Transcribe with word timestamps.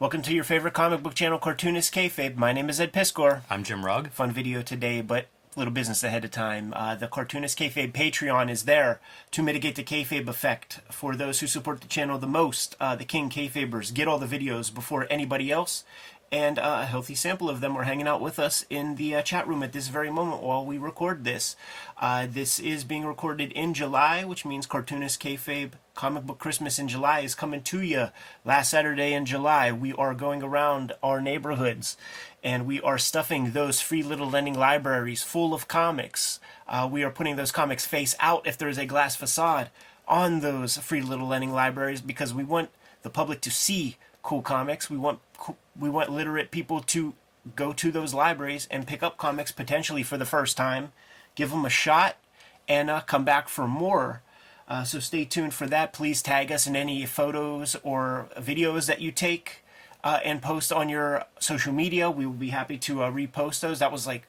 Welcome 0.00 0.22
to 0.22 0.32
your 0.32 0.44
favorite 0.44 0.74
comic 0.74 1.02
book 1.02 1.14
channel, 1.14 1.40
Cartoonist 1.40 1.92
Kayfabe. 1.92 2.36
My 2.36 2.52
name 2.52 2.70
is 2.70 2.80
Ed 2.80 2.92
Piskor. 2.92 3.40
I'm 3.50 3.64
Jim 3.64 3.84
Rugg. 3.84 4.10
Fun 4.10 4.30
video 4.30 4.62
today, 4.62 5.00
but 5.00 5.26
little 5.56 5.72
business 5.72 6.04
ahead 6.04 6.24
of 6.24 6.30
time. 6.30 6.72
Uh, 6.76 6.94
the 6.94 7.08
Cartoonist 7.08 7.58
Kayfabe 7.58 7.90
Patreon 7.90 8.48
is 8.48 8.62
there 8.62 9.00
to 9.32 9.42
mitigate 9.42 9.74
the 9.74 9.82
kayfabe 9.82 10.28
effect 10.28 10.78
for 10.88 11.16
those 11.16 11.40
who 11.40 11.48
support 11.48 11.80
the 11.80 11.88
channel 11.88 12.16
the 12.16 12.28
most. 12.28 12.76
Uh, 12.78 12.94
the 12.94 13.04
King 13.04 13.28
Kayfabers 13.28 13.92
get 13.92 14.06
all 14.06 14.20
the 14.20 14.26
videos 14.26 14.72
before 14.72 15.08
anybody 15.10 15.50
else, 15.50 15.82
and 16.30 16.58
uh, 16.58 16.80
a 16.82 16.86
healthy 16.86 17.14
sample 17.14 17.48
of 17.48 17.60
them 17.60 17.76
are 17.76 17.84
hanging 17.84 18.06
out 18.06 18.20
with 18.20 18.38
us 18.38 18.64
in 18.68 18.96
the 18.96 19.14
uh, 19.14 19.22
chat 19.22 19.46
room 19.48 19.62
at 19.62 19.72
this 19.72 19.88
very 19.88 20.10
moment 20.10 20.42
while 20.42 20.64
we 20.64 20.76
record 20.76 21.24
this. 21.24 21.56
Uh, 21.98 22.26
this 22.28 22.58
is 22.58 22.84
being 22.84 23.06
recorded 23.06 23.50
in 23.52 23.72
July, 23.74 24.24
which 24.24 24.44
means 24.44 24.66
Cartoonist 24.66 25.22
Kayfabe 25.22 25.72
Comic 25.94 26.24
Book 26.24 26.38
Christmas 26.38 26.78
in 26.78 26.86
July 26.86 27.20
is 27.20 27.34
coming 27.34 27.62
to 27.62 27.80
you. 27.80 28.08
Last 28.44 28.70
Saturday 28.70 29.14
in 29.14 29.24
July, 29.24 29.72
we 29.72 29.92
are 29.94 30.14
going 30.14 30.42
around 30.42 30.92
our 31.02 31.20
neighborhoods 31.20 31.96
and 32.44 32.66
we 32.66 32.80
are 32.82 32.98
stuffing 32.98 33.50
those 33.50 33.80
free 33.80 34.02
little 34.02 34.28
lending 34.28 34.54
libraries 34.54 35.22
full 35.22 35.54
of 35.54 35.66
comics. 35.66 36.40
Uh, 36.68 36.88
we 36.90 37.02
are 37.02 37.10
putting 37.10 37.36
those 37.36 37.50
comics 37.50 37.86
face 37.86 38.14
out 38.20 38.46
if 38.46 38.56
there 38.56 38.68
is 38.68 38.78
a 38.78 38.86
glass 38.86 39.16
facade 39.16 39.70
on 40.06 40.40
those 40.40 40.76
free 40.78 41.02
little 41.02 41.26
lending 41.26 41.52
libraries 41.52 42.00
because 42.00 42.32
we 42.32 42.44
want 42.44 42.70
the 43.02 43.10
public 43.10 43.40
to 43.40 43.50
see 43.50 43.96
cool 44.22 44.42
comics. 44.42 44.90
We 44.90 44.96
want 44.96 45.20
we 45.78 45.88
want 45.88 46.10
literate 46.10 46.50
people 46.50 46.80
to 46.80 47.14
go 47.56 47.72
to 47.72 47.90
those 47.90 48.14
libraries 48.14 48.66
and 48.70 48.86
pick 48.86 49.02
up 49.02 49.16
comics 49.16 49.52
potentially 49.52 50.02
for 50.02 50.16
the 50.16 50.26
first 50.26 50.56
time, 50.56 50.92
give 51.34 51.50
them 51.50 51.64
a 51.64 51.70
shot, 51.70 52.16
and 52.68 52.90
uh, 52.90 53.00
come 53.00 53.24
back 53.24 53.48
for 53.48 53.66
more. 53.66 54.22
Uh, 54.66 54.84
so 54.84 54.98
stay 54.98 55.24
tuned 55.24 55.54
for 55.54 55.66
that. 55.66 55.92
Please 55.92 56.20
tag 56.20 56.52
us 56.52 56.66
in 56.66 56.76
any 56.76 57.06
photos 57.06 57.76
or 57.82 58.28
videos 58.36 58.86
that 58.86 59.00
you 59.00 59.10
take 59.10 59.64
uh, 60.04 60.20
and 60.24 60.42
post 60.42 60.72
on 60.72 60.88
your 60.88 61.24
social 61.38 61.72
media. 61.72 62.10
We 62.10 62.26
will 62.26 62.34
be 62.34 62.50
happy 62.50 62.76
to 62.78 63.02
uh, 63.02 63.10
repost 63.10 63.60
those. 63.60 63.78
That 63.78 63.92
was 63.92 64.06
like 64.06 64.26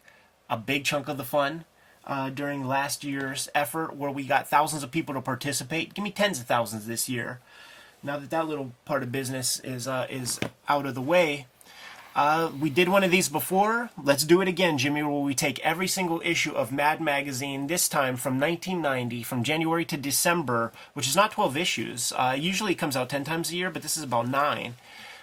a 0.49 0.57
big 0.57 0.85
chunk 0.85 1.09
of 1.09 1.17
the 1.17 1.25
fun 1.25 1.65
uh, 2.05 2.29
during 2.29 2.65
last 2.65 3.03
year's 3.03 3.49
effort 3.53 3.95
where 3.95 4.09
we 4.09 4.23
got 4.23 4.47
thousands 4.47 4.81
of 4.81 4.91
people 4.91 5.13
to 5.13 5.21
participate. 5.21 5.93
Give 5.93 6.03
me 6.03 6.11
tens 6.11 6.39
of 6.39 6.45
thousands 6.45 6.87
this 6.87 7.09
year. 7.09 7.39
Now 8.01 8.17
that 8.17 8.29
that 8.29 8.47
little 8.47 8.71
part 8.85 9.03
of 9.03 9.11
business 9.11 9.59
is 9.59 9.87
uh, 9.87 10.07
is 10.09 10.39
out 10.67 10.85
of 10.85 10.95
the 10.95 11.01
way, 11.01 11.47
uh, 12.15 12.51
we 12.59 12.69
did 12.69 12.89
one 12.89 13.03
of 13.03 13.11
these 13.11 13.29
before. 13.29 13.89
Let's 14.01 14.23
do 14.23 14.41
it 14.41 14.47
again, 14.47 14.77
Jimmy, 14.77 15.03
where 15.03 15.21
we 15.21 15.35
take 15.35 15.59
every 15.59 15.87
single 15.87 16.21
issue 16.25 16.51
of 16.51 16.71
Mad 16.71 16.99
Magazine, 16.99 17.67
this 17.67 17.87
time 17.87 18.15
from 18.15 18.39
1990, 18.39 19.23
from 19.23 19.43
January 19.43 19.85
to 19.85 19.95
December, 19.95 20.73
which 20.93 21.07
is 21.07 21.15
not 21.15 21.31
12 21.31 21.55
issues. 21.55 22.11
Uh, 22.13 22.35
usually 22.37 22.73
it 22.73 22.77
comes 22.77 22.97
out 22.97 23.09
10 23.09 23.23
times 23.23 23.51
a 23.51 23.55
year, 23.55 23.69
but 23.69 23.83
this 23.83 23.95
is 23.95 24.03
about 24.03 24.27
9. 24.27 24.75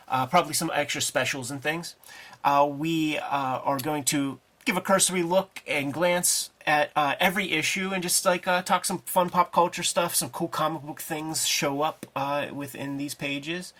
Uh, 0.08 0.26
probably 0.26 0.54
some 0.54 0.70
extra 0.72 1.02
specials 1.02 1.50
and 1.50 1.62
things. 1.62 1.96
Uh, 2.44 2.66
we 2.70 3.18
uh, 3.18 3.60
are 3.64 3.78
going 3.78 4.04
to 4.04 4.38
give 4.64 4.76
a 4.76 4.80
cursory 4.80 5.22
look 5.22 5.62
and 5.66 5.92
glance 5.92 6.50
at 6.66 6.90
uh, 6.96 7.14
every 7.20 7.52
issue 7.52 7.92
and 7.92 8.02
just 8.02 8.24
like 8.24 8.44
talk 8.44 8.84
some 8.84 8.98
fun 8.98 9.30
pop 9.30 9.52
culture 9.52 9.82
stuff, 9.82 10.14
some 10.14 10.30
cool 10.30 10.48
comic 10.48 10.82
book 10.82 11.00
things 11.00 11.46
show 11.46 11.82
up 11.82 12.06
within 12.52 12.96
these 12.96 13.14
pages. 13.14 13.72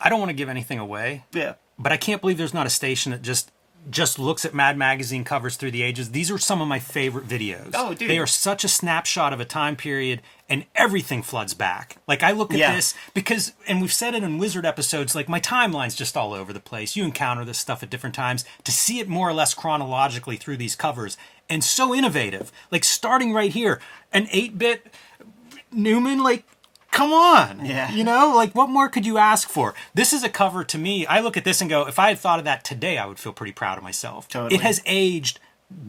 I 0.00 0.08
don't 0.08 0.18
want 0.18 0.30
to 0.30 0.36
give 0.36 0.48
anything 0.48 0.78
away. 0.78 1.24
Yeah 1.32 1.54
but 1.78 1.92
I 1.92 1.96
can't 1.96 2.20
believe 2.20 2.38
there's 2.38 2.54
not 2.54 2.66
a 2.66 2.70
station 2.70 3.12
that 3.12 3.22
just 3.22 3.50
just 3.90 4.18
looks 4.18 4.46
at 4.46 4.54
Mad 4.54 4.78
Magazine 4.78 5.24
covers 5.24 5.56
through 5.56 5.72
the 5.72 5.82
ages. 5.82 6.12
These 6.12 6.30
are 6.30 6.38
some 6.38 6.62
of 6.62 6.68
my 6.68 6.78
favorite 6.78 7.28
videos. 7.28 7.72
Oh, 7.74 7.92
dude. 7.92 8.08
They 8.08 8.18
are 8.18 8.26
such 8.26 8.64
a 8.64 8.68
snapshot 8.68 9.34
of 9.34 9.40
a 9.40 9.44
time 9.44 9.76
period 9.76 10.22
and 10.48 10.64
everything 10.74 11.22
floods 11.22 11.52
back. 11.52 11.98
Like 12.08 12.22
I 12.22 12.32
look 12.32 12.54
at 12.54 12.58
yeah. 12.58 12.74
this 12.74 12.94
because 13.12 13.52
and 13.68 13.82
we've 13.82 13.92
said 13.92 14.14
it 14.14 14.22
in 14.22 14.38
Wizard 14.38 14.64
episodes, 14.64 15.14
like 15.14 15.28
my 15.28 15.38
timeline's 15.38 15.94
just 15.94 16.16
all 16.16 16.32
over 16.32 16.50
the 16.50 16.60
place. 16.60 16.96
You 16.96 17.04
encounter 17.04 17.44
this 17.44 17.58
stuff 17.58 17.82
at 17.82 17.90
different 17.90 18.14
times. 18.14 18.46
To 18.64 18.72
see 18.72 19.00
it 19.00 19.08
more 19.08 19.28
or 19.28 19.34
less 19.34 19.52
chronologically 19.52 20.36
through 20.38 20.56
these 20.56 20.76
covers 20.76 21.18
and 21.48 21.62
so 21.62 21.94
innovative. 21.94 22.52
Like 22.70 22.84
starting 22.84 23.32
right 23.32 23.50
here, 23.50 23.80
an 24.12 24.26
8-bit 24.26 24.86
Neuman 25.74 26.22
like 26.22 26.44
come 26.90 27.12
on. 27.12 27.64
Yeah. 27.64 27.92
You 27.92 28.04
know, 28.04 28.32
like 28.34 28.54
what 28.54 28.70
more 28.70 28.88
could 28.88 29.04
you 29.04 29.18
ask 29.18 29.48
for? 29.48 29.74
This 29.94 30.12
is 30.12 30.22
a 30.22 30.28
cover 30.28 30.62
to 30.64 30.78
me. 30.78 31.06
I 31.06 31.20
look 31.20 31.36
at 31.36 31.44
this 31.44 31.60
and 31.60 31.68
go, 31.68 31.86
if 31.86 31.98
I 31.98 32.08
had 32.08 32.18
thought 32.18 32.38
of 32.38 32.44
that 32.44 32.64
today, 32.64 32.98
I 32.98 33.06
would 33.06 33.18
feel 33.18 33.32
pretty 33.32 33.52
proud 33.52 33.76
of 33.78 33.84
myself. 33.84 34.28
Totally. 34.28 34.54
It 34.54 34.60
has 34.62 34.80
aged 34.86 35.40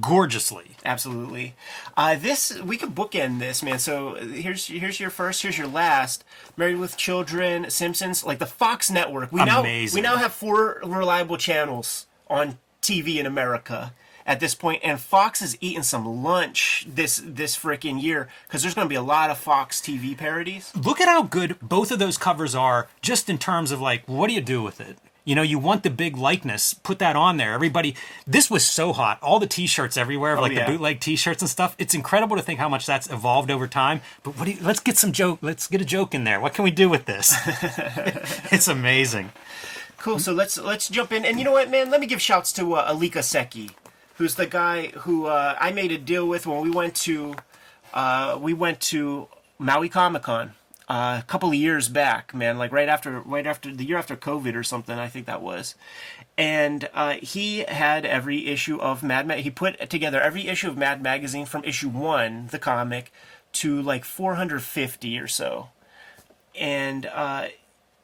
gorgeously. 0.01 0.71
Absolutely. 0.83 1.53
Uh, 1.95 2.15
this 2.15 2.59
we 2.61 2.77
could 2.77 2.95
bookend 2.95 3.39
this, 3.39 3.61
man. 3.61 3.79
So 3.79 4.15
here's 4.15 4.67
here's 4.67 4.99
your 4.99 5.09
first, 5.09 5.43
here's 5.43 5.57
your 5.57 5.67
last. 5.67 6.23
Married 6.57 6.77
with 6.77 6.97
Children, 6.97 7.69
Simpsons, 7.69 8.23
like 8.23 8.39
the 8.39 8.45
Fox 8.45 8.89
network. 8.89 9.31
We 9.31 9.41
Amazing. 9.41 10.01
now 10.01 10.11
we 10.13 10.15
now 10.15 10.21
have 10.21 10.33
four 10.33 10.81
reliable 10.83 11.37
channels 11.37 12.07
on 12.27 12.57
TV 12.81 13.17
in 13.17 13.25
America 13.25 13.93
at 14.25 14.39
this 14.39 14.55
point, 14.55 14.81
and 14.83 14.99
Fox 14.99 15.41
is 15.41 15.57
eating 15.61 15.83
some 15.83 16.23
lunch 16.23 16.85
this 16.87 17.21
this 17.23 17.57
freaking 17.57 18.01
year 18.01 18.27
because 18.47 18.61
there's 18.61 18.73
going 18.73 18.85
to 18.85 18.89
be 18.89 18.95
a 18.95 19.01
lot 19.01 19.29
of 19.29 19.37
Fox 19.37 19.79
TV 19.79 20.17
parodies. 20.17 20.71
Look 20.75 20.99
at 20.99 21.07
how 21.07 21.23
good 21.23 21.57
both 21.61 21.91
of 21.91 21.99
those 21.99 22.17
covers 22.17 22.55
are, 22.55 22.87
just 23.01 23.29
in 23.29 23.37
terms 23.37 23.71
of 23.71 23.79
like, 23.79 24.03
what 24.07 24.27
do 24.27 24.33
you 24.33 24.41
do 24.41 24.63
with 24.63 24.81
it? 24.81 24.97
You 25.25 25.33
know, 25.33 25.41
you 25.41 25.57
want 25.57 25.81
the 25.81 25.89
big 25.89 26.17
likeness, 26.17 26.75
put 26.75 26.99
that 26.99 27.15
on 27.15 27.37
there. 27.37 27.53
Everybody, 27.53 27.95
this 28.27 28.51
was 28.51 28.63
so 28.63 28.93
hot. 28.93 29.17
All 29.23 29.39
the 29.39 29.47
T-shirts 29.47 29.97
everywhere, 29.97 30.37
oh, 30.37 30.41
like 30.41 30.51
yeah. 30.51 30.65
the 30.65 30.71
bootleg 30.73 30.99
T-shirts 30.99 31.41
and 31.41 31.49
stuff. 31.49 31.75
It's 31.79 31.95
incredible 31.95 32.35
to 32.35 32.43
think 32.43 32.59
how 32.59 32.69
much 32.69 32.85
that's 32.85 33.09
evolved 33.09 33.49
over 33.49 33.67
time. 33.67 34.01
But 34.21 34.37
what? 34.37 34.45
do 34.45 34.51
You, 34.51 34.57
let's 34.61 34.79
get 34.79 34.97
some 34.97 35.11
joke. 35.11 35.39
Let's 35.41 35.65
get 35.67 35.81
a 35.81 35.85
joke 35.85 36.13
in 36.13 36.25
there. 36.25 36.39
What 36.39 36.53
can 36.53 36.63
we 36.63 36.69
do 36.69 36.89
with 36.89 37.05
this? 37.05 37.33
it's 38.51 38.67
amazing. 38.67 39.31
Cool. 39.97 40.19
So 40.19 40.31
let's 40.31 40.59
let's 40.59 40.89
jump 40.89 41.11
in. 41.11 41.25
And 41.25 41.39
you 41.39 41.43
know 41.43 41.53
what, 41.53 41.71
man? 41.71 41.89
Let 41.89 41.99
me 42.01 42.05
give 42.05 42.21
shouts 42.21 42.53
to 42.53 42.73
uh, 42.75 42.93
Alika 42.93 43.23
Seki 43.23 43.71
who's 44.15 44.35
the 44.35 44.45
guy 44.45 44.87
who 44.87 45.25
uh, 45.25 45.55
I 45.59 45.71
made 45.71 45.91
a 45.91 45.97
deal 45.97 46.27
with 46.27 46.45
when 46.47 46.61
we 46.61 46.71
went 46.71 46.95
to 46.95 47.35
uh, 47.93 48.37
we 48.41 48.53
went 48.53 48.81
to 48.81 49.27
Maui 49.57 49.89
Comic 49.89 50.23
Con 50.23 50.53
uh, 50.87 51.19
a 51.21 51.25
couple 51.25 51.49
of 51.49 51.55
years 51.55 51.89
back, 51.89 52.33
man. 52.33 52.57
Like 52.57 52.71
right 52.71 52.89
after 52.89 53.19
right 53.21 53.47
after 53.47 53.73
the 53.73 53.85
year 53.85 53.97
after 53.97 54.15
COVID 54.15 54.55
or 54.55 54.63
something, 54.63 54.97
I 54.97 55.07
think 55.07 55.25
that 55.25 55.41
was. 55.41 55.75
And 56.37 56.89
uh, 56.93 57.13
he 57.21 57.59
had 57.59 58.05
every 58.05 58.47
issue 58.47 58.77
of 58.79 59.01
Mad. 59.01 59.27
Ma- 59.27 59.35
he 59.35 59.49
put 59.49 59.89
together 59.89 60.21
every 60.21 60.47
issue 60.47 60.67
of 60.67 60.77
Mad 60.77 61.01
Magazine 61.01 61.45
from 61.45 61.63
issue 61.63 61.89
one, 61.89 62.47
the 62.47 62.59
comic, 62.59 63.11
to 63.53 63.81
like 63.81 64.03
450 64.03 65.17
or 65.17 65.27
so. 65.27 65.69
And 66.53 67.05
uh, 67.07 67.47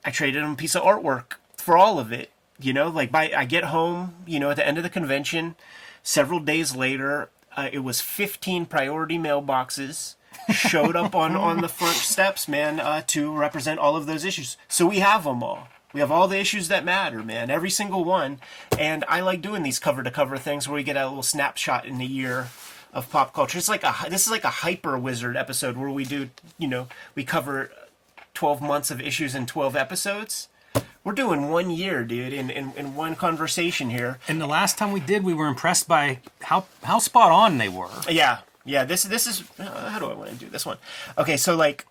I 0.03 0.11
traded 0.11 0.43
him 0.43 0.51
a 0.51 0.55
piece 0.55 0.75
of 0.75 0.83
artwork 0.83 1.33
for 1.57 1.77
all 1.77 1.99
of 1.99 2.11
it. 2.11 2.31
You 2.59 2.73
know, 2.73 2.89
like 2.89 3.11
by 3.11 3.31
I 3.35 3.45
get 3.45 3.65
home, 3.65 4.15
you 4.25 4.39
know, 4.39 4.49
at 4.49 4.55
the 4.55 4.67
end 4.67 4.77
of 4.77 4.83
the 4.83 4.89
convention, 4.89 5.55
Several 6.03 6.39
days 6.39 6.75
later, 6.75 7.29
uh, 7.55 7.69
it 7.71 7.79
was 7.79 8.01
15 8.01 8.65
priority 8.65 9.17
mailboxes 9.17 10.15
showed 10.49 10.95
up 10.95 11.13
on, 11.15 11.35
on 11.35 11.61
the 11.61 11.67
front 11.67 11.97
steps, 11.97 12.47
man, 12.47 12.79
uh, 12.79 13.01
to 13.07 13.35
represent 13.35 13.79
all 13.79 13.95
of 13.95 14.05
those 14.05 14.25
issues. 14.25 14.57
So 14.67 14.87
we 14.87 14.99
have 14.99 15.23
them 15.23 15.43
all. 15.43 15.67
We 15.93 15.99
have 15.99 16.11
all 16.11 16.27
the 16.27 16.39
issues 16.39 16.69
that 16.69 16.85
matter, 16.85 17.21
man, 17.21 17.49
every 17.49 17.69
single 17.69 18.05
one. 18.05 18.39
And 18.79 19.03
I 19.09 19.19
like 19.19 19.41
doing 19.41 19.63
these 19.63 19.79
cover 19.79 20.03
to 20.03 20.11
cover 20.11 20.37
things 20.37 20.67
where 20.67 20.75
we 20.75 20.83
get 20.83 20.95
a 20.95 21.05
little 21.05 21.23
snapshot 21.23 21.85
in 21.85 21.97
the 21.97 22.05
year 22.05 22.47
of 22.93 23.09
pop 23.09 23.33
culture. 23.33 23.57
It's 23.57 23.69
like 23.69 23.83
a 23.83 23.93
this 24.09 24.25
is 24.25 24.31
like 24.31 24.43
a 24.43 24.49
hyper 24.49 24.97
wizard 24.97 25.35
episode 25.35 25.77
where 25.77 25.89
we 25.89 26.05
do, 26.05 26.29
you 26.57 26.67
know, 26.67 26.87
we 27.13 27.23
cover 27.23 27.71
12 28.33 28.61
months 28.61 28.89
of 28.89 29.01
issues 29.01 29.35
in 29.35 29.45
12 29.45 29.75
episodes. 29.75 30.47
We're 31.03 31.13
doing 31.13 31.49
one 31.49 31.71
year, 31.71 32.03
dude, 32.03 32.31
in, 32.31 32.49
in, 32.51 32.73
in 32.77 32.95
one 32.95 33.15
conversation 33.15 33.89
here. 33.89 34.19
And 34.27 34.39
the 34.39 34.47
last 34.47 34.77
time 34.77 34.91
we 34.91 34.99
did, 34.99 35.23
we 35.23 35.33
were 35.33 35.47
impressed 35.47 35.87
by 35.87 36.19
how 36.41 36.65
how 36.83 36.99
spot 36.99 37.31
on 37.31 37.57
they 37.57 37.69
were. 37.69 37.89
Yeah, 38.07 38.39
yeah. 38.65 38.85
This 38.85 39.03
this 39.03 39.25
is 39.25 39.43
uh, 39.59 39.89
how 39.89 39.97
do 39.97 40.05
I 40.05 40.13
want 40.13 40.29
to 40.29 40.35
do 40.35 40.47
this 40.49 40.65
one? 40.65 40.77
Okay, 41.17 41.37
so 41.37 41.55
like 41.55 41.87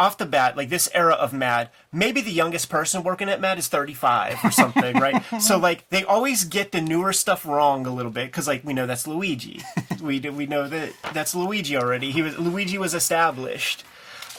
off 0.00 0.16
the 0.16 0.26
bat, 0.26 0.56
like 0.56 0.68
this 0.68 0.88
era 0.94 1.14
of 1.14 1.32
Mad, 1.32 1.70
maybe 1.92 2.20
the 2.20 2.30
youngest 2.30 2.70
person 2.70 3.02
working 3.02 3.28
at 3.28 3.40
Mad 3.40 3.58
is 3.58 3.66
35 3.66 4.38
or 4.44 4.50
something, 4.52 4.96
right? 4.96 5.22
So 5.40 5.58
like 5.58 5.88
they 5.88 6.04
always 6.04 6.44
get 6.44 6.72
the 6.72 6.80
newer 6.80 7.12
stuff 7.12 7.44
wrong 7.44 7.86
a 7.86 7.94
little 7.94 8.12
bit 8.12 8.26
because 8.26 8.46
like 8.46 8.64
we 8.64 8.72
know 8.72 8.86
that's 8.86 9.06
Luigi. 9.06 9.62
we 10.00 10.20
we 10.20 10.46
know 10.46 10.68
that 10.68 10.92
that's 11.12 11.34
Luigi 11.34 11.76
already. 11.76 12.12
He 12.12 12.22
was 12.22 12.38
Luigi 12.38 12.78
was 12.78 12.94
established 12.94 13.84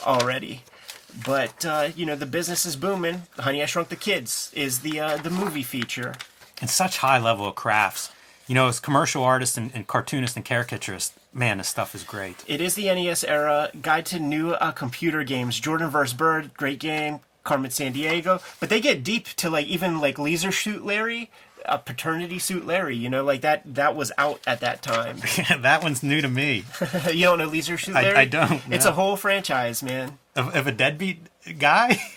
already. 0.04 0.62
But 1.24 1.64
uh, 1.64 1.88
you 1.94 2.06
know 2.06 2.16
the 2.16 2.26
business 2.26 2.64
is 2.64 2.76
booming. 2.76 3.22
Honey, 3.38 3.62
I 3.62 3.66
Shrunk 3.66 3.88
the 3.88 3.96
Kids 3.96 4.50
is 4.54 4.80
the 4.80 5.00
uh, 5.00 5.16
the 5.16 5.30
movie 5.30 5.62
feature. 5.62 6.14
And 6.60 6.68
such 6.68 6.98
high 6.98 7.18
level 7.18 7.46
of 7.46 7.54
crafts. 7.54 8.10
You 8.46 8.54
know, 8.54 8.66
as 8.66 8.80
commercial 8.80 9.22
artists 9.22 9.56
and, 9.56 9.70
and 9.74 9.86
cartoonists 9.86 10.36
and 10.36 10.44
caricaturists, 10.44 11.12
man, 11.32 11.58
this 11.58 11.68
stuff 11.68 11.94
is 11.94 12.02
great. 12.02 12.42
It 12.48 12.60
is 12.60 12.74
the 12.74 12.86
NES 12.86 13.22
era. 13.22 13.70
Guide 13.80 14.06
to 14.06 14.18
new 14.18 14.52
uh, 14.52 14.72
computer 14.72 15.22
games. 15.22 15.60
Jordan 15.60 15.88
vs. 15.88 16.14
Bird, 16.14 16.54
great 16.54 16.80
game. 16.80 17.20
Carmen 17.42 17.70
Sandiego, 17.70 18.42
but 18.60 18.68
they 18.68 18.80
get 18.80 19.02
deep 19.02 19.24
to 19.24 19.48
like 19.48 19.66
even 19.66 19.98
like 19.98 20.18
Leisure 20.18 20.52
Suit 20.52 20.84
Larry, 20.84 21.30
a 21.70 21.78
paternity 21.78 22.38
suit 22.38 22.66
Larry. 22.66 22.96
You 22.96 23.08
know, 23.08 23.24
like 23.24 23.40
that 23.42 23.62
that 23.74 23.96
was 23.96 24.12
out 24.18 24.40
at 24.46 24.60
that 24.60 24.82
time. 24.82 25.18
Yeah, 25.38 25.56
that 25.58 25.82
one's 25.82 26.02
new 26.02 26.20
to 26.20 26.28
me. 26.28 26.64
you 27.12 27.24
don't 27.24 27.38
know 27.38 27.46
Leisure 27.46 27.78
Suit 27.78 27.94
Larry? 27.94 28.16
I, 28.16 28.20
I 28.22 28.24
don't. 28.26 28.60
It's 28.68 28.84
a 28.84 28.92
whole 28.92 29.16
franchise, 29.16 29.82
man. 29.82 30.18
Of, 30.36 30.54
of 30.54 30.66
a 30.66 30.72
deadbeat 30.72 31.26
guy. 31.58 32.00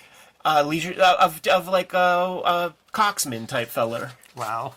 Uh, 0.46 0.62
leisure 0.62 0.94
uh, 1.02 1.16
of 1.22 1.40
of 1.48 1.70
like 1.70 1.94
a 1.94 1.98
uh 1.98 2.70
Coxman 2.92 3.48
type 3.48 3.70
feller. 3.70 4.12
Wow. 4.36 4.74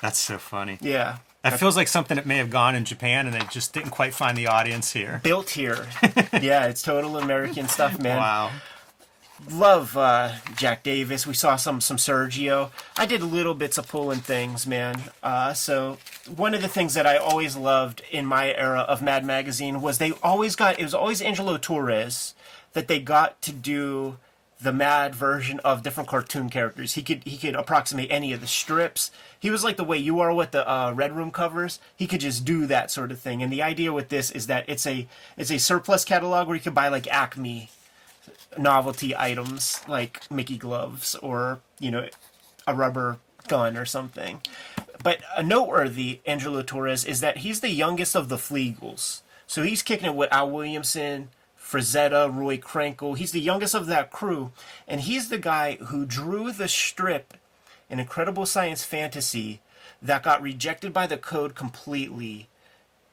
That's 0.00 0.20
so 0.20 0.38
funny. 0.38 0.78
Yeah. 0.80 1.18
That 1.42 1.58
feels 1.58 1.76
like 1.76 1.88
something 1.88 2.14
that 2.14 2.26
may 2.26 2.36
have 2.36 2.48
gone 2.50 2.76
in 2.76 2.84
Japan 2.84 3.26
and 3.26 3.34
they 3.34 3.44
just 3.50 3.72
didn't 3.72 3.90
quite 3.90 4.14
find 4.14 4.38
the 4.38 4.46
audience 4.46 4.92
here. 4.92 5.20
Built 5.24 5.50
here. 5.50 5.88
yeah, 6.40 6.66
it's 6.66 6.80
total 6.80 7.18
American 7.18 7.66
stuff, 7.66 7.98
man. 7.98 8.18
Wow. 8.18 8.52
Love 9.50 9.96
uh, 9.96 10.34
Jack 10.56 10.82
Davis. 10.82 11.26
We 11.26 11.34
saw 11.34 11.56
some 11.56 11.80
some 11.80 11.96
Sergio. 11.96 12.70
I 12.96 13.06
did 13.06 13.22
little 13.22 13.54
bits 13.54 13.76
of 13.76 13.88
pulling 13.88 14.20
things, 14.20 14.66
man. 14.66 15.02
Uh, 15.22 15.52
so 15.52 15.98
one 16.34 16.54
of 16.54 16.62
the 16.62 16.68
things 16.68 16.94
that 16.94 17.06
I 17.06 17.16
always 17.16 17.56
loved 17.56 18.02
in 18.10 18.24
my 18.24 18.54
era 18.54 18.80
of 18.80 19.02
Mad 19.02 19.24
Magazine 19.24 19.80
was 19.80 19.98
they 19.98 20.12
always 20.22 20.54
got 20.54 20.78
it 20.78 20.84
was 20.84 20.94
always 20.94 21.20
Angelo 21.20 21.56
Torres 21.58 22.34
that 22.72 22.88
they 22.88 23.00
got 23.00 23.42
to 23.42 23.52
do 23.52 24.18
the 24.60 24.72
mad 24.72 25.12
version 25.12 25.58
of 25.60 25.82
different 25.82 26.08
cartoon 26.08 26.48
characters. 26.48 26.94
He 26.94 27.02
could 27.02 27.24
he 27.24 27.36
could 27.36 27.56
approximate 27.56 28.12
any 28.12 28.32
of 28.32 28.40
the 28.40 28.46
strips. 28.46 29.10
He 29.40 29.50
was 29.50 29.64
like 29.64 29.76
the 29.76 29.84
way 29.84 29.98
you 29.98 30.20
are 30.20 30.32
with 30.32 30.52
the 30.52 30.70
uh, 30.70 30.92
Red 30.92 31.16
Room 31.16 31.32
covers. 31.32 31.80
He 31.96 32.06
could 32.06 32.20
just 32.20 32.44
do 32.44 32.66
that 32.66 32.92
sort 32.92 33.10
of 33.10 33.18
thing. 33.18 33.42
And 33.42 33.52
the 33.52 33.62
idea 33.62 33.92
with 33.92 34.08
this 34.08 34.30
is 34.30 34.46
that 34.46 34.64
it's 34.68 34.86
a 34.86 35.08
it's 35.36 35.50
a 35.50 35.58
surplus 35.58 36.04
catalog 36.04 36.46
where 36.46 36.56
you 36.56 36.62
could 36.62 36.74
buy 36.74 36.88
like 36.88 37.08
Acme 37.08 37.70
novelty 38.58 39.16
items 39.16 39.80
like 39.88 40.30
Mickey 40.30 40.56
gloves 40.56 41.14
or 41.16 41.60
you 41.78 41.90
know 41.90 42.08
a 42.66 42.74
rubber 42.74 43.18
gun 43.48 43.76
or 43.76 43.84
something. 43.84 44.40
But 45.02 45.20
a 45.36 45.42
noteworthy 45.42 46.20
Angelo 46.26 46.62
Torres 46.62 47.04
is 47.04 47.20
that 47.20 47.38
he's 47.38 47.60
the 47.60 47.70
youngest 47.70 48.14
of 48.14 48.28
the 48.28 48.36
Fleagles. 48.36 49.22
So 49.46 49.62
he's 49.62 49.82
kicking 49.82 50.06
it 50.06 50.14
with 50.14 50.32
Al 50.32 50.50
Williamson, 50.50 51.28
Frazetta, 51.60 52.34
Roy 52.34 52.58
Krenkel. 52.58 53.16
He's 53.16 53.32
the 53.32 53.40
youngest 53.40 53.74
of 53.74 53.86
that 53.86 54.10
crew, 54.10 54.52
and 54.86 55.00
he's 55.00 55.28
the 55.28 55.38
guy 55.38 55.76
who 55.76 56.06
drew 56.06 56.52
the 56.52 56.68
strip 56.68 57.34
in 57.90 57.98
Incredible 57.98 58.46
Science 58.46 58.84
Fantasy 58.84 59.60
that 60.00 60.22
got 60.22 60.42
rejected 60.42 60.92
by 60.92 61.06
the 61.06 61.18
code 61.18 61.54
completely, 61.54 62.48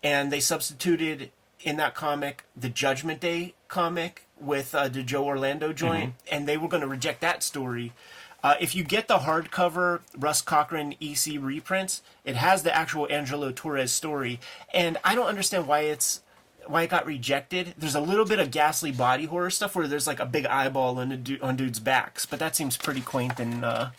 and 0.03 0.31
they 0.31 0.39
substituted 0.39 1.31
in 1.61 1.77
that 1.77 1.95
comic 1.95 2.45
the 2.55 2.69
Judgment 2.69 3.19
Day 3.19 3.53
comic 3.67 4.25
with 4.39 4.73
uh, 4.73 4.87
the 4.87 5.03
Joe 5.03 5.25
Orlando 5.25 5.73
joint, 5.73 6.13
and 6.31 6.47
they 6.47 6.57
were 6.57 6.67
going 6.67 6.81
to 6.81 6.87
reject 6.87 7.21
that 7.21 7.43
story. 7.43 7.93
Uh, 8.41 8.55
if 8.61 8.73
you 8.73 8.83
get 8.83 9.07
the 9.07 9.19
hardcover 9.19 9.99
Russ 10.17 10.41
Cochran 10.41 10.95
EC 11.01 11.37
reprints, 11.39 12.01
it 12.23 12.35
has 12.37 12.63
the 12.63 12.73
actual 12.73 13.07
Angelo 13.11 13.51
Torres 13.51 13.91
story, 13.91 14.39
and 14.73 14.97
I 15.03 15.13
don't 15.15 15.27
understand 15.27 15.67
why 15.67 15.81
it's 15.81 16.21
why 16.65 16.83
it 16.83 16.89
got 16.89 17.05
rejected. 17.05 17.73
There's 17.77 17.95
a 17.95 18.01
little 18.01 18.25
bit 18.25 18.39
of 18.39 18.51
ghastly 18.51 18.91
body 18.91 19.25
horror 19.25 19.49
stuff 19.49 19.75
where 19.75 19.87
there's 19.87 20.07
like 20.07 20.19
a 20.19 20.25
big 20.25 20.45
eyeball 20.45 20.99
on, 20.99 21.11
a 21.11 21.17
du- 21.17 21.39
on 21.41 21.55
dudes' 21.55 21.79
backs, 21.79 22.25
but 22.25 22.37
that 22.39 22.55
seems 22.55 22.77
pretty 22.77 23.01
quaint 23.01 23.39
and 23.39 23.65
uh, 23.65 23.89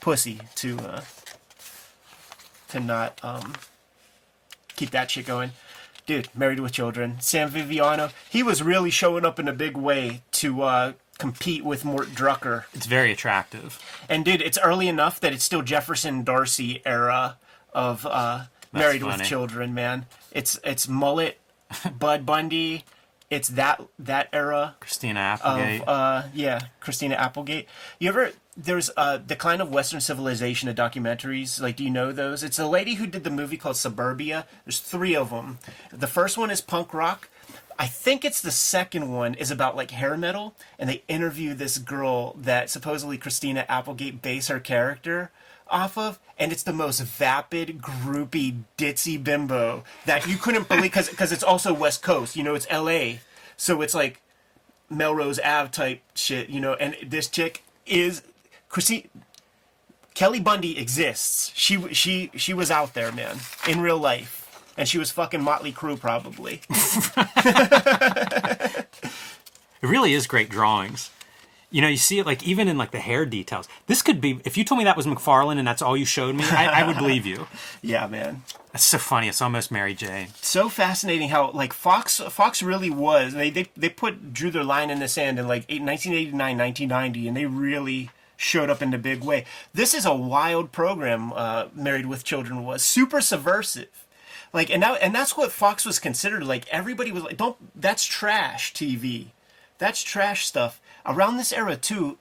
pussy 0.00 0.40
to 0.56 0.78
uh, 0.78 1.00
to 2.68 2.80
not 2.80 3.20
um, 3.22 3.54
keep 4.76 4.90
that 4.90 5.10
shit 5.10 5.26
going. 5.26 5.50
Dude, 6.12 6.28
Married 6.34 6.60
with 6.60 6.72
Children, 6.72 7.16
Sam 7.20 7.48
Viviano, 7.48 8.12
he 8.28 8.42
was 8.42 8.62
really 8.62 8.90
showing 8.90 9.24
up 9.24 9.38
in 9.38 9.48
a 9.48 9.52
big 9.54 9.78
way 9.78 10.20
to 10.32 10.60
uh, 10.60 10.92
compete 11.16 11.64
with 11.64 11.86
Mort 11.86 12.08
Drucker. 12.08 12.64
It's 12.74 12.84
very 12.84 13.12
attractive. 13.12 13.80
And 14.10 14.22
dude, 14.22 14.42
it's 14.42 14.58
early 14.58 14.88
enough 14.88 15.20
that 15.20 15.32
it's 15.32 15.42
still 15.42 15.62
Jefferson 15.62 16.22
Darcy 16.22 16.82
era 16.84 17.38
of 17.72 18.04
uh, 18.04 18.44
Married 18.74 19.02
with. 19.02 19.22
Children, 19.22 19.72
man. 19.72 20.04
It's 20.32 20.60
it's 20.62 20.86
mullet, 20.86 21.38
Bud 21.98 22.26
Bundy. 22.26 22.84
It's 23.32 23.48
that 23.48 23.80
that 23.98 24.28
era 24.30 24.76
Christina 24.78 25.18
Applegate. 25.18 25.80
of 25.80 25.88
uh, 25.88 26.22
yeah, 26.34 26.60
Christina 26.80 27.14
Applegate. 27.14 27.66
You 27.98 28.10
ever 28.10 28.32
there's 28.54 28.90
uh, 28.94 29.16
Decline 29.16 29.62
of 29.62 29.72
Western 29.72 30.02
Civilization, 30.02 30.68
the 30.68 30.74
documentaries. 30.74 31.58
Like, 31.58 31.76
do 31.76 31.84
you 31.84 31.88
know 31.88 32.12
those? 32.12 32.42
It's 32.42 32.58
a 32.58 32.66
lady 32.66 32.96
who 32.96 33.06
did 33.06 33.24
the 33.24 33.30
movie 33.30 33.56
called 33.56 33.78
Suburbia. 33.78 34.46
There's 34.66 34.80
three 34.80 35.16
of 35.16 35.30
them. 35.30 35.60
The 35.90 36.06
first 36.06 36.36
one 36.36 36.50
is 36.50 36.60
punk 36.60 36.92
rock. 36.92 37.30
I 37.78 37.86
think 37.86 38.22
it's 38.22 38.42
the 38.42 38.50
second 38.50 39.10
one 39.10 39.32
is 39.32 39.50
about 39.50 39.76
like 39.76 39.92
hair 39.92 40.14
metal, 40.18 40.54
and 40.78 40.90
they 40.90 41.02
interview 41.08 41.54
this 41.54 41.78
girl 41.78 42.34
that 42.34 42.68
supposedly 42.68 43.16
Christina 43.16 43.64
Applegate 43.66 44.20
based 44.20 44.50
her 44.50 44.60
character 44.60 45.30
off 45.72 45.98
of, 45.98 46.20
and 46.38 46.52
it's 46.52 46.62
the 46.62 46.72
most 46.72 47.00
vapid, 47.00 47.80
groupie, 47.80 48.62
ditzy 48.78 49.22
bimbo 49.22 49.82
that 50.06 50.26
you 50.26 50.36
couldn't 50.36 50.68
believe 50.68 50.92
because 50.92 51.32
it's 51.32 51.42
also 51.42 51.74
West 51.74 52.02
Coast. 52.02 52.36
You 52.36 52.44
know, 52.44 52.54
it's 52.54 52.66
L.A., 52.70 53.20
so 53.56 53.82
it's 53.82 53.94
like 53.94 54.20
Melrose 54.88 55.38
Ave 55.40 55.70
type 55.70 56.02
shit. 56.14 56.48
You 56.48 56.60
know, 56.60 56.74
and 56.74 56.96
this 57.04 57.28
chick 57.28 57.64
is 57.86 58.22
Chrissy. 58.68 59.10
Kelly 60.14 60.40
Bundy 60.40 60.78
exists. 60.78 61.50
She 61.54 61.92
she 61.94 62.30
she 62.36 62.54
was 62.54 62.70
out 62.70 62.94
there, 62.94 63.10
man, 63.10 63.38
in 63.66 63.80
real 63.80 63.98
life, 63.98 64.62
and 64.76 64.88
she 64.88 64.98
was 64.98 65.10
fucking 65.10 65.42
Motley 65.42 65.72
Crue 65.72 65.98
probably. 65.98 66.60
It 69.82 69.88
really 69.88 70.14
is 70.14 70.28
great 70.28 70.48
drawings. 70.48 71.10
You 71.72 71.82
know, 71.82 71.88
you 71.88 71.96
see 71.96 72.18
it 72.20 72.26
like 72.26 72.46
even 72.46 72.68
in 72.68 72.78
like 72.78 72.92
the 72.92 73.00
hair 73.00 73.26
details. 73.26 73.66
This 73.86 74.02
could 74.02 74.20
be 74.20 74.40
if 74.44 74.56
you 74.56 74.62
told 74.62 74.78
me 74.78 74.84
that 74.84 74.96
was 74.96 75.06
McFarlane 75.06 75.58
and 75.58 75.66
that's 75.66 75.82
all 75.82 75.96
you 75.96 76.04
showed 76.04 76.36
me, 76.36 76.44
I, 76.44 76.82
I 76.82 76.86
would 76.86 76.98
believe 76.98 77.26
you. 77.26 77.48
yeah, 77.82 78.06
man. 78.06 78.42
That's 78.72 78.84
so 78.84 78.98
funny. 78.98 79.28
It's 79.28 79.42
almost 79.42 79.70
Mary 79.70 79.94
Jane. 79.94 80.28
so 80.40 80.68
fascinating 80.68 81.30
how 81.30 81.50
like 81.50 81.72
Fox 81.72 82.18
Fox 82.20 82.62
really 82.62 82.90
was 82.90 83.34
they 83.34 83.50
they, 83.50 83.66
they 83.76 83.88
put 83.88 84.32
drew 84.32 84.50
their 84.50 84.64
line 84.64 84.90
in 84.90 85.00
the 85.00 85.08
sand 85.08 85.38
in 85.38 85.48
like 85.48 85.62
1989 85.68 86.58
1990 86.58 87.28
and 87.28 87.36
they 87.36 87.46
really 87.46 88.10
showed 88.36 88.68
up 88.70 88.82
in 88.82 88.92
a 88.92 88.98
big 88.98 89.22
way 89.22 89.44
this 89.72 89.94
is 89.94 90.04
a 90.04 90.14
wild 90.14 90.72
program 90.72 91.32
uh, 91.34 91.66
married 91.74 92.06
with 92.06 92.24
children 92.24 92.64
was 92.64 92.82
super 92.82 93.20
subversive 93.20 94.06
like 94.52 94.70
and 94.70 94.80
now 94.80 94.94
and 94.96 95.14
that's 95.14 95.36
what 95.36 95.52
Fox 95.52 95.84
was 95.84 95.98
considered 95.98 96.44
like 96.44 96.66
everybody 96.68 97.12
was 97.12 97.22
like 97.22 97.36
don't 97.36 97.56
that's 97.80 98.04
trash 98.04 98.72
TV 98.72 99.26
that's 99.78 100.02
trash 100.02 100.46
stuff 100.46 100.80
around 101.06 101.36
this 101.36 101.52
era 101.52 101.76
too 101.76 102.18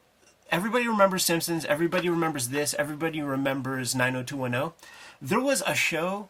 everybody 0.52 0.88
remembers 0.88 1.26
Simpsons 1.26 1.66
everybody 1.66 2.10
remembers 2.10 2.50
this 2.50 2.74
everybody 2.78 3.22
remembers 3.22 3.96
90210 3.96 4.74
there 5.22 5.40
was 5.40 5.62
a 5.68 5.76
show 5.76 6.30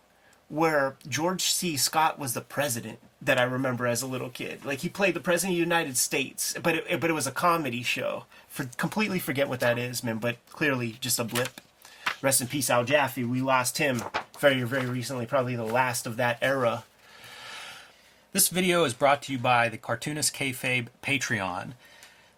where 0.51 0.97
George 1.07 1.43
C. 1.43 1.77
Scott 1.77 2.19
was 2.19 2.33
the 2.33 2.41
president 2.41 2.99
that 3.21 3.39
I 3.39 3.43
remember 3.43 3.87
as 3.87 4.01
a 4.01 4.07
little 4.07 4.29
kid. 4.29 4.65
Like 4.65 4.79
he 4.79 4.89
played 4.89 5.13
the 5.13 5.21
president 5.21 5.53
of 5.53 5.55
the 5.55 5.63
United 5.63 5.95
States, 5.97 6.55
but 6.61 6.75
it, 6.75 6.99
but 6.99 7.09
it 7.09 7.13
was 7.13 7.25
a 7.25 7.31
comedy 7.31 7.83
show. 7.83 8.25
For 8.49 8.65
completely 8.75 9.17
forget 9.17 9.47
what 9.47 9.61
that 9.61 9.79
is, 9.79 10.03
man. 10.03 10.17
But 10.17 10.37
clearly 10.49 10.97
just 10.99 11.19
a 11.19 11.23
blip. 11.23 11.61
Rest 12.21 12.41
in 12.41 12.47
peace, 12.47 12.69
Al 12.69 12.83
Jaffee. 12.83 13.23
We 13.23 13.41
lost 13.41 13.77
him 13.77 14.03
very 14.39 14.63
very 14.63 14.87
recently, 14.87 15.25
probably 15.25 15.55
the 15.55 15.63
last 15.63 16.05
of 16.05 16.17
that 16.17 16.37
era. 16.41 16.83
This 18.33 18.49
video 18.49 18.83
is 18.83 18.93
brought 18.93 19.21
to 19.23 19.31
you 19.31 19.39
by 19.39 19.69
the 19.69 19.77
Cartoonist 19.77 20.35
Kayfabe 20.35 20.87
Patreon. 21.01 21.73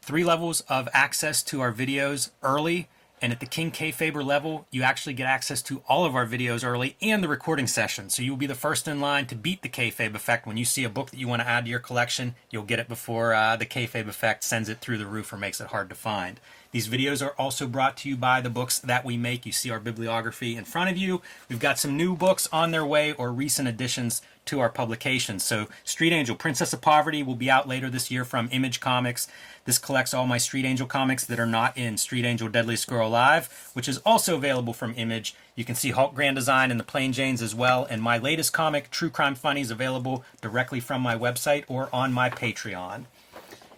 Three 0.06 0.26
levels 0.26 0.60
of 0.68 0.90
access 0.92 1.42
to 1.44 1.62
our 1.62 1.72
videos 1.72 2.32
early, 2.42 2.90
and 3.22 3.32
at 3.32 3.40
the 3.40 3.46
King 3.46 3.72
Kayfaber 3.72 4.22
level, 4.22 4.68
you 4.70 4.84
actually 4.84 5.14
get 5.14 5.28
access 5.28 5.62
to 5.62 5.82
all 5.88 6.04
of 6.04 6.14
our 6.14 6.28
videos 6.28 6.66
early 6.66 6.98
and 7.02 7.24
the 7.24 7.30
recording 7.30 7.68
session. 7.68 8.10
So 8.10 8.22
you'll 8.22 8.36
be 8.36 8.46
the 8.46 8.54
first 8.54 8.86
in 8.86 9.00
line 9.00 9.28
to 9.28 9.36
beat 9.36 9.62
the 9.62 9.70
Kayfabe 9.70 10.14
effect. 10.14 10.46
When 10.46 10.58
you 10.58 10.66
see 10.66 10.84
a 10.84 10.90
book 10.90 11.12
that 11.12 11.20
you 11.20 11.30
want 11.30 11.42
to 11.42 11.48
add 11.48 11.64
to 11.64 11.72
your 11.72 11.80
collection, 11.80 12.36
you'll 12.52 12.64
get 12.64 12.80
it 12.80 12.90
before 12.90 13.34
uh, 13.34 13.56
the 13.56 13.66
Kayfabe 13.66 14.10
effect 14.10 14.44
sends 14.44 14.68
it 14.68 14.82
through 14.82 14.98
the 14.98 15.06
roof 15.06 15.32
or 15.32 15.38
makes 15.38 15.62
it 15.62 15.68
hard 15.68 15.88
to 15.88 15.96
find. 15.96 16.42
These 16.72 16.90
videos 16.90 17.26
are 17.26 17.36
also 17.38 17.66
brought 17.66 17.96
to 17.98 18.10
you 18.10 18.18
by 18.18 18.42
the 18.42 18.50
books 18.50 18.80
that 18.80 19.06
we 19.06 19.16
make. 19.16 19.46
You 19.46 19.54
see 19.54 19.72
our 19.72 19.80
bibliography 19.80 20.58
in 20.58 20.66
front 20.66 20.90
of 20.90 20.98
you. 20.98 21.22
We've 21.48 21.60
got 21.60 21.80
some 21.80 21.96
new 21.96 22.18
books 22.18 22.50
on 22.52 22.72
their 22.72 22.86
way 22.86 23.14
or 23.14 23.32
recent 23.32 23.70
additions 23.70 24.22
to 24.46 24.60
our 24.60 24.70
publications. 24.70 25.44
So, 25.44 25.68
Street 25.84 26.14
Angel, 26.14 26.36
Princess 26.36 26.74
of 26.74 26.82
Poverty 26.82 27.24
will 27.24 27.36
be 27.36 27.50
out 27.50 27.68
later 27.68 27.90
this 27.90 28.12
year 28.12 28.26
from 28.26 28.50
Image 28.52 28.80
Comics. 28.80 29.28
This 29.66 29.78
collects 29.78 30.14
all 30.14 30.28
my 30.28 30.38
Street 30.38 30.66
Angel 30.66 30.86
comics 30.86 31.26
that 31.26 31.40
are 31.40 31.46
not 31.46 31.78
in 31.78 31.98
Street 31.98 32.26
Angel 32.26 32.50
Deadliest 32.50 32.88
Girl 32.88 33.08
Alive, 33.08 33.72
which 33.74 33.88
is 33.88 34.00
also 34.00 34.36
available 34.36 34.74
from 34.74 34.94
Image. 34.96 35.36
You 35.56 35.64
can 35.64 35.76
see 35.76 35.92
Hulk 35.92 36.14
Grand 36.14 36.36
Design 36.36 36.72
and 36.72 36.80
the 36.80 36.84
Plain 36.84 37.14
Janes 37.14 37.42
as 37.42 37.56
well. 37.56 37.86
And 37.90 38.02
my 38.02 38.18
latest 38.18 38.52
comic, 38.52 38.90
True 38.90 39.10
Crime 39.10 39.36
Funny, 39.36 39.62
is 39.62 39.72
available 39.72 40.24
directly 40.42 40.80
from 40.80 41.02
my 41.02 41.16
website 41.16 41.64
or 41.68 41.90
on 41.94 42.12
my 42.12 42.30
Patreon. 42.30 43.06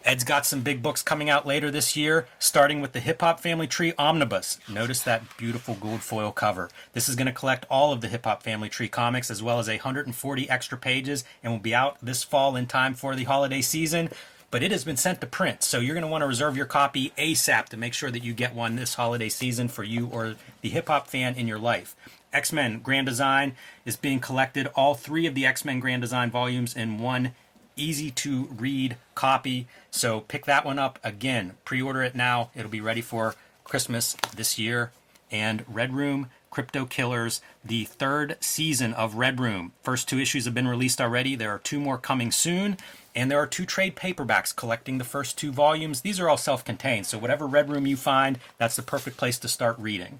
Ed's 0.05 0.23
got 0.23 0.45
some 0.45 0.61
big 0.61 0.83
books 0.83 1.01
coming 1.01 1.31
out 1.31 1.47
later 1.47 1.71
this 1.71 1.97
year, 1.97 2.27
starting 2.37 2.79
with 2.79 2.91
the 2.91 2.99
Hip 2.99 3.21
Hop 3.21 3.39
Family 3.39 3.65
Tree 3.65 3.91
Omnibus. 3.97 4.59
Notice 4.69 5.01
that 5.01 5.35
beautiful 5.35 5.73
gold 5.73 6.01
foil 6.01 6.31
cover. 6.31 6.69
This 6.93 7.09
is 7.09 7.15
going 7.15 7.25
to 7.25 7.33
collect 7.33 7.65
all 7.71 7.91
of 7.91 8.01
the 8.01 8.07
Hip 8.07 8.25
Hop 8.25 8.43
Family 8.43 8.69
Tree 8.69 8.87
comics 8.87 9.31
as 9.31 9.41
well 9.41 9.57
as 9.57 9.67
140 9.67 10.47
extra 10.47 10.77
pages 10.77 11.23
and 11.41 11.51
will 11.51 11.59
be 11.59 11.73
out 11.73 11.97
this 12.03 12.23
fall 12.23 12.55
in 12.55 12.67
time 12.67 12.93
for 12.93 13.15
the 13.15 13.23
holiday 13.23 13.61
season. 13.61 14.11
But 14.51 14.61
it 14.61 14.71
has 14.71 14.85
been 14.85 14.95
sent 14.95 15.21
to 15.21 15.27
print, 15.27 15.63
so 15.63 15.79
you're 15.79 15.95
going 15.95 16.05
to 16.05 16.07
want 16.07 16.21
to 16.21 16.27
reserve 16.27 16.55
your 16.55 16.67
copy 16.67 17.11
ASAP 17.17 17.65
to 17.69 17.77
make 17.77 17.95
sure 17.95 18.11
that 18.11 18.23
you 18.23 18.35
get 18.35 18.53
one 18.53 18.75
this 18.75 18.93
holiday 18.93 19.27
season 19.27 19.67
for 19.67 19.83
you 19.83 20.05
or 20.05 20.35
the 20.61 20.69
hip 20.69 20.87
hop 20.87 21.07
fan 21.07 21.33
in 21.33 21.47
your 21.47 21.57
life. 21.57 21.95
X 22.31 22.53
Men 22.53 22.79
Grand 22.79 23.07
Design 23.07 23.55
is 23.85 23.97
being 23.97 24.19
collected, 24.19 24.67
all 24.75 24.93
three 24.93 25.25
of 25.25 25.33
the 25.33 25.47
X 25.47 25.65
Men 25.65 25.79
Grand 25.79 26.03
Design 26.03 26.29
volumes 26.29 26.75
in 26.75 26.99
one 26.99 27.31
easy 27.75 28.11
to 28.11 28.45
read 28.45 28.97
copy. 29.13 29.67
So 29.91 30.21
pick 30.21 30.45
that 30.45 30.65
one 30.65 30.79
up 30.79 30.99
again. 31.03 31.53
Pre 31.65 31.81
order 31.81 32.03
it 32.03 32.15
now. 32.15 32.51
It'll 32.55 32.69
be 32.69 32.81
ready 32.81 33.01
for 33.01 33.35
Christmas 33.63 34.15
this 34.35 34.59
year, 34.59 34.91
and 35.31 35.65
Red 35.67 35.93
Room 35.93 36.29
Crypto 36.55 36.85
Killers, 36.85 37.41
the 37.65 37.83
third 37.83 38.37
season 38.39 38.93
of 38.93 39.15
Red 39.15 39.41
Room. 39.41 39.73
First 39.83 40.07
two 40.07 40.19
issues 40.19 40.45
have 40.45 40.53
been 40.53 40.69
released 40.69 41.01
already. 41.01 41.35
There 41.35 41.53
are 41.53 41.59
two 41.59 41.81
more 41.81 41.97
coming 41.97 42.31
soon, 42.31 42.77
and 43.13 43.29
there 43.29 43.39
are 43.39 43.45
two 43.45 43.65
trade 43.65 43.97
paperbacks 43.97 44.55
collecting 44.55 44.97
the 44.97 45.03
first 45.03 45.37
two 45.37 45.51
volumes. 45.51 45.99
These 45.99 46.17
are 46.17 46.29
all 46.29 46.37
self 46.37 46.63
contained, 46.63 47.07
so 47.07 47.17
whatever 47.17 47.45
Red 47.45 47.69
Room 47.69 47.85
you 47.85 47.97
find, 47.97 48.39
that's 48.57 48.77
the 48.77 48.83
perfect 48.83 49.17
place 49.17 49.37
to 49.39 49.49
start 49.49 49.77
reading. 49.77 50.19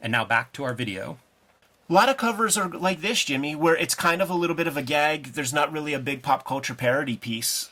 And 0.00 0.12
now 0.12 0.24
back 0.24 0.52
to 0.52 0.62
our 0.62 0.72
video. 0.72 1.18
A 1.92 2.00
lot 2.02 2.08
of 2.08 2.16
covers 2.16 2.56
are 2.56 2.70
like 2.70 3.02
this, 3.02 3.22
Jimmy, 3.22 3.54
where 3.54 3.76
it's 3.76 3.94
kind 3.94 4.22
of 4.22 4.30
a 4.30 4.34
little 4.34 4.56
bit 4.56 4.66
of 4.66 4.78
a 4.78 4.82
gag. 4.82 5.34
There's 5.34 5.52
not 5.52 5.70
really 5.70 5.92
a 5.92 5.98
big 5.98 6.22
pop 6.22 6.42
culture 6.42 6.72
parody 6.72 7.18
piece 7.18 7.68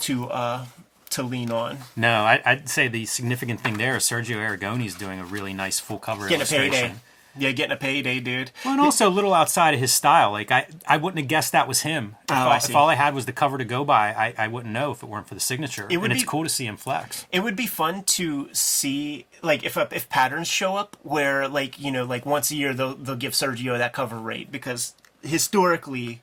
to 0.00 0.28
uh, 0.28 0.66
to 1.10 1.22
lean 1.22 1.52
on. 1.52 1.78
No, 1.94 2.24
I, 2.24 2.40
would 2.44 2.68
say 2.68 2.88
the 2.88 3.06
significant 3.06 3.60
thing 3.60 3.78
there 3.78 3.96
is 3.96 4.02
Sergio 4.02 4.38
Aragonés 4.38 4.98
doing 4.98 5.20
a 5.20 5.24
really 5.24 5.54
nice 5.54 5.78
full 5.78 6.00
cover 6.00 6.28
illustration. 6.28 7.00
Yeah, 7.38 7.52
getting 7.52 7.72
a 7.72 7.76
payday, 7.76 8.18
dude. 8.20 8.50
Well, 8.64 8.72
and 8.74 8.80
also 8.82 9.08
a 9.08 9.10
little 9.10 9.32
outside 9.32 9.72
of 9.72 9.80
his 9.80 9.92
style. 9.92 10.32
Like 10.32 10.50
I, 10.50 10.66
I 10.86 10.96
wouldn't 10.96 11.18
have 11.20 11.28
guessed 11.28 11.52
that 11.52 11.68
was 11.68 11.82
him. 11.82 12.16
If, 12.24 12.30
Oh, 12.32 12.34
all, 12.34 12.48
I 12.48 12.56
if 12.56 12.74
all 12.74 12.88
I 12.88 12.94
had 12.96 13.14
was 13.14 13.26
the 13.26 13.32
cover 13.32 13.56
to 13.56 13.64
go 13.64 13.84
by, 13.84 14.08
I, 14.12 14.34
I 14.36 14.48
wouldn't 14.48 14.72
know 14.72 14.90
if 14.90 15.02
it 15.02 15.08
weren't 15.08 15.28
for 15.28 15.34
the 15.34 15.40
signature. 15.40 15.86
It 15.88 15.98
would 15.98 16.06
and 16.10 16.12
it's 16.12 16.22
be- 16.22 16.28
cool 16.28 16.42
to 16.42 16.48
see 16.48 16.66
him 16.66 16.76
flex. 16.76 17.26
It 17.30 17.40
would 17.40 17.54
be 17.56 17.66
fun 17.66 18.02
to 18.04 18.48
see, 18.52 19.26
like, 19.42 19.64
if 19.64 19.76
if 19.76 20.08
patterns 20.08 20.48
show 20.48 20.76
up 20.76 20.96
where, 21.02 21.46
like, 21.46 21.78
you 21.80 21.90
know, 21.92 22.04
like 22.04 22.26
once 22.26 22.50
a 22.50 22.56
year 22.56 22.74
they'll 22.74 22.94
they'll 22.96 23.14
give 23.16 23.32
Sergio 23.32 23.78
that 23.78 23.92
cover 23.92 24.16
rate 24.18 24.50
because 24.50 24.94
historically, 25.22 26.22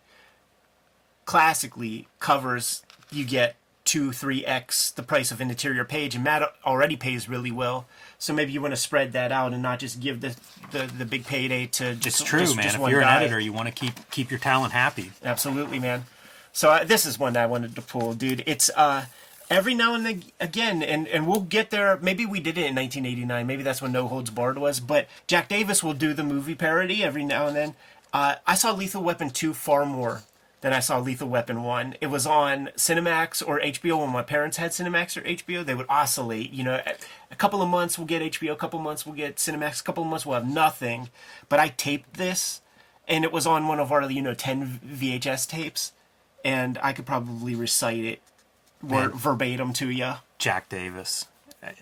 classically, 1.25 2.07
covers 2.19 2.83
you 3.11 3.23
get 3.25 3.55
two, 3.87 4.11
three 4.11 4.45
x 4.45 4.91
the 4.91 5.01
price 5.01 5.31
of 5.31 5.41
an 5.41 5.49
interior 5.49 5.85
page, 5.85 6.13
and 6.13 6.23
Mad 6.23 6.43
already 6.65 6.95
pays 6.95 7.27
really 7.27 7.51
well. 7.51 7.87
So 8.19 8.33
maybe 8.33 8.51
you 8.51 8.61
want 8.61 8.73
to 8.73 8.79
spread 8.79 9.13
that 9.13 9.31
out 9.31 9.53
and 9.53 9.63
not 9.63 9.79
just 9.79 9.99
give 9.99 10.21
the 10.21 10.35
the, 10.71 10.85
the 10.85 11.05
big 11.05 11.25
payday 11.25 11.65
to 11.67 11.95
just 11.95 12.21
It's 12.21 12.29
true, 12.29 12.41
just, 12.41 12.55
man. 12.55 12.63
just 12.65 12.77
if 12.77 12.89
you're 12.89 13.01
an 13.01 13.07
editor, 13.07 13.39
you 13.39 13.53
want 13.53 13.67
to 13.67 13.73
keep 13.73 13.93
keep 14.11 14.29
your 14.29 14.39
talent 14.39 14.73
happy. 14.73 15.11
Absolutely, 15.23 15.79
man. 15.79 16.05
So 16.51 16.69
uh, 16.69 16.83
this 16.83 17.05
is 17.05 17.17
one 17.17 17.33
that 17.33 17.43
I 17.43 17.45
wanted 17.47 17.75
to 17.75 17.81
pull, 17.81 18.13
dude. 18.13 18.43
It's 18.45 18.69
uh 18.75 19.05
every 19.49 19.73
now 19.73 19.95
and 19.95 20.05
ag- 20.07 20.31
again, 20.39 20.83
and 20.83 21.07
and 21.07 21.25
we'll 21.27 21.41
get 21.41 21.69
there. 21.69 21.97
Maybe 22.01 22.25
we 22.25 22.39
did 22.39 22.57
it 22.57 22.65
in 22.65 22.75
1989. 22.75 23.47
Maybe 23.47 23.63
that's 23.63 23.81
when 23.81 23.91
No 23.93 24.07
Holds 24.07 24.29
Barred 24.29 24.57
was. 24.57 24.79
But 24.79 25.07
Jack 25.27 25.47
Davis 25.47 25.81
will 25.81 25.93
do 25.93 26.13
the 26.13 26.23
movie 26.23 26.55
parody 26.55 27.03
every 27.03 27.23
now 27.23 27.47
and 27.47 27.55
then. 27.55 27.75
Uh, 28.13 28.35
I 28.45 28.55
saw 28.55 28.71
Lethal 28.73 29.03
Weapon 29.03 29.29
2 29.29 29.53
far 29.53 29.85
more 29.85 30.23
than 30.61 30.73
I 30.73 30.79
saw 30.79 30.99
Lethal 30.99 31.29
Weapon 31.29 31.63
1. 31.63 31.97
It 32.01 32.07
was 32.07 32.25
on 32.25 32.69
Cinemax 32.75 33.47
or 33.47 33.59
HBO 33.59 33.99
when 34.01 34.09
my 34.09 34.23
parents 34.23 34.57
had 34.57 34.71
Cinemax 34.71 35.15
or 35.15 35.21
HBO. 35.21 35.63
They 35.65 35.75
would 35.75 35.85
oscillate. 35.87 36.51
You 36.51 36.63
know, 36.63 36.81
a- 37.31 37.35
couple 37.35 37.61
of 37.61 37.69
months 37.69 37.97
we'll 37.97 38.07
get 38.07 38.21
HBO, 38.23 38.53
a 38.53 38.55
couple 38.55 38.79
of 38.79 38.83
months 38.83 39.05
we'll 39.05 39.15
get 39.15 39.35
Cinemax, 39.35 39.81
a 39.81 39.83
couple 39.83 40.03
of 40.03 40.09
months 40.09 40.25
we'll 40.25 40.39
have 40.39 40.49
nothing. 40.49 41.09
But 41.49 41.59
I 41.59 41.69
taped 41.69 42.15
this, 42.15 42.61
and 43.07 43.23
it 43.23 43.31
was 43.31 43.45
on 43.45 43.67
one 43.67 43.79
of 43.79 43.91
our, 43.91 44.09
you 44.09 44.21
know, 44.21 44.33
10 44.33 44.79
VHS 44.83 45.47
tapes, 45.47 45.91
and 46.43 46.79
I 46.81 46.93
could 46.93 47.05
probably 47.05 47.53
recite 47.53 48.03
it 48.03 48.21
word, 48.81 49.13
verbatim 49.13 49.73
to 49.73 49.89
you. 49.91 50.13
Jack 50.39 50.69
Davis. 50.69 51.27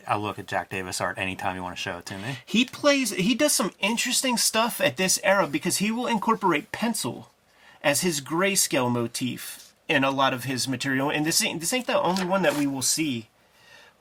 I 0.07 0.15
look 0.17 0.39
at 0.39 0.47
Jack 0.47 0.69
Davis 0.69 0.99
art 0.99 1.17
anytime 1.17 1.55
you 1.55 1.63
want 1.63 1.75
to 1.75 1.81
show 1.81 1.97
it 1.99 2.05
to 2.07 2.17
me. 2.17 2.37
He 2.45 2.65
plays. 2.65 3.11
He 3.11 3.35
does 3.35 3.51
some 3.53 3.71
interesting 3.79 4.37
stuff 4.37 4.81
at 4.81 4.97
this 4.97 5.19
era 5.23 5.47
because 5.47 5.77
he 5.77 5.91
will 5.91 6.07
incorporate 6.07 6.71
pencil 6.71 7.29
as 7.85 8.01
his 8.01 8.19
grayscale 8.19 8.91
motif 8.91 9.73
in 9.87 10.03
a 10.03 10.11
lot 10.11 10.33
of 10.33 10.45
his 10.45 10.67
material. 10.67 11.09
And 11.11 11.25
this 11.25 11.41
ain't 11.43 11.59
this 11.61 11.71
ain't 11.71 11.87
the 11.87 12.01
only 12.01 12.25
one 12.25 12.41
that 12.41 12.57
we 12.57 12.65
will 12.67 12.81
see 12.81 13.29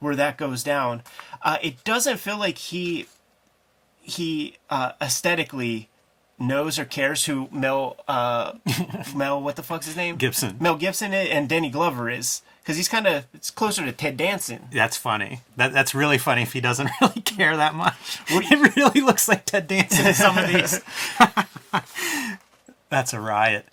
where 0.01 0.17
that 0.17 0.39
goes 0.39 0.65
down. 0.65 1.03
Uh, 1.43 1.59
it 1.63 1.85
doesn't 1.85 2.17
feel 2.17 2.39
like 2.39 2.59
he 2.59 3.07
he 4.01 4.57
uh, 4.71 4.93
aesthetically 5.01 5.91
knows 6.39 6.79
or 6.79 6.85
cares 6.85 7.27
who 7.27 7.49
Mel 7.53 7.97
uh, 8.09 8.55
Mel 9.15 9.41
what 9.43 9.57
the 9.57 9.63
fuck's 9.63 9.87
his 9.87 9.97
name 9.97 10.17
Gibson. 10.17 10.57
Mel 10.59 10.77
Gibson 10.77 11.13
and 11.13 11.47
Danny 11.47 11.69
Glover 11.69 12.09
is 12.09 12.41
because 12.63 12.79
he's 12.79 12.89
kind 12.89 13.07
of 13.07 13.27
it's 13.35 13.51
closer 13.51 13.85
to 13.85 13.93
Ted 13.93 14.17
Danson. 14.17 14.69
That's 14.73 14.97
funny. 14.97 15.41
That 15.57 15.75
that's 15.75 15.95
really 15.95 16.19
funny 16.19 16.41
if 16.41 16.55
he 16.55 16.63
doesn't 16.63 16.89
really 17.03 17.21
care 17.21 17.55
that 17.55 17.75
much. 17.75 18.21
It 18.31 18.77
really 18.77 19.03
looks 19.03 19.29
like 19.29 19.45
Ted 19.45 19.67
Danson 19.67 20.07
in 20.07 20.15
some 20.15 20.39
of 20.39 20.49
these. 20.49 20.81
that's 22.89 23.13
a 23.13 23.21
riot. 23.21 23.67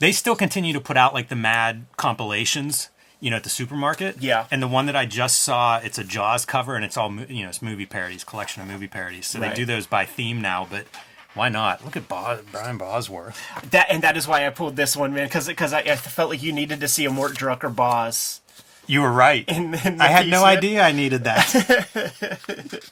They 0.00 0.12
still 0.12 0.36
continue 0.36 0.72
to 0.72 0.80
put 0.80 0.96
out 0.96 1.14
like 1.14 1.28
the 1.28 1.36
mad 1.36 1.86
compilations, 1.96 2.88
you 3.20 3.30
know, 3.30 3.36
at 3.36 3.44
the 3.44 3.50
supermarket. 3.50 4.16
Yeah. 4.22 4.46
And 4.50 4.62
the 4.62 4.68
one 4.68 4.86
that 4.86 4.96
I 4.96 5.06
just 5.06 5.40
saw, 5.40 5.78
it's 5.78 5.98
a 5.98 6.04
Jaws 6.04 6.44
cover, 6.44 6.76
and 6.76 6.84
it's 6.84 6.96
all 6.96 7.12
you 7.12 7.42
know, 7.42 7.48
it's 7.48 7.62
movie 7.62 7.86
parodies, 7.86 8.24
collection 8.24 8.62
of 8.62 8.68
movie 8.68 8.88
parodies. 8.88 9.26
So 9.26 9.38
Right. 9.40 9.50
they 9.50 9.54
do 9.56 9.64
those 9.64 9.86
by 9.86 10.04
theme 10.04 10.40
now, 10.40 10.66
but. 10.68 10.86
Why 11.34 11.50
not? 11.50 11.84
Look 11.84 11.96
at 11.96 12.08
Bos- 12.08 12.40
Brian 12.50 12.78
Bosworth. 12.78 13.38
That 13.70 13.86
and 13.90 14.02
that 14.02 14.16
is 14.16 14.26
why 14.26 14.44
I 14.46 14.50
pulled 14.50 14.74
this 14.74 14.96
one, 14.96 15.12
man, 15.14 15.26
because 15.28 15.46
because 15.46 15.72
I, 15.72 15.80
I 15.80 15.94
felt 15.94 16.30
like 16.30 16.42
you 16.42 16.52
needed 16.52 16.80
to 16.80 16.88
see 16.88 17.04
a 17.04 17.10
Mort 17.10 17.34
Drucker 17.34 17.72
boss. 17.72 18.40
You 18.88 19.02
were 19.02 19.12
right. 19.12 19.44
In, 19.46 19.74
in 19.74 20.00
I 20.00 20.08
had 20.08 20.26
no 20.26 20.42
idea 20.44 20.82
I 20.82 20.90
needed 20.90 21.24
that. 21.24 22.82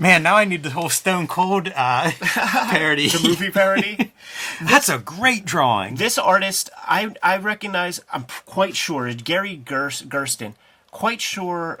Man, 0.00 0.22
now 0.22 0.36
I 0.36 0.46
need 0.46 0.62
the 0.62 0.70
whole 0.70 0.88
Stone 0.88 1.26
Cold 1.26 1.70
uh, 1.76 2.10
parody. 2.20 3.08
The 3.10 3.20
movie 3.28 3.50
parody. 3.50 4.12
That's 4.62 4.88
a 4.88 4.98
great 4.98 5.44
drawing. 5.44 5.96
this 5.96 6.16
artist, 6.16 6.70
I 6.78 7.14
I 7.22 7.36
recognize. 7.36 8.00
I'm 8.10 8.24
quite 8.46 8.76
sure 8.76 9.12
Gary 9.12 9.56
Gers, 9.56 10.00
Gersten. 10.00 10.54
Quite 10.90 11.20
sure. 11.20 11.80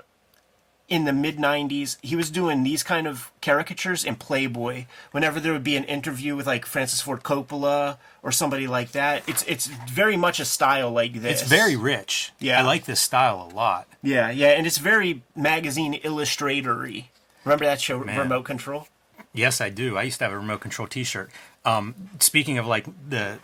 In 0.86 1.04
the 1.04 1.12
mid 1.12 1.38
'90s, 1.38 1.96
he 2.02 2.16
was 2.16 2.30
doing 2.30 2.64
these 2.64 2.82
kind 2.82 3.06
of 3.06 3.30
caricatures 3.40 4.04
in 4.04 4.16
Playboy. 4.16 4.86
Whenever 5.12 5.38
there 5.38 5.52
would 5.52 5.62
be 5.62 5.76
an 5.76 5.84
interview 5.84 6.34
with 6.36 6.48
like 6.48 6.66
Francis 6.66 7.00
Ford 7.00 7.22
Coppola 7.22 7.96
or 8.24 8.32
somebody 8.32 8.66
like 8.66 8.90
that, 8.90 9.22
it's 9.28 9.44
it's 9.44 9.66
very 9.66 10.16
much 10.16 10.40
a 10.40 10.44
style 10.44 10.90
like 10.90 11.14
this. 11.22 11.42
It's 11.42 11.48
very 11.48 11.76
rich. 11.76 12.32
Yeah. 12.40 12.58
I 12.60 12.64
like 12.66 12.84
this 12.86 13.00
style 13.00 13.48
a 13.50 13.54
lot. 13.54 13.86
yeah, 14.02 14.30
yeah, 14.30 14.48
and 14.48 14.66
it's 14.66 14.78
very 14.78 15.22
magazine 15.36 15.94
illustratory. 16.02 17.09
Remember 17.44 17.64
that 17.64 17.80
show, 17.80 17.98
Remote 17.98 18.42
Control? 18.44 18.88
Yes, 19.32 19.60
I 19.60 19.70
do. 19.70 19.96
I 19.96 20.02
used 20.02 20.18
to 20.18 20.24
have 20.24 20.32
a 20.32 20.36
remote 20.38 20.60
control 20.60 20.88
T-shirt. 20.88 21.30
Um, 21.64 21.94
speaking 22.18 22.58
of 22.58 22.66
like 22.66 22.86
the 23.08 23.38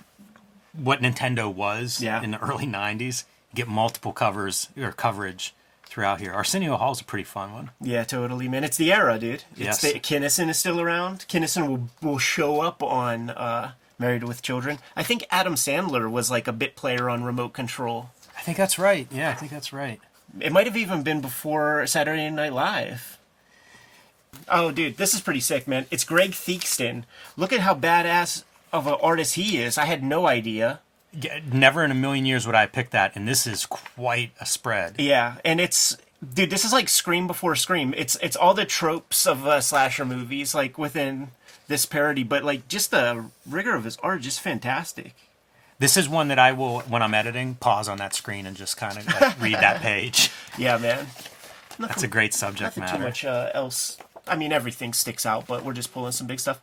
what 0.72 1.00
Nintendo 1.00 1.52
was 1.52 2.00
Yeah. 2.02 2.20
in 2.22 2.32
the 2.32 2.38
early 2.40 2.66
'90s, 2.66 3.24
get 3.54 3.68
multiple 3.68 4.12
covers 4.12 4.68
or 4.76 4.90
coverage 4.92 5.54
throughout 5.84 6.20
here. 6.20 6.32
Arsenio 6.32 6.76
Hall's 6.76 7.00
a 7.00 7.04
pretty 7.04 7.24
fun 7.24 7.52
one. 7.52 7.70
Yeah, 7.80 8.02
totally, 8.04 8.48
man. 8.48 8.64
It's 8.64 8.76
the 8.76 8.92
era, 8.92 9.18
dude. 9.18 9.44
It's 9.52 9.60
Yes. 9.60 9.80
the 9.82 9.98
Kinnison 10.00 10.48
is 10.50 10.58
still 10.58 10.80
around. 10.80 11.24
Kinnison 11.28 11.68
will 11.68 11.88
will 12.02 12.18
show 12.18 12.60
up 12.62 12.82
on 12.82 13.30
uh, 13.30 13.72
Married 13.98 14.24
with 14.24 14.42
Children. 14.42 14.78
I 14.96 15.02
think 15.04 15.24
Adam 15.30 15.54
Sandler 15.54 16.10
was 16.10 16.30
like 16.30 16.48
a 16.48 16.52
bit 16.52 16.74
player 16.74 17.08
on 17.08 17.22
Remote 17.22 17.52
Control. 17.52 18.10
I 18.36 18.42
think 18.42 18.56
that's 18.58 18.78
right. 18.78 19.06
Yeah, 19.10 19.30
I 19.30 19.34
think 19.34 19.52
that's 19.52 19.72
right. 19.72 20.00
It 20.40 20.52
might 20.52 20.66
have 20.66 20.76
even 20.76 21.02
been 21.04 21.20
before 21.20 21.86
Saturday 21.86 22.28
Night 22.28 22.52
Live. 22.52 23.15
Oh, 24.48 24.70
dude, 24.70 24.96
this 24.96 25.14
is 25.14 25.20
pretty 25.20 25.40
sick, 25.40 25.66
man. 25.66 25.86
It's 25.90 26.04
Greg 26.04 26.30
Theakston. 26.30 27.04
Look 27.36 27.52
at 27.52 27.60
how 27.60 27.74
badass 27.74 28.44
of 28.72 28.86
an 28.86 28.96
artist 29.02 29.34
he 29.34 29.58
is. 29.58 29.76
I 29.78 29.86
had 29.86 30.02
no 30.02 30.26
idea. 30.26 30.80
Yeah, 31.12 31.40
Never 31.50 31.84
in 31.84 31.90
a 31.90 31.94
million 31.94 32.26
years 32.26 32.46
would 32.46 32.54
I 32.54 32.66
pick 32.66 32.90
that, 32.90 33.16
and 33.16 33.26
this 33.26 33.46
is 33.46 33.66
quite 33.66 34.32
a 34.40 34.46
spread. 34.46 34.96
Yeah, 34.98 35.36
and 35.44 35.60
it's 35.60 35.96
dude, 36.34 36.50
this 36.50 36.64
is 36.64 36.72
like 36.72 36.88
Scream 36.88 37.26
before 37.26 37.56
Scream. 37.56 37.94
It's 37.96 38.16
it's 38.22 38.36
all 38.36 38.54
the 38.54 38.64
tropes 38.66 39.26
of 39.26 39.46
uh, 39.46 39.60
slasher 39.60 40.04
movies 40.04 40.54
like 40.54 40.76
within 40.76 41.28
this 41.68 41.86
parody, 41.86 42.22
but 42.22 42.44
like 42.44 42.68
just 42.68 42.90
the 42.90 43.26
rigor 43.48 43.74
of 43.74 43.84
his 43.84 43.96
art, 43.98 44.20
just 44.20 44.40
fantastic. 44.40 45.14
This 45.78 45.96
is 45.96 46.08
one 46.08 46.28
that 46.28 46.38
I 46.38 46.52
will, 46.52 46.80
when 46.80 47.02
I'm 47.02 47.12
editing, 47.12 47.56
pause 47.56 47.86
on 47.86 47.98
that 47.98 48.14
screen 48.14 48.46
and 48.46 48.56
just 48.56 48.78
kind 48.78 48.96
of 48.96 49.06
like 49.06 49.40
read 49.40 49.54
that 49.54 49.80
page. 49.82 50.30
Yeah, 50.56 50.78
man. 50.78 51.06
That's 51.78 52.02
a 52.02 52.08
great 52.08 52.32
subject 52.32 52.78
Nothing 52.78 52.98
too 52.98 53.04
much 53.04 53.24
uh, 53.26 53.50
else. 53.52 53.98
I 54.26 54.36
mean, 54.36 54.52
everything 54.52 54.92
sticks 54.92 55.24
out, 55.24 55.46
but 55.46 55.64
we're 55.64 55.72
just 55.72 55.92
pulling 55.92 56.12
some 56.12 56.26
big 56.26 56.40
stuff. 56.40 56.60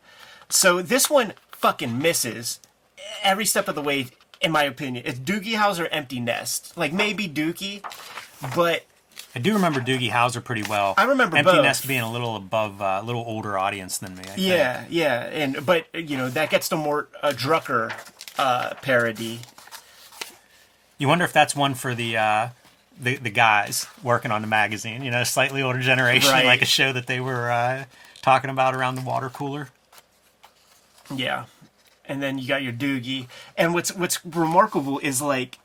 So 0.49 0.81
this 0.81 1.09
one 1.09 1.33
fucking 1.51 1.97
misses 1.97 2.59
every 3.21 3.45
step 3.45 3.67
of 3.67 3.75
the 3.75 3.81
way, 3.81 4.07
in 4.41 4.51
my 4.51 4.63
opinion. 4.63 5.03
It's 5.05 5.19
Doogie 5.19 5.53
Howser 5.53 5.87
Empty 5.91 6.19
Nest. 6.19 6.75
Like 6.77 6.93
maybe 6.93 7.27
Doogie, 7.27 7.81
but 8.55 8.83
I 9.35 9.39
do 9.39 9.53
remember 9.53 9.79
Doogie 9.79 10.11
Howser 10.11 10.43
pretty 10.43 10.63
well. 10.63 10.93
I 10.97 11.05
remember 11.05 11.37
Empty 11.37 11.53
both. 11.53 11.63
Nest 11.63 11.87
being 11.87 12.01
a 12.01 12.11
little 12.11 12.35
above, 12.35 12.81
uh, 12.81 12.99
a 13.01 13.05
little 13.05 13.23
older 13.25 13.57
audience 13.57 13.97
than 13.97 14.15
me. 14.15 14.21
I 14.21 14.27
think. 14.27 14.47
yeah, 14.47 14.85
yeah, 14.89 15.21
and 15.23 15.65
but 15.65 15.87
you 15.93 16.17
know 16.17 16.29
that 16.29 16.49
gets 16.49 16.69
to 16.69 16.75
more 16.75 17.07
uh, 17.21 17.29
Drucker 17.29 17.91
uh, 18.37 18.75
parody. 18.81 19.39
You 20.99 21.07
wonder 21.07 21.25
if 21.25 21.33
that's 21.33 21.55
one 21.55 21.73
for 21.73 21.95
the 21.95 22.15
uh, 22.17 22.47
the 22.99 23.17
the 23.17 23.29
guys 23.29 23.87
working 24.03 24.31
on 24.31 24.41
the 24.41 24.47
magazine. 24.47 25.03
You 25.03 25.11
know, 25.11 25.23
slightly 25.23 25.61
older 25.61 25.79
generation, 25.79 26.29
Right. 26.31 26.45
like 26.45 26.61
a 26.61 26.65
show 26.65 26.91
that 26.93 27.07
they 27.07 27.19
were 27.19 27.51
uh, 27.51 27.85
talking 28.21 28.49
about 28.49 28.75
around 28.75 28.95
the 28.95 29.01
water 29.01 29.29
cooler. 29.29 29.69
Yeah. 31.13 31.45
And 32.05 32.21
then 32.21 32.37
you 32.37 32.47
got 32.47 32.61
your 32.63 32.73
Doogie. 32.73 33.27
And 33.57 33.73
what's 33.73 33.93
what's 33.95 34.23
remarkable 34.25 34.99
is 34.99 35.21
like 35.21 35.59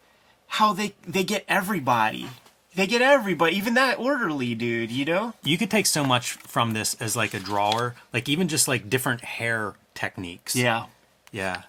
how 0.48 0.72
they 0.72 0.94
they 1.06 1.24
get 1.24 1.44
everybody. 1.48 2.28
They 2.74 2.86
get 2.86 3.02
everybody, 3.02 3.56
even 3.56 3.74
that 3.74 3.98
orderly 3.98 4.54
dude. 4.54 4.90
You 4.92 5.04
know? 5.04 5.34
You 5.42 5.58
could 5.58 5.70
take 5.70 5.86
so 5.86 6.04
much 6.04 6.32
from 6.32 6.74
this 6.74 6.94
as 6.94 7.16
like 7.16 7.34
a 7.34 7.40
drawer, 7.40 7.96
like 8.12 8.28
even 8.28 8.46
just 8.46 8.68
like 8.68 8.88
different 8.88 9.22
hair 9.22 9.74
techniques. 9.94 10.54
Yeah. 10.54 10.86
Yeah. 11.32 11.62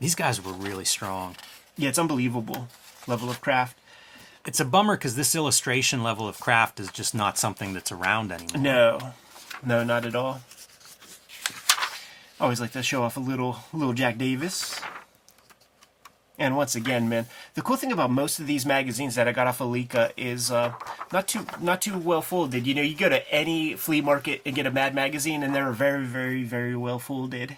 These 0.00 0.14
guys 0.14 0.42
were 0.44 0.52
really 0.52 0.84
strong. 0.84 1.36
Yeah, 1.76 1.88
it's 1.88 1.98
unbelievable 1.98 2.68
level 3.06 3.28
of 3.30 3.40
craft. 3.40 3.76
It's 4.46 4.60
a 4.60 4.64
bummer 4.64 4.96
because 4.96 5.16
this 5.16 5.34
illustration 5.34 6.02
level 6.02 6.28
of 6.28 6.38
craft 6.38 6.78
is 6.78 6.88
just 6.90 7.14
not 7.14 7.38
something 7.38 7.72
that's 7.72 7.90
around 7.90 8.30
anymore. 8.30 8.60
No, 8.60 8.98
no, 9.64 9.84
not 9.84 10.04
at 10.04 10.14
all. 10.14 10.40
Always 12.38 12.60
like 12.60 12.72
to 12.72 12.82
show 12.82 13.02
off 13.04 13.16
a 13.16 13.20
little, 13.20 13.56
little 13.72 13.94
Jack 13.94 14.18
Davis. 14.18 14.78
And 16.38 16.56
once 16.56 16.74
again, 16.74 17.08
man, 17.08 17.26
the 17.54 17.62
cool 17.62 17.76
thing 17.76 17.92
about 17.92 18.10
most 18.10 18.40
of 18.40 18.46
these 18.46 18.66
magazines 18.66 19.14
that 19.14 19.28
I 19.28 19.32
got 19.32 19.46
off 19.46 19.60
Alika 19.60 20.12
is 20.16 20.50
uh, 20.50 20.74
not 21.12 21.28
too 21.28 21.46
not 21.60 21.80
too 21.80 21.96
well 21.96 22.22
folded. 22.22 22.66
You 22.66 22.74
know, 22.74 22.82
you 22.82 22.96
go 22.96 23.08
to 23.08 23.32
any 23.32 23.74
flea 23.74 24.00
market 24.00 24.42
and 24.44 24.54
get 24.54 24.66
a 24.66 24.70
Mad 24.70 24.94
magazine, 24.96 25.44
and 25.44 25.54
they're 25.54 25.70
very, 25.70 26.04
very, 26.04 26.42
very 26.42 26.76
well 26.76 26.98
folded. 26.98 27.56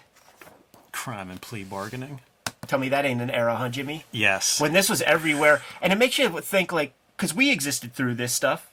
Crime 0.91 1.31
and 1.31 1.41
plea 1.41 1.63
bargaining. 1.63 2.21
Tell 2.67 2.79
me 2.79 2.89
that 2.89 3.05
ain't 3.05 3.21
an 3.21 3.29
era, 3.29 3.55
huh, 3.55 3.69
Jimmy? 3.69 4.03
Yes. 4.11 4.59
When 4.59 4.73
this 4.73 4.89
was 4.89 5.01
everywhere, 5.03 5.61
and 5.81 5.93
it 5.93 5.97
makes 5.97 6.17
you 6.17 6.29
think 6.41 6.71
like, 6.71 6.93
because 7.15 7.33
we 7.33 7.51
existed 7.51 7.93
through 7.93 8.15
this 8.15 8.33
stuff. 8.33 8.69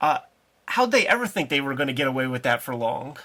Uh, 0.00 0.18
how'd 0.66 0.90
they 0.90 1.06
ever 1.06 1.26
think 1.26 1.48
they 1.48 1.60
were 1.60 1.74
going 1.74 1.86
to 1.86 1.92
get 1.92 2.06
away 2.06 2.26
with 2.26 2.42
that 2.42 2.62
for 2.62 2.74
long? 2.74 3.18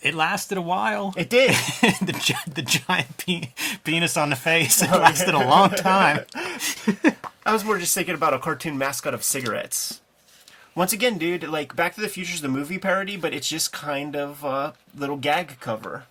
It 0.00 0.14
lasted 0.14 0.58
a 0.58 0.62
while. 0.62 1.12
It 1.16 1.28
did. 1.28 1.50
the, 1.80 2.42
the 2.54 2.62
giant 2.62 3.16
pe- 3.16 3.50
penis 3.84 4.16
on 4.16 4.30
the 4.30 4.36
face. 4.36 4.82
It 4.82 4.90
lasted 4.92 5.34
a 5.34 5.38
long 5.38 5.70
time. 5.70 6.24
I 7.44 7.52
was 7.52 7.64
more 7.64 7.78
just 7.78 7.94
thinking 7.94 8.14
about 8.14 8.34
a 8.34 8.38
cartoon 8.38 8.78
mascot 8.78 9.14
of 9.14 9.24
cigarettes. 9.24 10.00
Once 10.74 10.92
again, 10.92 11.18
dude, 11.18 11.42
like 11.48 11.76
Back 11.76 11.94
to 11.96 12.00
the 12.00 12.08
Future 12.08 12.34
is 12.34 12.40
the 12.40 12.48
movie 12.48 12.78
parody, 12.78 13.16
but 13.16 13.34
it's 13.34 13.48
just 13.48 13.72
kind 13.72 14.16
of 14.16 14.42
a 14.44 14.74
little 14.96 15.16
gag 15.16 15.58
cover. 15.60 16.04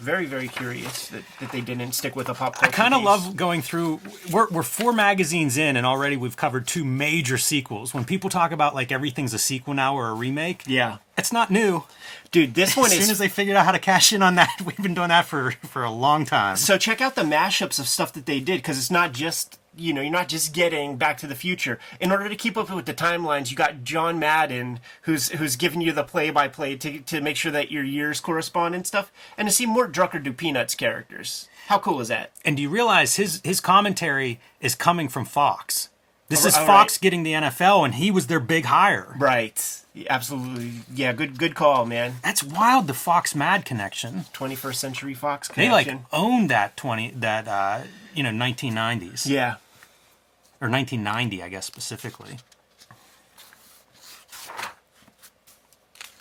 Very, 0.00 0.26
very 0.26 0.48
curious 0.48 1.08
that, 1.08 1.22
that 1.40 1.50
they 1.52 1.60
didn't 1.60 1.92
stick 1.92 2.14
with 2.14 2.28
a 2.28 2.34
pop 2.34 2.54
culture. 2.54 2.66
I 2.66 2.70
kind 2.70 2.94
of 2.94 3.02
love 3.02 3.34
going 3.36 3.62
through. 3.62 4.00
We're, 4.32 4.48
we're 4.48 4.62
four 4.62 4.92
magazines 4.92 5.56
in, 5.56 5.76
and 5.76 5.84
already 5.84 6.16
we've 6.16 6.36
covered 6.36 6.66
two 6.68 6.84
major 6.84 7.36
sequels. 7.36 7.92
When 7.92 8.04
people 8.04 8.30
talk 8.30 8.52
about 8.52 8.74
like 8.74 8.92
everything's 8.92 9.34
a 9.34 9.38
sequel 9.38 9.74
now 9.74 9.94
or 9.96 10.08
a 10.08 10.14
remake, 10.14 10.62
Yeah, 10.66 10.98
it's 11.16 11.32
not 11.32 11.50
new. 11.50 11.82
dude, 12.30 12.54
this 12.54 12.76
one 12.76 12.86
As 12.92 12.98
soon 13.00 13.10
as 13.10 13.18
they 13.18 13.28
figured 13.28 13.56
out 13.56 13.64
how 13.64 13.72
to 13.72 13.78
cash 13.80 14.12
in 14.12 14.22
on 14.22 14.36
that, 14.36 14.60
we've 14.64 14.76
been 14.76 14.94
doing 14.94 15.08
that 15.08 15.24
for 15.24 15.50
for 15.64 15.82
a 15.84 15.90
long 15.90 16.24
time. 16.24 16.56
so 16.56 16.78
check 16.78 17.00
out 17.00 17.14
the 17.16 17.22
mashups 17.22 17.78
of 17.80 17.88
stuff 17.88 18.12
that 18.12 18.26
they 18.26 18.38
did 18.40 18.58
because 18.58 18.78
it's 18.78 18.90
not 18.90 19.12
just 19.12 19.58
you 19.78 19.92
know 19.92 20.00
you're 20.00 20.10
not 20.10 20.28
just 20.28 20.52
getting 20.52 20.96
Back 20.96 21.18
to 21.18 21.26
the 21.26 21.34
Future. 21.34 21.78
In 22.00 22.10
order 22.12 22.28
to 22.28 22.36
keep 22.36 22.56
up 22.56 22.70
with 22.70 22.86
the 22.86 22.94
timelines, 22.94 23.50
you 23.50 23.56
got 23.56 23.84
John 23.84 24.18
Madden 24.18 24.80
who's 25.02 25.30
who's 25.30 25.56
giving 25.56 25.80
you 25.80 25.92
the 25.92 26.04
play 26.04 26.30
by 26.30 26.48
play 26.48 26.76
to 26.76 27.00
to 27.00 27.20
make 27.20 27.36
sure 27.36 27.52
that 27.52 27.70
your 27.70 27.84
years 27.84 28.20
correspond 28.20 28.74
and 28.74 28.86
stuff, 28.86 29.12
and 29.36 29.48
to 29.48 29.54
see 29.54 29.66
Mort 29.66 29.92
Drucker 29.92 30.22
do 30.22 30.32
Peanuts 30.32 30.74
characters. 30.74 31.48
How 31.68 31.78
cool 31.78 32.00
is 32.00 32.08
that? 32.08 32.32
And 32.44 32.56
do 32.56 32.62
you 32.62 32.70
realize 32.70 33.16
his 33.16 33.40
his 33.44 33.60
commentary 33.60 34.40
is 34.60 34.74
coming 34.74 35.08
from 35.08 35.24
Fox? 35.24 35.90
This 36.28 36.44
is 36.44 36.54
Fox 36.56 36.96
right. 36.96 37.00
getting 37.00 37.22
the 37.22 37.32
NFL, 37.32 37.86
and 37.86 37.94
he 37.94 38.10
was 38.10 38.26
their 38.26 38.40
big 38.40 38.66
hire. 38.66 39.14
Right. 39.18 39.82
Absolutely. 40.10 40.72
Yeah, 40.94 41.12
good 41.14 41.38
good 41.38 41.54
call, 41.54 41.86
man. 41.86 42.16
That's 42.22 42.42
wild. 42.42 42.86
The 42.86 42.94
Fox 42.94 43.34
Mad 43.34 43.64
connection. 43.64 44.26
21st 44.34 44.74
Century 44.74 45.14
Fox 45.14 45.48
They 45.48 45.70
like 45.70 45.86
connection. 45.86 46.06
owned 46.12 46.50
that 46.50 46.76
twenty 46.76 47.10
that 47.12 47.48
uh, 47.48 47.80
you 48.14 48.22
know 48.22 48.30
1990s 48.30 49.26
yeah. 49.26 49.56
Or 50.60 50.68
1990, 50.68 51.42
I 51.42 51.48
guess 51.48 51.66
specifically. 51.66 52.38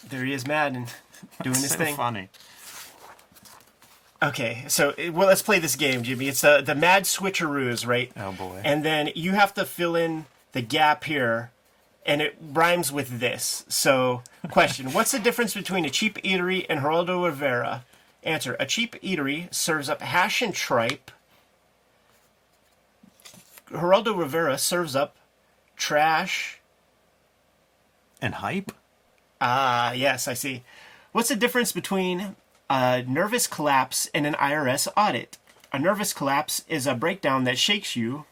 There 0.10 0.24
he 0.24 0.34
is, 0.34 0.48
Madden, 0.48 0.88
doing 1.44 1.56
his 1.56 1.72
so 1.72 1.78
thing. 1.78 1.96
funny. 1.96 2.30
Okay, 4.22 4.66
so 4.68 4.94
eh, 4.98 5.10
well, 5.10 5.28
let's 5.28 5.42
play 5.42 5.60
this 5.60 5.76
game, 5.76 6.02
Jimmy. 6.02 6.28
It's 6.28 6.42
the 6.42 6.62
the 6.62 6.76
Mad 6.76 7.04
Switcheroos, 7.04 7.86
right? 7.86 8.12
Oh 8.18 8.32
boy. 8.32 8.62
And 8.64 8.84
then 8.84 9.12
you 9.16 9.34
have 9.34 9.54
to 9.56 9.66
fill 9.66 9.96
in 9.96 10.26
the 10.54 10.62
gap 10.62 11.04
here, 11.04 11.52
and 12.06 12.22
it 12.22 12.36
rhymes 12.42 12.92
with 12.92 13.20
this. 13.20 13.64
So, 13.68 14.24
question: 14.50 14.94
What's 14.94 15.12
the 15.12 15.20
difference 15.20 15.54
between 15.54 15.86
a 15.86 15.90
cheap 15.90 16.18
eatery 16.24 16.66
and 16.68 16.80
Geraldo 16.82 17.26
Rivera? 17.26 17.84
Answer: 18.24 18.56
A 18.60 18.66
cheap 18.66 18.96
eatery 19.02 19.54
serves 19.54 19.88
up 19.90 20.02
hash 20.02 20.42
and 20.42 20.54
tripe. 20.54 21.12
Geraldo 23.72 24.18
Rivera 24.18 24.58
serves 24.58 24.96
up 24.96 25.16
trash. 25.76 26.60
and 28.22 28.36
hype. 28.36 28.72
Ah, 29.40 29.92
yes, 29.92 30.28
I 30.28 30.34
see. 30.34 30.64
What's 31.12 31.30
the 31.30 31.36
difference 31.36 31.72
between 31.72 32.36
a 32.70 33.04
nervous 33.04 33.46
collapse 33.46 34.10
and 34.14 34.26
an 34.26 34.34
IRS 34.36 34.88
audit? 34.98 35.38
A 35.72 35.78
nervous 35.80 36.14
collapse 36.14 36.64
is 36.68 36.88
a 36.88 36.96
breakdown 36.96 37.44
that 37.44 37.58
shakes 37.60 37.96
you. 37.96 38.26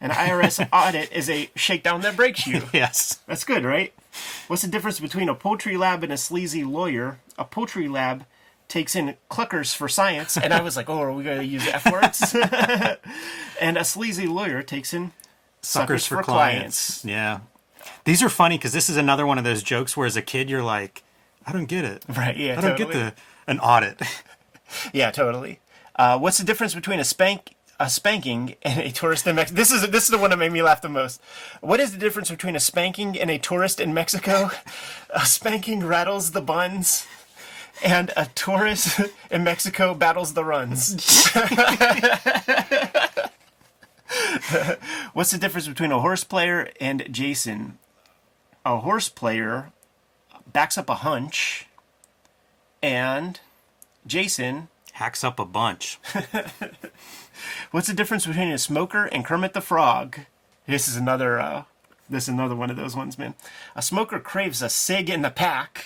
An 0.00 0.10
IRS 0.10 0.68
audit 0.72 1.10
is 1.12 1.30
a 1.30 1.50
shakedown 1.54 2.02
that 2.02 2.16
breaks 2.16 2.46
you. 2.46 2.62
Yes. 2.74 3.20
That's 3.26 3.44
good, 3.44 3.64
right? 3.64 3.94
What's 4.48 4.62
the 4.62 4.68
difference 4.68 5.00
between 5.00 5.28
a 5.30 5.34
poultry 5.34 5.76
lab 5.78 6.02
and 6.02 6.12
a 6.12 6.16
sleazy 6.18 6.64
lawyer? 6.64 7.18
A 7.38 7.44
poultry 7.44 7.88
lab 7.88 8.26
takes 8.68 8.96
in 8.96 9.16
cluckers 9.30 9.74
for 9.74 9.88
science, 9.88 10.36
and 10.36 10.52
I 10.52 10.60
was 10.60 10.76
like, 10.76 10.88
oh, 10.88 11.00
are 11.00 11.12
we 11.12 11.24
going 11.24 11.38
to 11.38 11.46
use 11.46 11.66
F 11.66 11.90
words? 11.90 12.34
and 13.60 13.76
a 13.76 13.84
sleazy 13.84 14.26
lawyer 14.26 14.62
takes 14.62 14.92
in 14.92 15.12
Suckers, 15.60 16.06
for, 16.06 16.22
clients. 16.22 17.04
Yeah. 17.04 17.40
These 18.04 18.22
are 18.22 18.28
funny 18.28 18.56
because 18.56 18.72
this 18.72 18.88
is 18.88 18.96
another 18.96 19.26
one 19.26 19.38
of 19.38 19.44
those 19.44 19.62
jokes 19.62 19.96
where 19.96 20.06
as 20.06 20.16
a 20.16 20.22
kid 20.22 20.48
you're 20.48 20.62
like, 20.62 21.02
I 21.46 21.52
don't 21.52 21.66
get 21.66 21.84
it. 21.84 22.04
Right, 22.08 22.36
yeah, 22.36 22.58
I 22.58 22.60
don't 22.60 22.76
totally. 22.76 22.94
get 22.94 23.16
the 23.16 23.50
an 23.50 23.60
audit. 23.60 24.00
Yeah, 24.92 25.12
totally. 25.12 25.60
Uh, 25.94 26.18
what's 26.18 26.38
the 26.38 26.44
difference 26.44 26.74
between 26.74 26.98
a 26.98 27.04
spank 27.04 27.54
a 27.78 27.90
spanking 27.90 28.56
and 28.62 28.80
a 28.80 28.90
tourist 28.90 29.26
in 29.26 29.36
Mexico? 29.36 29.56
This 29.56 29.70
is 29.70 29.88
this 29.90 30.04
is 30.04 30.10
the 30.10 30.18
one 30.18 30.30
that 30.30 30.38
made 30.38 30.52
me 30.52 30.62
laugh 30.62 30.80
the 30.80 30.88
most. 30.88 31.20
What 31.60 31.78
is 31.78 31.92
the 31.92 31.98
difference 31.98 32.30
between 32.30 32.56
a 32.56 32.60
spanking 32.60 33.18
and 33.18 33.30
a 33.30 33.38
tourist 33.38 33.80
in 33.80 33.94
Mexico? 33.94 34.50
A 35.10 35.24
spanking 35.24 35.86
rattles 35.86 36.32
the 36.32 36.42
buns, 36.42 37.06
and 37.82 38.12
a 38.16 38.26
tourist 38.34 39.00
in 39.30 39.44
Mexico 39.44 39.94
battles 39.94 40.34
the 40.34 40.44
runs. 40.44 40.92
What's 45.12 45.30
the 45.30 45.38
difference 45.38 45.68
between 45.68 45.92
a 45.92 46.00
horse 46.00 46.24
player 46.24 46.70
and 46.80 47.06
Jason? 47.10 47.78
A 48.64 48.78
horse 48.78 49.08
player 49.08 49.72
backs 50.52 50.76
up 50.78 50.88
a 50.90 50.96
hunch, 50.96 51.66
and 52.82 53.40
Jason 54.06 54.68
Hacks 54.96 55.22
up 55.22 55.38
a 55.38 55.44
bunch. 55.44 55.98
What's 57.70 57.86
the 57.86 57.92
difference 57.92 58.26
between 58.26 58.50
a 58.50 58.56
smoker 58.56 59.04
and 59.04 59.26
Kermit 59.26 59.52
the 59.52 59.60
Frog? 59.60 60.20
This 60.66 60.88
is 60.88 60.96
another. 60.96 61.38
Uh, 61.38 61.64
this 62.08 62.22
is 62.22 62.28
another 62.30 62.56
one 62.56 62.70
of 62.70 62.78
those 62.78 62.96
ones, 62.96 63.18
man. 63.18 63.34
A 63.74 63.82
smoker 63.82 64.18
craves 64.18 64.62
a 64.62 64.70
cig 64.70 65.10
in 65.10 65.20
the 65.20 65.28
pack, 65.28 65.84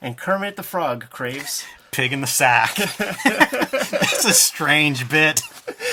and 0.00 0.16
Kermit 0.16 0.56
the 0.56 0.62
Frog 0.62 1.10
craves. 1.10 1.64
Pig 1.90 2.12
in 2.12 2.20
the 2.20 2.26
sack. 2.26 2.74
it's 2.78 4.24
a 4.24 4.32
strange 4.32 5.08
bit. 5.08 5.40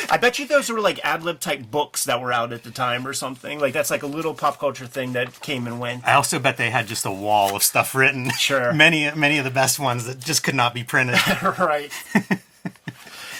I 0.09 0.17
bet 0.17 0.37
you 0.39 0.47
those 0.47 0.69
were 0.69 0.79
like 0.79 1.03
ad 1.03 1.23
lib 1.23 1.39
type 1.39 1.71
books 1.71 2.05
that 2.05 2.21
were 2.21 2.31
out 2.31 2.53
at 2.53 2.63
the 2.63 2.71
time 2.71 3.07
or 3.07 3.13
something. 3.13 3.59
Like 3.59 3.73
that's 3.73 3.89
like 3.89 4.03
a 4.03 4.07
little 4.07 4.33
pop 4.33 4.59
culture 4.59 4.87
thing 4.87 5.13
that 5.13 5.41
came 5.41 5.67
and 5.67 5.79
went. 5.79 6.05
I 6.05 6.13
also 6.13 6.39
bet 6.39 6.57
they 6.57 6.69
had 6.69 6.87
just 6.87 7.05
a 7.05 7.11
wall 7.11 7.55
of 7.55 7.63
stuff 7.63 7.95
written. 7.95 8.29
Sure. 8.31 8.73
Many 8.85 9.09
many 9.15 9.37
of 9.37 9.45
the 9.45 9.51
best 9.51 9.79
ones 9.79 10.05
that 10.05 10.19
just 10.19 10.43
could 10.43 10.55
not 10.55 10.73
be 10.73 10.83
printed. 10.83 11.17
right. 11.59 11.91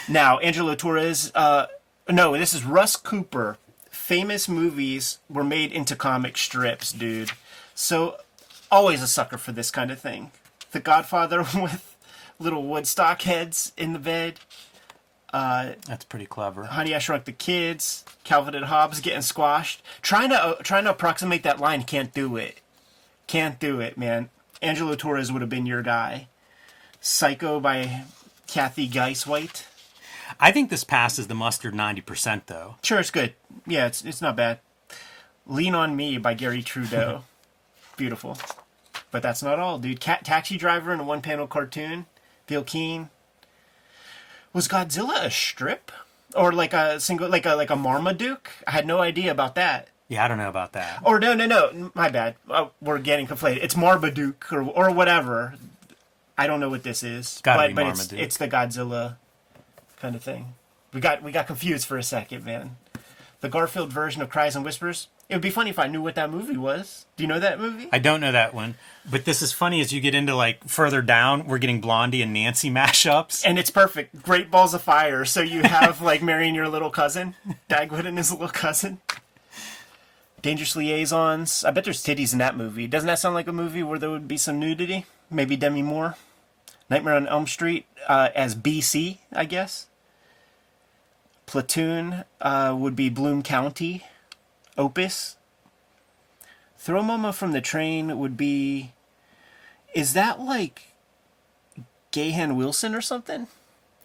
now, 0.09 0.39
Angelo 0.39 0.75
Torres. 0.75 1.31
Uh, 1.35 1.67
no, 2.09 2.37
this 2.37 2.53
is 2.53 2.63
Russ 2.63 2.95
Cooper. 2.95 3.57
Famous 3.89 4.47
movies 4.47 5.19
were 5.29 5.43
made 5.43 5.71
into 5.71 5.95
comic 5.95 6.37
strips, 6.37 6.91
dude. 6.91 7.31
So, 7.73 8.17
always 8.71 9.01
a 9.01 9.07
sucker 9.07 9.37
for 9.37 9.51
this 9.51 9.71
kind 9.71 9.89
of 9.89 9.99
thing. 9.99 10.31
The 10.75 10.81
Godfather 10.81 11.39
with 11.55 11.95
little 12.37 12.63
Woodstock 12.63 13.21
heads 13.21 13.71
in 13.77 13.93
the 13.93 13.99
bed. 13.99 14.41
That's 15.31 16.03
pretty 16.03 16.25
clever. 16.25 16.65
Honey, 16.65 16.93
I 16.93 16.99
Shrunk 16.99 17.23
the 17.23 17.31
Kids. 17.31 18.03
Calvin 18.25 18.55
and 18.55 18.65
Hobbes 18.65 18.99
getting 18.99 19.21
squashed. 19.21 19.81
Trying 20.01 20.31
to 20.31 20.35
uh, 20.35 20.55
trying 20.63 20.83
to 20.83 20.89
approximate 20.89 21.43
that 21.43 21.61
line. 21.61 21.83
Can't 21.83 22.13
do 22.13 22.35
it. 22.35 22.59
Can't 23.25 23.57
do 23.57 23.79
it, 23.79 23.97
man. 23.97 24.27
Angelo 24.61 24.95
Torres 24.95 25.31
would 25.31 25.41
have 25.41 25.49
been 25.49 25.65
your 25.65 25.81
guy. 25.81 26.27
Psycho 26.99 27.61
by 27.61 28.03
Cathy 28.45 28.89
Guisewite. 28.89 29.63
I 30.41 30.51
think 30.51 30.69
this 30.69 30.83
passes 30.83 31.27
the 31.27 31.35
mustard 31.35 31.73
90% 31.73 32.47
though. 32.47 32.75
Sure, 32.83 32.99
it's 32.99 33.11
good. 33.11 33.33
Yeah, 33.65 33.87
it's 33.87 34.03
it's 34.03 34.21
not 34.21 34.35
bad. 34.35 34.59
Lean 35.47 35.73
on 35.73 35.95
Me 35.95 36.17
by 36.17 36.33
Garry 36.33 36.61
Trudeau. 36.61 37.23
Beautiful. 37.95 38.37
But 39.15 39.23
that's 39.23 39.41
not 39.41 39.59
all, 39.59 39.79
dude. 39.79 40.01
Cat 40.01 40.25
Taxi 40.25 40.57
Driver 40.57 40.91
in 40.91 40.99
a 40.99 41.03
one 41.05 41.21
panel 41.21 41.47
cartoon. 41.47 42.05
Bil 42.47 42.65
Keane. 42.65 43.09
Was 44.51 44.67
Godzilla 44.67 45.23
a 45.23 45.31
strip? 45.31 45.89
Or 46.35 46.51
like 46.51 46.73
a 46.73 46.99
single 46.99 47.29
like 47.29 47.45
a 47.45 47.55
like 47.55 47.69
a 47.69 47.77
Marmaduke? 47.77 48.49
I 48.67 48.71
had 48.71 48.85
no 48.85 48.99
idea 48.99 49.31
about 49.31 49.55
that. 49.55 49.87
Yeah, 50.09 50.25
I 50.25 50.27
don't 50.27 50.37
know 50.37 50.49
about 50.49 50.73
that. 50.73 50.99
Or 51.05 51.17
no, 51.21 51.33
no, 51.33 51.45
no, 51.45 51.91
my 51.93 52.09
bad. 52.09 52.35
Uh, 52.49 52.67
we're 52.81 52.99
getting 52.99 53.25
conflated. 53.25 53.63
It's 53.63 53.77
Marmaduke 53.77 54.51
or 54.51 54.63
or 54.63 54.91
whatever. 54.91 55.53
I 56.37 56.45
don't 56.45 56.59
know 56.59 56.69
what 56.69 56.83
this 56.83 57.01
is, 57.01 57.39
Gotta 57.41 57.59
but 57.59 57.67
be 57.69 57.73
but 57.73 57.87
it's, 57.87 57.99
Marmaduke. 57.99 58.19
it's 58.19 58.35
the 58.35 58.49
Godzilla 58.49 59.15
kind 59.95 60.17
of 60.17 60.23
thing. 60.23 60.55
We 60.91 60.99
got 60.99 61.23
we 61.23 61.31
got 61.31 61.47
confused 61.47 61.87
for 61.87 61.97
a 61.97 62.03
second, 62.03 62.43
man. 62.43 62.75
The 63.39 63.47
Garfield 63.47 63.93
version 63.93 64.21
of 64.21 64.29
Cries 64.29 64.57
and 64.57 64.65
Whispers. 64.65 65.07
It 65.27 65.33
would 65.33 65.41
be 65.41 65.49
funny 65.49 65.71
if 65.71 65.79
I 65.79 65.87
knew 65.87 66.03
what 66.03 66.13
that 66.15 66.29
movie 66.29 66.55
was. 66.57 67.05
Do 67.17 67.23
you 67.23 67.27
know 67.27 67.39
that 67.39 67.59
movie? 67.59 67.89
I 67.91 67.97
don't 67.97 68.21
know 68.21 68.31
that 68.31 68.53
one, 68.53 68.75
but 69.09 69.25
this 69.25 69.41
is 69.41 69.51
funny 69.51 69.81
as 69.81 69.91
you 69.91 69.99
get 69.99 70.13
into 70.13 70.35
like 70.35 70.63
further 70.67 71.01
down. 71.01 71.47
We're 71.47 71.57
getting 71.57 71.81
Blondie 71.81 72.21
and 72.21 72.31
Nancy 72.31 72.69
mashups. 72.71 73.43
and 73.45 73.57
it's 73.57 73.71
perfect. 73.71 74.21
Great 74.21 74.51
balls 74.51 74.75
of 74.75 74.83
fire. 74.83 75.25
So 75.25 75.41
you 75.41 75.63
have 75.63 75.99
like 76.01 76.21
marrying 76.21 76.53
your 76.53 76.69
little 76.69 76.91
cousin, 76.91 77.33
Dagwood 77.69 78.05
and 78.05 78.17
his 78.19 78.31
little 78.31 78.49
cousin. 78.49 78.99
Dangerous 80.43 80.75
liaisons. 80.75 81.63
I 81.65 81.71
bet 81.71 81.85
there's 81.85 82.03
titties 82.03 82.31
in 82.31 82.37
that 82.37 82.55
movie. 82.55 82.85
Doesn't 82.85 83.07
that 83.07 83.17
sound 83.17 83.33
like 83.33 83.47
a 83.47 83.53
movie 83.53 83.81
where 83.81 83.97
there 83.97 84.11
would 84.11 84.27
be 84.27 84.37
some 84.37 84.59
nudity? 84.59 85.07
Maybe 85.31 85.55
Demi 85.55 85.81
Moore. 85.81 86.17
Nightmare 86.87 87.15
on 87.15 87.27
Elm 87.27 87.47
Street 87.47 87.87
uh, 88.07 88.29
as 88.35 88.55
BC, 88.55 89.17
I 89.33 89.45
guess. 89.45 89.87
Platoon 91.47 92.25
uh, 92.41 92.75
would 92.77 92.95
be 92.95 93.09
Bloom 93.09 93.41
County. 93.41 94.03
Opus. 94.77 95.37
Throw 96.77 97.01
Mama 97.01 97.33
from 97.33 97.51
the 97.51 97.61
Train 97.61 98.17
would 98.17 98.37
be. 98.37 98.93
Is 99.93 100.13
that 100.13 100.39
like 100.39 100.89
Gahan 102.11 102.55
Wilson 102.55 102.93
or 102.93 103.01
something? 103.01 103.47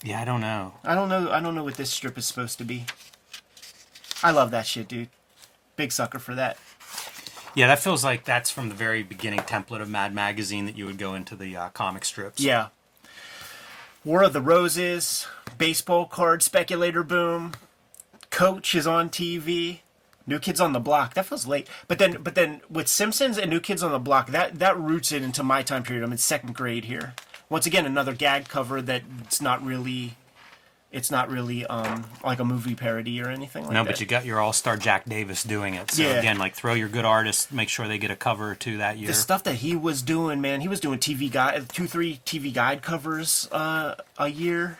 Yeah, 0.02 0.20
I 0.20 0.24
don't 0.24 0.40
know. 0.40 0.74
I 0.84 0.94
don't 0.94 1.08
know. 1.08 1.30
I 1.30 1.40
don't 1.40 1.54
know 1.54 1.64
what 1.64 1.74
this 1.74 1.90
strip 1.90 2.16
is 2.16 2.26
supposed 2.26 2.58
to 2.58 2.64
be. 2.64 2.86
I 4.22 4.30
love 4.30 4.50
that 4.50 4.66
shit, 4.66 4.88
dude. 4.88 5.08
Big 5.76 5.92
sucker 5.92 6.18
for 6.18 6.34
that. 6.34 6.56
Yeah, 7.54 7.66
that 7.66 7.80
feels 7.80 8.04
like 8.04 8.24
that's 8.24 8.50
from 8.50 8.68
the 8.68 8.74
very 8.74 9.02
beginning 9.02 9.40
template 9.40 9.80
of 9.80 9.90
Mad 9.90 10.14
Magazine 10.14 10.66
that 10.66 10.76
you 10.76 10.86
would 10.86 10.98
go 10.98 11.14
into 11.14 11.34
the 11.34 11.56
uh, 11.56 11.68
comic 11.70 12.04
strips. 12.04 12.40
Yeah. 12.40 12.68
War 14.04 14.22
of 14.22 14.32
the 14.32 14.40
Roses, 14.40 15.26
baseball 15.58 16.06
card 16.06 16.42
speculator 16.42 17.02
boom, 17.02 17.52
Coach 18.30 18.74
is 18.74 18.86
on 18.86 19.10
TV, 19.10 19.80
New 20.30 20.38
Kids 20.38 20.60
on 20.60 20.72
the 20.72 20.80
Block. 20.80 21.12
That 21.14 21.26
feels 21.26 21.46
late, 21.46 21.68
but 21.88 21.98
then 21.98 22.22
but 22.22 22.34
then 22.36 22.62
with 22.70 22.88
Simpsons 22.88 23.36
and 23.36 23.50
New 23.50 23.60
Kids 23.60 23.82
on 23.82 23.90
the 23.92 23.98
Block, 23.98 24.28
that 24.28 24.58
that 24.60 24.78
roots 24.78 25.10
it 25.12 25.22
into 25.22 25.42
my 25.42 25.62
time 25.62 25.82
period. 25.82 26.02
I'm 26.04 26.12
in 26.12 26.18
second 26.18 26.54
grade 26.54 26.86
here. 26.86 27.14
Once 27.50 27.66
again, 27.66 27.84
another 27.84 28.14
gag 28.14 28.48
cover 28.48 28.80
that's 28.80 29.42
not 29.42 29.60
really, 29.64 30.14
it's 30.92 31.10
not 31.10 31.28
really 31.28 31.66
um 31.66 32.04
like 32.22 32.38
a 32.38 32.44
movie 32.44 32.76
parody 32.76 33.20
or 33.20 33.28
anything 33.28 33.64
like 33.64 33.72
No, 33.72 33.82
that. 33.82 33.90
but 33.90 34.00
you 34.00 34.06
got 34.06 34.24
your 34.24 34.38
all 34.38 34.52
star 34.52 34.76
Jack 34.76 35.04
Davis 35.04 35.42
doing 35.42 35.74
it. 35.74 35.90
So 35.90 36.02
Yeah. 36.02 36.20
again, 36.20 36.38
like 36.38 36.54
throw 36.54 36.74
your 36.74 36.88
good 36.88 37.04
artists, 37.04 37.50
make 37.50 37.68
sure 37.68 37.88
they 37.88 37.98
get 37.98 38.12
a 38.12 38.16
cover 38.16 38.52
or 38.52 38.54
two 38.54 38.78
that 38.78 38.98
year. 38.98 39.08
the 39.08 39.14
stuff 39.14 39.42
that 39.42 39.56
he 39.56 39.74
was 39.74 40.00
doing, 40.00 40.40
man, 40.40 40.60
he 40.60 40.68
was 40.68 40.78
doing 40.78 41.00
TV 41.00 41.28
guide, 41.28 41.68
two, 41.70 41.88
three 41.88 42.20
TV 42.24 42.54
guide 42.54 42.82
covers 42.82 43.48
uh, 43.50 43.96
a 44.16 44.28
year. 44.28 44.78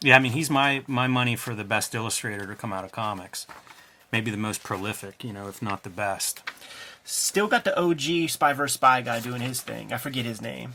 Yeah, 0.00 0.16
I 0.16 0.18
mean 0.18 0.32
he's 0.32 0.50
my 0.50 0.82
my 0.88 1.06
money 1.06 1.36
for 1.36 1.54
the 1.54 1.64
best 1.64 1.94
illustrator 1.94 2.46
to 2.48 2.54
come 2.56 2.72
out 2.72 2.84
of 2.84 2.90
comics. 2.90 3.46
Maybe 4.12 4.30
the 4.30 4.36
most 4.36 4.62
prolific, 4.62 5.24
you 5.24 5.32
know, 5.32 5.48
if 5.48 5.60
not 5.60 5.82
the 5.82 5.90
best. 5.90 6.42
Still 7.04 7.48
got 7.48 7.64
the 7.64 7.78
OG 7.78 8.28
Spy 8.30 8.52
vs 8.52 8.74
Spy 8.74 9.00
guy 9.02 9.20
doing 9.20 9.40
his 9.40 9.60
thing. 9.60 9.92
I 9.92 9.98
forget 9.98 10.24
his 10.24 10.40
name. 10.40 10.74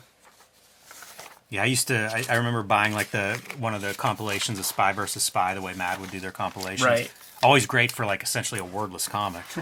Yeah, 1.49 1.63
I 1.63 1.65
used 1.65 1.89
to. 1.89 2.09
I, 2.13 2.23
I 2.33 2.37
remember 2.37 2.63
buying 2.63 2.93
like 2.93 3.11
the 3.11 3.41
one 3.59 3.73
of 3.73 3.81
the 3.81 3.93
compilations 3.93 4.57
of 4.57 4.65
Spy 4.65 4.93
versus 4.93 5.23
Spy, 5.23 5.53
the 5.53 5.61
way 5.61 5.73
Mad 5.73 5.99
would 5.99 6.09
do 6.09 6.21
their 6.21 6.31
compilations. 6.31 6.83
Right. 6.83 7.11
Always 7.43 7.65
great 7.65 7.91
for 7.91 8.05
like 8.05 8.23
essentially 8.23 8.61
a 8.61 8.65
wordless 8.65 9.07
comic. 9.07 9.43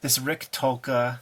This 0.00 0.18
Rick 0.18 0.48
Tulka 0.50 1.20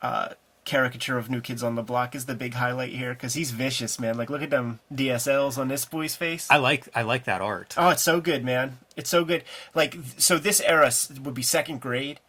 uh, 0.00 0.28
caricature 0.70 1.18
of 1.18 1.28
New 1.28 1.40
Kids 1.40 1.64
on 1.64 1.74
the 1.74 1.82
Block 1.82 2.14
is 2.14 2.26
the 2.26 2.34
big 2.36 2.54
highlight 2.54 2.92
here 2.92 3.12
because 3.12 3.34
he's 3.34 3.50
vicious, 3.50 3.98
man. 3.98 4.16
Like, 4.16 4.30
look 4.30 4.40
at 4.40 4.50
them 4.50 4.78
DSLs 4.94 5.58
on 5.58 5.66
this 5.66 5.84
boy's 5.84 6.14
face. 6.14 6.46
I 6.48 6.58
like 6.58 6.88
I 6.94 7.02
like 7.02 7.24
that 7.24 7.40
art. 7.40 7.74
Oh, 7.76 7.88
it's 7.88 8.04
so 8.04 8.20
good, 8.20 8.44
man. 8.44 8.78
It's 8.96 9.10
so 9.10 9.24
good. 9.24 9.42
Like, 9.74 9.96
so 10.16 10.38
this 10.38 10.60
era 10.60 10.92
would 11.24 11.34
be 11.34 11.42
second 11.42 11.80
grade, 11.80 12.20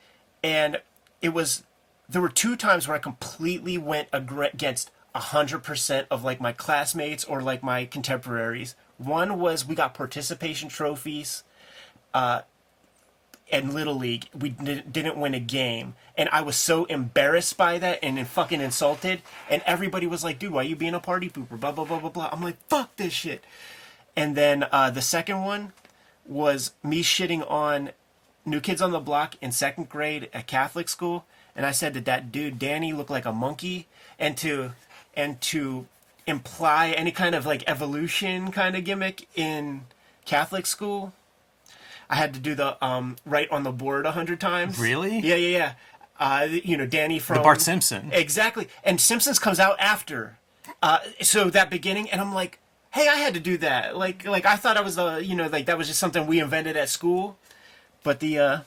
and 0.44 0.82
it 1.22 1.30
was. 1.30 1.64
There 2.10 2.22
were 2.22 2.30
two 2.30 2.56
times 2.56 2.88
where 2.88 2.98
I 2.98 3.00
completely 3.00 3.78
went 3.78 4.10
against 4.12 4.90
hundred 5.14 5.60
percent 5.60 6.08
of 6.10 6.24
like 6.24 6.42
my 6.42 6.52
classmates 6.52 7.24
or 7.24 7.44
like 7.44 7.62
my 7.62 7.86
contemporaries. 7.86 8.76
One 8.98 9.40
was 9.40 9.68
we 9.68 9.76
got 9.76 9.94
participation 9.94 10.68
trophies, 10.68 11.44
uh, 12.14 12.42
in 13.52 13.74
Little 13.74 13.96
League. 13.96 14.28
We 14.38 14.50
didn't 14.50 15.18
win 15.18 15.34
a 15.34 15.40
game, 15.40 15.96
and 16.18 16.30
I 16.32 16.42
was 16.42 16.56
so 16.56 16.86
embarrassed 16.86 17.58
by 17.58 17.78
that 17.80 18.00
and 18.02 18.26
fucking 18.28 18.62
insulted. 18.62 19.22
And 19.50 19.62
everybody 19.66 20.08
was 20.08 20.24
like, 20.24 20.40
"Dude, 20.40 20.54
why 20.54 20.62
are 20.62 20.64
you 20.64 20.76
being 20.76 20.94
a 20.94 21.00
party 21.00 21.30
pooper?" 21.30 21.60
Blah 21.60 21.72
blah 21.72 21.86
blah 21.86 22.00
blah 22.00 22.10
blah. 22.10 22.30
I'm 22.32 22.42
like, 22.42 22.58
"Fuck 22.70 22.96
this 22.96 23.14
shit." 23.14 23.44
And 24.16 24.36
then 24.36 24.66
uh, 24.72 24.90
the 24.90 25.02
second 25.02 25.44
one 25.44 25.74
was 26.26 26.72
me 26.84 27.04
shitting 27.04 27.50
on 27.50 27.92
New 28.46 28.60
Kids 28.60 28.82
on 28.82 28.92
the 28.92 29.00
Block 29.00 29.36
in 29.42 29.52
second 29.52 29.90
grade 29.90 30.30
at 30.34 30.48
Catholic 30.48 30.90
school, 30.90 31.26
and 31.56 31.66
I 31.66 31.72
said 31.72 31.94
that 31.94 32.06
that 32.06 32.32
dude 32.32 32.58
Danny 32.58 32.94
looked 32.94 33.10
like 33.10 33.26
a 33.26 33.34
monkey, 33.34 33.88
and 34.18 34.38
to 34.38 34.72
and 35.14 35.40
to 35.42 35.88
imply 36.28 36.92
any 36.92 37.12
kind 37.12 37.36
of 37.36 37.46
like 37.46 37.64
evolution 37.68 38.52
kind 38.52 38.76
of 38.76 38.84
gimmick 38.84 39.28
in 39.36 39.82
Catholic 40.26 40.66
school, 40.66 41.14
I 42.12 42.16
had 42.16 42.36
to 42.36 42.40
do 42.40 42.54
the 42.54 42.84
um 42.86 43.16
right 43.26 43.50
on 43.50 43.64
the 43.64 43.72
board 43.72 44.06
a 44.06 44.12
hundred 44.12 44.40
times. 44.40 44.78
Really? 44.78 45.20
Yeah, 45.20 45.36
yeah, 45.36 45.58
yeah. 45.58 45.74
Uh, 46.20 46.48
you 46.52 46.78
know, 46.78 46.86
Danny 46.86 47.18
from 47.18 47.38
the 47.38 47.42
Bart 47.42 47.62
Simpson. 47.62 48.12
Exactly. 48.14 48.68
And 48.84 49.02
Simpsons 49.02 49.40
comes 49.40 49.60
out 49.60 49.80
after. 49.80 50.38
Uh, 50.84 51.00
so 51.22 51.50
that 51.50 51.72
beginning, 51.72 52.12
and 52.12 52.22
I'm 52.22 52.34
like, 52.34 52.60
hey, 52.92 53.08
I 53.08 53.16
had 53.16 53.34
to 53.34 53.40
do 53.40 53.58
that. 53.58 53.98
Like, 53.98 54.28
like 54.28 54.46
I 54.46 54.56
thought 54.56 54.78
I 54.78 54.82
was 54.82 55.00
a, 55.00 55.20
you 55.24 55.36
know, 55.36 55.48
like 55.48 55.66
that 55.66 55.80
was 55.80 55.88
just 55.88 56.00
something 56.00 56.28
we 56.28 56.40
invented 56.40 56.78
at 56.78 56.90
school. 56.90 57.40
But 58.04 58.20
the, 58.20 58.38
uh, 58.38 58.60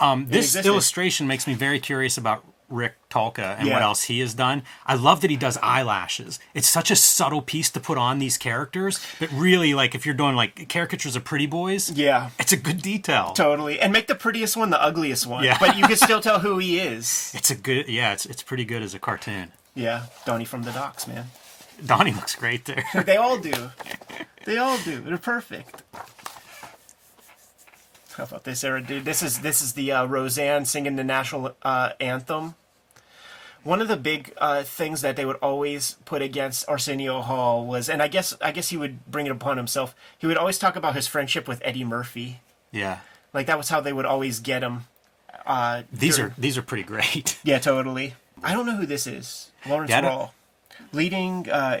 Um, 0.00 0.26
this 0.28 0.56
illustration 0.56 1.28
makes 1.28 1.46
me 1.46 1.54
very 1.54 1.78
curious 1.78 2.18
about 2.18 2.44
Rick 2.72 2.94
Tulka 3.10 3.56
and 3.58 3.68
what 3.70 3.82
else 3.82 4.04
he 4.04 4.20
has 4.20 4.34
done. 4.34 4.62
I 4.86 4.94
love 4.94 5.20
that 5.20 5.30
he 5.30 5.36
does 5.36 5.58
eyelashes. 5.62 6.40
It's 6.54 6.68
such 6.68 6.90
a 6.90 6.96
subtle 6.96 7.42
piece 7.42 7.70
to 7.70 7.80
put 7.80 7.98
on 7.98 8.18
these 8.18 8.38
characters, 8.38 9.04
but 9.20 9.30
really, 9.32 9.74
like 9.74 9.94
if 9.94 10.06
you're 10.06 10.14
doing 10.14 10.34
like 10.34 10.68
caricatures 10.68 11.14
of 11.14 11.24
pretty 11.24 11.46
boys, 11.46 11.90
yeah, 11.90 12.30
it's 12.38 12.52
a 12.52 12.56
good 12.56 12.80
detail. 12.82 13.32
totally. 13.34 13.78
And 13.78 13.92
make 13.92 14.06
the 14.06 14.14
prettiest 14.14 14.56
one 14.56 14.70
the 14.70 14.82
ugliest 14.82 15.26
one. 15.26 15.44
Yeah. 15.44 15.58
But 15.60 15.76
you 15.76 15.86
can 15.86 15.96
still 15.96 16.20
tell 16.28 16.40
who 16.40 16.58
he 16.58 16.78
is. 16.80 17.32
It's 17.34 17.50
a 17.50 17.54
good, 17.54 17.88
yeah, 17.88 18.12
it's 18.14 18.26
it's 18.26 18.42
pretty 18.42 18.64
good 18.64 18.82
as 18.82 18.94
a 18.94 18.98
cartoon. 18.98 19.52
Yeah, 19.74 20.06
Donnie 20.26 20.44
from 20.44 20.62
the 20.62 20.72
Docks, 20.72 21.06
man. 21.06 21.26
Donnie 21.84 22.12
looks 22.12 22.34
great 22.34 22.64
there. 22.64 22.84
They 23.04 23.16
all 23.16 23.38
do. 23.38 23.52
They 24.44 24.56
all 24.58 24.76
do. 24.78 25.00
They're 25.00 25.18
perfect. 25.18 25.82
How 28.16 28.24
about 28.24 28.44
this 28.44 28.62
era, 28.64 28.82
dude? 28.82 29.04
This 29.04 29.22
is 29.22 29.40
this 29.40 29.62
is 29.62 29.72
the 29.74 29.92
uh, 29.92 30.04
Roseanne 30.04 30.64
singing 30.64 30.96
the 30.96 31.04
national 31.04 31.54
uh, 31.62 31.90
anthem. 32.00 32.54
One 33.64 33.80
of 33.80 33.88
the 33.88 33.96
big 33.96 34.34
uh, 34.38 34.62
things 34.64 35.02
that 35.02 35.14
they 35.16 35.24
would 35.24 35.36
always 35.36 35.96
put 36.04 36.20
against 36.22 36.68
Arsenio 36.68 37.20
Hall 37.20 37.64
was, 37.64 37.88
and 37.88 38.02
I 38.02 38.08
guess 38.08 38.34
I 38.40 38.50
guess 38.50 38.70
he 38.70 38.76
would 38.76 39.06
bring 39.10 39.26
it 39.26 39.30
upon 39.32 39.56
himself. 39.56 39.94
He 40.18 40.26
would 40.26 40.36
always 40.36 40.58
talk 40.58 40.74
about 40.76 40.94
his 40.96 41.06
friendship 41.06 41.46
with 41.46 41.60
Eddie 41.64 41.84
Murphy. 41.84 42.40
yeah, 42.72 42.98
Like 43.32 43.46
that 43.46 43.58
was 43.58 43.68
how 43.68 43.80
they 43.80 43.92
would 43.92 44.06
always 44.06 44.40
get 44.40 44.62
him. 44.62 44.86
Uh, 45.46 45.82
these 45.92 46.16
during- 46.16 46.32
are 46.32 46.34
these 46.38 46.58
are 46.58 46.62
pretty 46.62 46.82
great. 46.84 47.38
yeah, 47.44 47.58
totally. 47.58 48.14
I 48.42 48.52
don't 48.52 48.66
know 48.66 48.76
who 48.76 48.86
this 48.86 49.06
is. 49.06 49.50
Lawrence 49.68 49.90
Yeah, 49.90 50.02
Rawl, 50.02 50.30
leading 50.92 51.48
uh, 51.48 51.80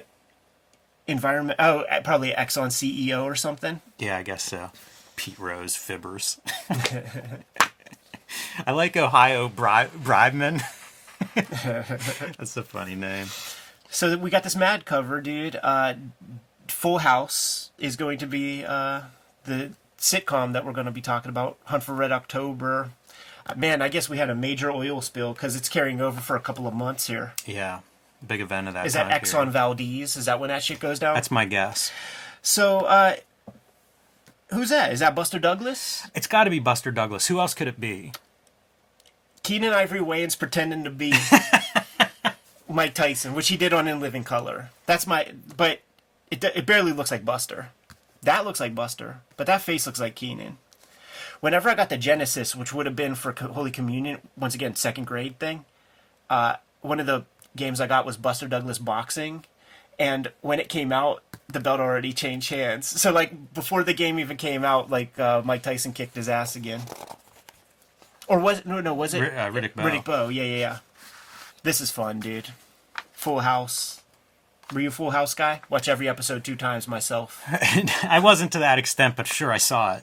environment. 1.08 1.56
Oh, 1.58 1.80
uh, 1.80 2.00
probably 2.02 2.30
Exxon 2.30 2.68
CEO 2.68 3.24
or 3.24 3.34
something. 3.34 3.80
Yeah, 3.98 4.16
I 4.18 4.22
guess 4.22 4.44
so. 4.44 4.70
Pete 5.16 5.38
Rose 5.38 5.74
Fibbers. 5.76 6.38
I 8.66 8.70
like 8.72 8.96
Ohio 8.96 9.48
Bri- 9.48 9.90
Bribeman. 10.02 10.62
That's 11.34 12.56
a 12.56 12.62
funny 12.62 12.94
name. 12.94 13.26
So 13.90 14.16
we 14.16 14.30
got 14.30 14.42
this 14.42 14.56
Mad 14.56 14.84
cover, 14.84 15.20
dude. 15.20 15.58
Uh, 15.62 15.94
Full 16.68 16.98
House 16.98 17.70
is 17.78 17.96
going 17.96 18.18
to 18.18 18.26
be 18.26 18.64
uh, 18.64 19.02
the 19.44 19.72
sitcom 19.98 20.52
that 20.52 20.64
we're 20.64 20.72
going 20.72 20.86
to 20.86 20.92
be 20.92 21.00
talking 21.00 21.28
about. 21.28 21.58
Hunt 21.64 21.82
for 21.82 21.94
Red 21.94 22.12
October. 22.12 22.90
Uh, 23.46 23.54
man, 23.56 23.82
I 23.82 23.88
guess 23.88 24.08
we 24.08 24.18
had 24.18 24.30
a 24.30 24.34
major 24.34 24.70
oil 24.70 25.00
spill 25.00 25.32
because 25.32 25.56
it's 25.56 25.68
carrying 25.68 26.00
over 26.00 26.20
for 26.20 26.36
a 26.36 26.40
couple 26.40 26.66
of 26.66 26.74
months 26.74 27.06
here. 27.06 27.34
Yeah, 27.44 27.80
big 28.26 28.40
event 28.40 28.68
of 28.68 28.74
that. 28.74 28.86
Is 28.86 28.94
that 28.94 29.10
Exxon 29.10 29.32
period. 29.32 29.52
Valdez? 29.52 30.16
Is 30.16 30.24
that 30.26 30.40
when 30.40 30.48
that 30.48 30.62
shit 30.62 30.80
goes 30.80 30.98
down? 30.98 31.14
That's 31.14 31.30
my 31.30 31.44
guess. 31.44 31.92
so, 32.40 32.80
uh, 32.80 33.16
who's 34.50 34.70
that? 34.70 34.92
Is 34.92 35.00
that 35.00 35.14
Buster 35.14 35.38
Douglas? 35.38 36.08
It's 36.14 36.26
got 36.26 36.44
to 36.44 36.50
be 36.50 36.58
Buster 36.60 36.90
Douglas. 36.90 37.26
Who 37.26 37.40
else 37.40 37.52
could 37.54 37.68
it 37.68 37.80
be? 37.80 38.12
Keenen 39.42 39.72
Ivory 39.72 40.00
Wayans 40.00 40.38
pretending 40.38 40.84
to 40.84 40.90
be 40.90 41.12
Mike 42.68 42.94
Tyson, 42.94 43.34
which 43.34 43.48
he 43.48 43.56
did 43.56 43.72
on 43.72 43.88
In 43.88 44.00
Living 44.00 44.24
Color. 44.24 44.70
That's 44.86 45.06
my, 45.06 45.32
but 45.56 45.80
it, 46.30 46.42
it 46.44 46.66
barely 46.66 46.92
looks 46.92 47.10
like 47.10 47.24
Buster. 47.24 47.70
That 48.22 48.44
looks 48.44 48.60
like 48.60 48.74
Buster, 48.74 49.20
but 49.36 49.46
that 49.48 49.62
face 49.62 49.84
looks 49.86 50.00
like 50.00 50.14
Keenen. 50.14 50.58
whenever 51.40 51.68
I 51.68 51.74
got 51.74 51.88
the 51.88 51.96
Genesis, 51.98 52.54
which 52.54 52.72
would 52.72 52.86
have 52.86 52.94
been 52.96 53.16
for 53.16 53.32
Holy 53.32 53.72
Communion, 53.72 54.18
once 54.36 54.54
again 54.54 54.76
second 54.76 55.06
grade 55.06 55.38
thing. 55.40 55.64
Uh, 56.30 56.56
one 56.80 57.00
of 57.00 57.06
the 57.06 57.24
games 57.56 57.80
I 57.80 57.86
got 57.88 58.06
was 58.06 58.16
Buster 58.16 58.46
Douglas 58.46 58.78
boxing, 58.78 59.44
and 59.98 60.30
when 60.40 60.60
it 60.60 60.68
came 60.68 60.92
out, 60.92 61.22
the 61.48 61.60
belt 61.60 61.80
already 61.80 62.12
changed 62.12 62.48
hands. 62.50 62.86
So 62.86 63.12
like 63.12 63.52
before 63.52 63.82
the 63.82 63.92
game 63.92 64.18
even 64.20 64.36
came 64.36 64.64
out, 64.64 64.88
like 64.88 65.18
uh, 65.18 65.42
Mike 65.44 65.62
Tyson 65.62 65.92
kicked 65.92 66.14
his 66.16 66.28
ass 66.28 66.54
again. 66.56 66.80
Or 68.28 68.38
was 68.38 68.60
it, 68.60 68.66
no 68.66 68.80
no 68.80 68.94
was 68.94 69.14
it 69.14 69.22
uh, 69.22 69.50
Riddick 69.50 69.74
Bowe. 69.74 69.82
Riddick 69.82 70.04
Bowe? 70.04 70.28
Yeah 70.28 70.44
yeah 70.44 70.56
yeah. 70.56 70.78
This 71.62 71.80
is 71.80 71.90
fun, 71.90 72.20
dude. 72.20 72.48
Full 73.12 73.40
House. 73.40 74.00
Were 74.72 74.80
you 74.80 74.88
a 74.88 74.92
Full 74.92 75.10
House 75.10 75.34
guy? 75.34 75.60
Watch 75.68 75.88
every 75.88 76.08
episode 76.08 76.44
two 76.44 76.56
times 76.56 76.88
myself. 76.88 77.42
I 78.02 78.20
wasn't 78.22 78.52
to 78.52 78.58
that 78.58 78.78
extent, 78.78 79.16
but 79.16 79.26
sure, 79.26 79.52
I 79.52 79.58
saw 79.58 79.96
it. 79.96 80.02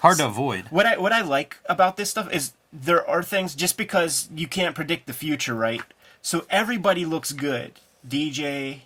Hard 0.00 0.18
to 0.18 0.26
avoid. 0.26 0.66
What 0.70 0.86
I 0.86 0.96
what 0.96 1.12
I 1.12 1.20
like 1.20 1.58
about 1.66 1.96
this 1.96 2.10
stuff 2.10 2.32
is 2.32 2.52
there 2.72 3.08
are 3.08 3.22
things 3.22 3.54
just 3.54 3.76
because 3.76 4.28
you 4.34 4.46
can't 4.46 4.74
predict 4.74 5.06
the 5.06 5.12
future, 5.12 5.54
right? 5.54 5.82
So 6.22 6.46
everybody 6.50 7.04
looks 7.04 7.32
good. 7.32 7.72
DJ, 8.06 8.80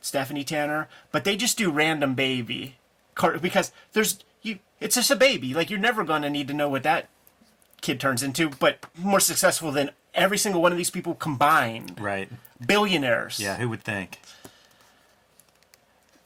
Stephanie 0.00 0.44
Tanner, 0.44 0.88
but 1.12 1.24
they 1.24 1.36
just 1.36 1.58
do 1.58 1.70
random 1.70 2.14
baby, 2.14 2.76
because 3.40 3.72
there's 3.92 4.18
you. 4.42 4.58
It's 4.80 4.96
just 4.96 5.10
a 5.10 5.16
baby. 5.16 5.54
Like 5.54 5.70
you're 5.70 5.78
never 5.78 6.04
gonna 6.04 6.30
need 6.30 6.48
to 6.48 6.54
know 6.54 6.68
what 6.68 6.82
that 6.82 7.08
kid 7.80 8.00
turns 8.00 8.22
into, 8.22 8.50
but 8.50 8.84
more 8.96 9.20
successful 9.20 9.72
than 9.72 9.90
every 10.14 10.38
single 10.38 10.62
one 10.62 10.72
of 10.72 10.78
these 10.78 10.90
people 10.90 11.14
combined. 11.14 12.00
Right. 12.00 12.28
Billionaires. 12.64 13.38
Yeah, 13.38 13.56
who 13.56 13.68
would 13.68 13.82
think? 13.82 14.20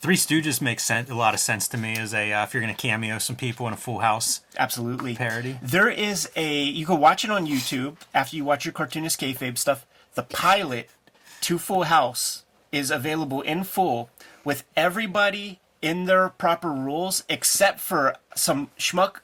Three 0.00 0.16
Stooges 0.16 0.62
makes 0.62 0.82
sense, 0.82 1.10
a 1.10 1.14
lot 1.14 1.34
of 1.34 1.40
sense 1.40 1.68
to 1.68 1.76
me 1.76 1.94
as 1.94 2.14
a 2.14 2.32
uh, 2.32 2.44
if 2.44 2.54
you're 2.54 2.62
going 2.62 2.74
to 2.74 2.80
cameo 2.80 3.18
some 3.18 3.36
people 3.36 3.66
in 3.66 3.74
a 3.74 3.76
Full 3.76 3.98
House 3.98 4.40
absolutely 4.56 5.14
parody. 5.14 5.58
There 5.60 5.90
is 5.90 6.30
a 6.36 6.62
you 6.62 6.86
can 6.86 6.98
watch 6.98 7.22
it 7.22 7.30
on 7.30 7.46
YouTube 7.46 7.96
after 8.14 8.34
you 8.34 8.44
watch 8.44 8.64
your 8.64 8.72
cartoonist 8.72 9.20
kayfabe 9.20 9.58
stuff. 9.58 9.84
The 10.14 10.22
pilot 10.22 10.88
to 11.42 11.58
Full 11.58 11.82
House 11.84 12.44
is 12.72 12.90
available 12.90 13.42
in 13.42 13.62
full 13.62 14.08
with 14.42 14.64
everybody 14.74 15.60
in 15.82 16.06
their 16.06 16.30
proper 16.30 16.70
rules 16.70 17.24
except 17.28 17.78
for 17.78 18.16
some 18.34 18.70
schmuck 18.78 19.16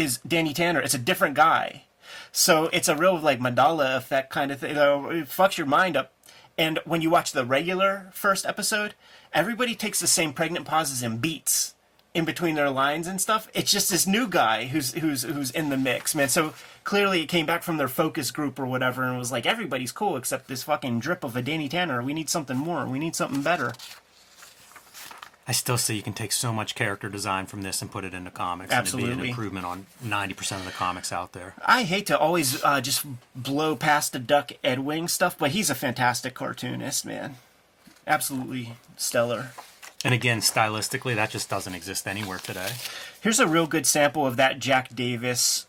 is 0.00 0.18
Danny 0.26 0.52
Tanner. 0.54 0.80
It's 0.80 0.94
a 0.94 0.98
different 0.98 1.34
guy. 1.34 1.84
So 2.32 2.64
it's 2.72 2.88
a 2.88 2.96
real 2.96 3.18
like 3.18 3.40
Mandela 3.40 3.96
effect 3.96 4.30
kind 4.30 4.50
of 4.50 4.60
thing. 4.60 4.70
You 4.70 4.76
know, 4.76 5.10
it 5.10 5.26
fucks 5.26 5.58
your 5.58 5.66
mind 5.66 5.96
up. 5.96 6.12
And 6.58 6.78
when 6.84 7.00
you 7.00 7.10
watch 7.10 7.32
the 7.32 7.44
regular 7.44 8.10
first 8.12 8.44
episode, 8.44 8.94
everybody 9.32 9.74
takes 9.74 10.00
the 10.00 10.06
same 10.06 10.32
pregnant 10.32 10.66
pauses 10.66 11.02
and 11.02 11.20
beats 11.20 11.74
in 12.12 12.24
between 12.24 12.56
their 12.56 12.70
lines 12.70 13.06
and 13.06 13.20
stuff. 13.20 13.48
It's 13.54 13.70
just 13.70 13.90
this 13.90 14.06
new 14.06 14.26
guy 14.26 14.66
who's 14.66 14.92
who's 14.94 15.22
who's 15.22 15.50
in 15.50 15.70
the 15.70 15.76
mix, 15.76 16.14
man. 16.14 16.28
So 16.28 16.54
clearly 16.82 17.22
it 17.22 17.28
came 17.28 17.46
back 17.46 17.62
from 17.62 17.76
their 17.76 17.88
focus 17.88 18.30
group 18.30 18.58
or 18.58 18.66
whatever 18.66 19.04
and 19.04 19.18
was 19.18 19.30
like 19.30 19.46
everybody's 19.46 19.92
cool 19.92 20.16
except 20.16 20.48
this 20.48 20.64
fucking 20.64 21.00
drip 21.00 21.22
of 21.22 21.36
a 21.36 21.42
Danny 21.42 21.68
Tanner. 21.68 22.02
We 22.02 22.14
need 22.14 22.28
something 22.28 22.56
more. 22.56 22.86
We 22.86 22.98
need 22.98 23.14
something 23.14 23.42
better. 23.42 23.72
I 25.50 25.52
still 25.52 25.78
say 25.78 25.94
you 25.94 26.02
can 26.02 26.12
take 26.12 26.30
so 26.30 26.52
much 26.52 26.76
character 26.76 27.08
design 27.08 27.46
from 27.46 27.62
this 27.62 27.82
and 27.82 27.90
put 27.90 28.04
it 28.04 28.14
into 28.14 28.30
comics. 28.30 28.70
And 28.70 28.86
it'd 28.86 28.96
be 28.96 29.02
Absolutely. 29.02 29.24
an 29.24 29.30
improvement 29.30 29.66
on 29.66 29.86
90% 30.00 30.58
of 30.58 30.64
the 30.64 30.70
comics 30.70 31.12
out 31.12 31.32
there. 31.32 31.54
I 31.66 31.82
hate 31.82 32.06
to 32.06 32.16
always 32.16 32.62
uh, 32.62 32.80
just 32.80 33.04
blow 33.34 33.74
past 33.74 34.12
the 34.12 34.20
Duck 34.20 34.52
Edwing 34.62 35.08
stuff, 35.08 35.36
but 35.36 35.50
he's 35.50 35.68
a 35.68 35.74
fantastic 35.74 36.34
cartoonist, 36.34 37.04
man. 37.04 37.34
Absolutely 38.06 38.76
stellar. 38.96 39.50
And 40.04 40.14
again, 40.14 40.38
stylistically, 40.38 41.16
that 41.16 41.30
just 41.30 41.50
doesn't 41.50 41.74
exist 41.74 42.06
anywhere 42.06 42.38
today. 42.38 42.70
Here's 43.20 43.40
a 43.40 43.48
real 43.48 43.66
good 43.66 43.86
sample 43.86 44.24
of 44.24 44.36
that 44.36 44.60
Jack 44.60 44.94
Davis 44.94 45.66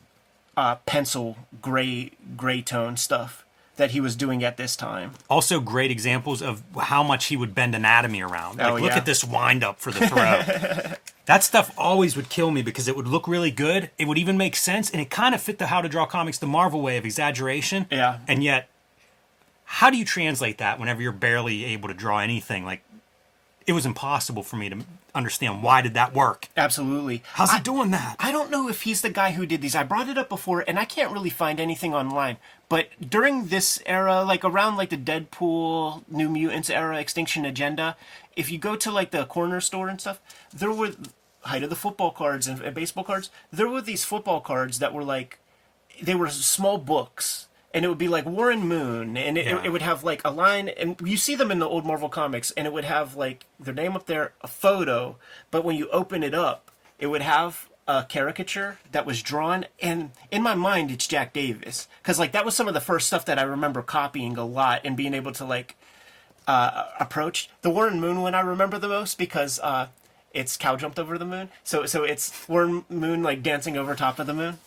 uh, 0.56 0.76
pencil 0.86 1.38
gray 1.60 2.12
gray 2.38 2.62
tone 2.62 2.98
stuff 2.98 3.44
that 3.82 3.92
he 3.92 4.00
was 4.00 4.16
doing 4.16 4.44
at 4.44 4.58
this 4.58 4.76
time. 4.76 5.12
Also, 5.28 5.60
great 5.60 5.90
examples 5.90 6.42
of 6.42 6.62
how 6.80 7.02
much 7.02 7.26
he 7.26 7.36
would 7.36 7.56
bend 7.56 7.74
anatomy 7.74 8.22
around. 8.22 8.60
Like, 8.60 8.74
Oh, 8.74 8.76
look 8.76 8.92
at 8.92 9.08
this 9.08 9.24
wind 9.24 9.64
up 9.64 9.80
for 9.80 9.92
the 9.92 10.08
throw. 10.08 10.96
that 11.26 11.44
stuff 11.44 11.74
always 11.78 12.16
would 12.16 12.30
kill 12.30 12.52
me 12.52 12.62
because 12.62 12.88
it 12.88 12.96
would 12.96 13.08
look 13.08 13.28
really 13.28 13.50
good. 13.50 13.90
It 13.98 14.08
would 14.08 14.20
even 14.20 14.38
make 14.38 14.56
sense, 14.56 14.92
and 14.92 15.02
it 15.02 15.10
kind 15.10 15.34
of 15.34 15.42
fit 15.42 15.58
the 15.58 15.68
How 15.68 15.82
to 15.82 15.90
Draw 15.90 16.06
Comics 16.06 16.38
the 16.38 16.46
Marvel 16.46 16.82
way 16.82 16.98
of 16.98 17.06
exaggeration. 17.06 17.88
Yeah. 17.90 18.20
And 18.28 18.44
yet, 18.44 18.70
how 19.66 19.90
do 19.90 19.98
you 19.98 20.06
translate 20.06 20.60
that 20.60 20.80
whenever 20.80 21.02
you're 21.02 21.12
barely 21.12 21.66
able 21.66 21.88
to 21.88 21.96
draw 21.96 22.20
anything? 22.20 22.64
Like, 22.64 22.84
it 23.68 23.74
was 23.74 23.86
impossible 23.86 24.44
for 24.44 24.56
me 24.56 24.70
to 24.70 24.80
understand 25.14 25.62
why 25.62 25.82
did 25.82 25.94
that 25.94 26.14
work. 26.14 26.48
Absolutely. 26.56 27.24
How's 27.34 27.50
I, 27.50 27.58
he 27.58 27.64
doing 27.64 27.92
that? 27.92 28.16
I 28.20 28.32
don't 28.32 28.50
know 28.50 28.70
if 28.70 28.84
he's 28.84 29.02
the 29.02 29.10
guy 29.10 29.32
who 29.32 29.46
did 29.46 29.62
these. 29.62 29.76
I 29.76 29.84
brought 29.84 30.10
it 30.10 30.18
up 30.18 30.30
before, 30.30 30.64
and 30.68 30.80
I 30.80 30.86
can't 30.86 31.12
really 31.12 31.30
find 31.30 31.60
anything 31.60 31.94
online. 31.94 32.38
But 32.70 32.88
during 33.08 33.48
this 33.48 33.82
era, 33.86 34.24
like 34.24 34.46
around 34.46 34.78
like 34.78 34.90
the 34.90 34.98
Deadpool, 34.98 36.04
New 36.10 36.30
Mutants 36.30 36.70
era, 36.70 37.00
Extinction 37.00 37.46
Agenda, 37.46 37.98
if 38.36 38.52
you 38.52 38.58
go 38.58 38.76
to 38.78 38.92
like 38.92 39.12
the 39.12 39.26
corner 39.26 39.60
store 39.60 39.90
and 39.90 40.00
stuff, 40.00 40.20
there 40.54 40.72
were 40.72 40.92
height 41.42 41.64
of 41.64 41.70
the 41.70 41.76
football 41.76 42.12
cards 42.12 42.48
and 42.48 42.62
and 42.62 42.74
baseball 42.74 43.04
cards. 43.04 43.30
There 43.52 43.68
were 43.68 43.82
these 43.82 44.06
football 44.06 44.40
cards 44.40 44.80
that 44.80 44.94
were 44.94 45.04
like 45.04 45.40
they 46.02 46.16
were 46.16 46.30
small 46.30 46.78
books 46.78 47.48
and 47.74 47.86
it 47.86 47.88
would 47.88 47.98
be 47.98 48.08
like 48.08 48.26
Warren 48.26 48.68
Moon 48.68 49.16
and 49.18 49.38
it, 49.38 49.46
Yeah. 49.46 49.62
it 49.64 49.70
would 49.72 49.82
have 49.82 50.04
like 50.04 50.22
a 50.26 50.32
line 50.32 50.68
and 50.70 51.00
you 51.04 51.18
see 51.18 51.36
them 51.36 51.52
in 51.52 51.60
the 51.60 51.68
old 51.68 51.86
Marvel 51.86 52.10
comics 52.10 52.52
and 52.52 52.68
it 52.68 52.74
would 52.74 52.84
have 52.86 53.16
like 53.16 53.46
their 53.60 53.74
name 53.74 53.96
up 53.96 54.06
there 54.08 54.34
a 54.42 54.48
photo 54.48 55.18
but 55.52 55.64
when 55.64 55.76
you 55.78 55.90
open 55.90 56.24
it 56.24 56.34
up 56.34 56.72
it 57.00 57.08
would 57.08 57.22
have 57.22 57.70
a 57.88 58.04
caricature 58.08 58.78
that 58.92 59.06
was 59.06 59.22
drawn 59.24 59.66
and 59.82 60.12
in 60.30 60.42
my 60.44 60.54
mind 60.54 60.92
it's 60.92 61.08
Jack 61.08 61.34
Davis 61.34 61.88
cuz 62.04 62.20
like 62.20 62.32
that 62.34 62.46
was 62.46 62.56
some 62.56 62.68
of 62.68 62.74
the 62.74 62.82
first 62.82 63.08
stuff 63.08 63.26
that 63.26 63.40
I 63.40 63.44
remember 63.44 63.82
copying 63.82 64.38
a 64.38 64.46
lot 64.46 64.82
and 64.84 64.96
being 64.98 65.14
able 65.14 65.32
to 65.34 65.46
like 65.46 65.76
uh, 66.48 66.86
approach 67.00 67.50
the 67.62 67.70
Warren 67.70 68.00
Moon 68.00 68.22
one 68.22 68.36
I 68.36 68.42
remember 68.42 68.78
the 68.78 68.88
most 68.88 69.18
because 69.18 69.60
uh, 69.60 69.88
it's 70.34 70.58
cow 70.58 70.76
jumped 70.76 71.00
over 71.00 71.18
the 71.18 71.26
moon 71.26 71.50
so 71.64 71.86
so 71.86 72.04
it's 72.04 72.48
Warren 72.50 72.84
Moon 72.90 73.24
like 73.24 73.42
dancing 73.44 73.78
over 73.78 73.96
top 73.96 74.20
of 74.20 74.28
the 74.28 74.34
moon 74.34 74.60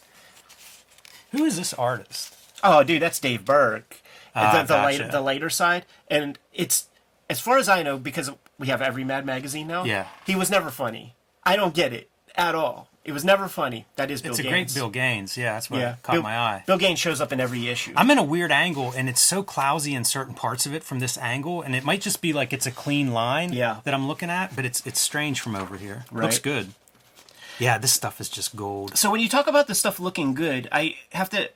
Who 1.33 1.45
is 1.45 1.57
this 1.57 1.75
artist? 1.75 2.37
Oh, 2.65 2.83
dude, 2.83 3.03
that's 3.03 3.21
Dave 3.21 3.45
Berg. 3.45 3.85
Ah, 4.35 4.53
the 4.53 4.63
the, 4.63 4.75
gotcha. 4.75 5.09
the 5.13 5.21
later 5.21 5.49
side, 5.51 5.87
and 6.09 6.39
it's 6.53 6.89
as 7.31 7.39
far 7.41 7.59
as 7.59 7.69
I 7.69 7.83
know 7.85 7.99
because 7.99 8.31
we 8.59 8.67
have 8.69 8.83
every 8.83 9.05
Mad 9.05 9.25
magazine 9.25 9.67
now. 9.69 9.85
Yeah. 9.85 10.07
he 10.27 10.35
was 10.35 10.51
never 10.51 10.71
funny. 10.71 11.15
I 11.45 11.55
don't 11.57 11.75
get 11.75 11.93
it 11.93 12.09
at 12.35 12.55
all. 12.55 12.89
It 13.05 13.13
was 13.13 13.23
never 13.25 13.49
funny. 13.49 13.85
That 13.97 14.11
is 14.11 14.23
Bill 14.23 14.31
Gaines. 14.31 14.39
It's 14.41 14.47
a 14.47 14.51
great 14.51 14.75
Bill 14.75 14.89
Gaines. 14.91 15.37
Yeah, 15.37 15.53
that's 15.53 15.71
what 15.71 15.79
Yeah, 15.81 15.97
caught 16.03 16.15
Bill, 16.15 16.23
my 16.23 16.39
eye. 16.39 16.65
Bill 16.67 16.79
Gaines 16.79 16.99
shows 16.99 17.21
up 17.21 17.33
in 17.33 17.39
every 17.41 17.69
issue. 17.69 17.93
I'm 17.97 18.11
in 18.11 18.17
a 18.17 18.23
weird 18.25 18.51
angle, 18.51 18.93
and 18.97 19.09
it's 19.11 19.21
so 19.21 19.43
clousy 19.43 19.95
in 19.95 20.05
certain 20.05 20.35
parts 20.35 20.65
of 20.65 20.75
it 20.75 20.83
from 20.83 21.01
this 21.01 21.19
angle, 21.19 21.61
and 21.61 21.77
it 21.77 21.85
might 21.85 22.01
just 22.01 22.23
be 22.23 22.33
like 22.33 22.53
it's 22.55 22.65
a 22.67 22.71
clean 22.71 23.13
line 23.13 23.53
Yeah. 23.53 23.81
that 23.85 23.93
I'm 23.93 24.09
looking 24.09 24.31
at, 24.31 24.57
but 24.57 24.65
it's 24.65 24.85
it's 24.87 25.01
strange 25.01 25.41
from 25.41 25.55
over 25.55 25.77
here. 25.77 26.07
Right. 26.11 26.23
Looks 26.25 26.39
good. 26.39 26.73
Yeah, 27.59 27.77
this 27.79 27.93
stuff 27.93 28.21
is 28.23 28.29
just 28.31 28.57
gold. 28.57 28.97
so 28.97 29.11
when 29.11 29.21
you 29.21 29.29
talk 29.29 29.47
about 29.47 29.67
the 29.69 29.75
stuff 29.75 30.01
looking 30.01 30.35
good, 30.35 30.67
I 30.73 30.97
have 31.13 31.29
to 31.31 31.51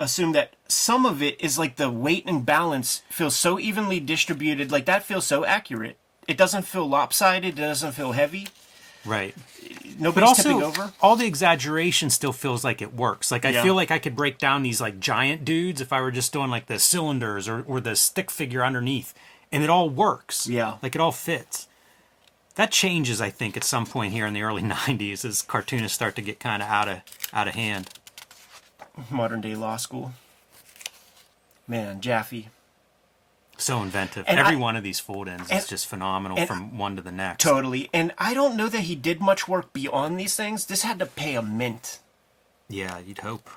assume 0.00 0.32
that 0.32 0.54
some 0.66 1.06
of 1.06 1.22
it 1.22 1.40
is 1.40 1.58
like 1.58 1.76
the 1.76 1.90
weight 1.90 2.24
and 2.26 2.44
balance 2.44 3.02
feels 3.10 3.36
so 3.36 3.58
evenly 3.60 4.00
distributed. 4.00 4.72
Like 4.72 4.86
that 4.86 5.04
feels 5.04 5.26
so 5.26 5.44
accurate. 5.44 5.96
It 6.26 6.36
doesn't 6.36 6.62
feel 6.62 6.88
lopsided. 6.88 7.58
It 7.58 7.62
doesn't 7.62 7.92
feel 7.92 8.12
heavy. 8.12 8.48
Right. 9.04 9.34
Nobody's 9.98 10.30
But 10.30 10.34
tipping 10.42 10.62
also, 10.62 10.82
over. 10.82 10.92
all 11.00 11.16
the 11.16 11.26
exaggeration 11.26 12.10
still 12.10 12.32
feels 12.32 12.64
like 12.64 12.82
it 12.82 12.94
works. 12.94 13.30
Like 13.30 13.44
I 13.44 13.50
Yeah. 13.50 13.62
feel 13.62 13.74
like 13.74 13.90
I 13.90 13.98
could 13.98 14.16
break 14.16 14.38
down 14.38 14.62
these 14.62 14.80
like 14.80 15.00
giant 15.00 15.44
dudes 15.44 15.80
if 15.80 15.92
I 15.92 16.00
were 16.00 16.10
just 16.10 16.32
doing 16.32 16.50
like 16.50 16.66
the 16.66 16.78
cylinders 16.78 17.48
or, 17.48 17.62
or 17.66 17.80
the 17.80 17.96
stick 17.96 18.30
figure 18.30 18.64
underneath, 18.64 19.14
and 19.52 19.62
it 19.62 19.70
all 19.70 19.88
works. 19.90 20.46
Yeah. 20.46 20.74
like 20.82 20.94
it 20.94 21.00
all 21.00 21.12
fits. 21.12 21.66
That 22.56 22.72
changes, 22.72 23.20
I 23.20 23.30
think, 23.30 23.56
at 23.56 23.64
some 23.64 23.86
point 23.86 24.12
here 24.12 24.26
in 24.26 24.34
the 24.34 24.42
early 24.42 24.62
'90s 24.76 25.24
as 25.24 25.40
cartoonists 25.42 25.94
start 25.94 26.14
to 26.16 26.22
get 26.22 26.38
kind 26.40 26.62
of 26.62 26.68
out 26.68 26.88
of 26.88 26.98
out 27.32 27.48
of 27.48 27.54
hand. 27.54 27.88
Modern 29.10 29.40
day 29.40 29.54
law 29.54 29.76
school. 29.76 30.12
Man, 31.68 32.00
Jaffee. 32.00 32.48
So 33.56 33.82
inventive. 33.82 34.24
And 34.26 34.38
Every 34.40 34.56
I- 34.56 34.58
one 34.58 34.74
of 34.76 34.82
these 34.82 35.00
fold-ins 35.00 35.50
is 35.50 35.66
just 35.68 35.86
phenomenal 35.86 36.46
from 36.46 36.78
one 36.78 36.96
to 36.96 37.02
the 37.02 37.12
next. 37.12 37.42
Totally. 37.42 37.90
And 37.92 38.12
I 38.18 38.32
don't 38.34 38.56
know 38.56 38.68
that 38.68 38.80
he 38.82 38.94
did 38.94 39.20
much 39.20 39.46
work 39.46 39.72
beyond 39.72 40.18
these 40.18 40.34
things. 40.34 40.66
This 40.66 40.82
had 40.82 40.98
to 40.98 41.06
pay 41.06 41.34
a 41.34 41.42
mint. 41.42 41.98
Yeah, 42.68 42.98
you'd 42.98 43.18
hope. 43.18 43.50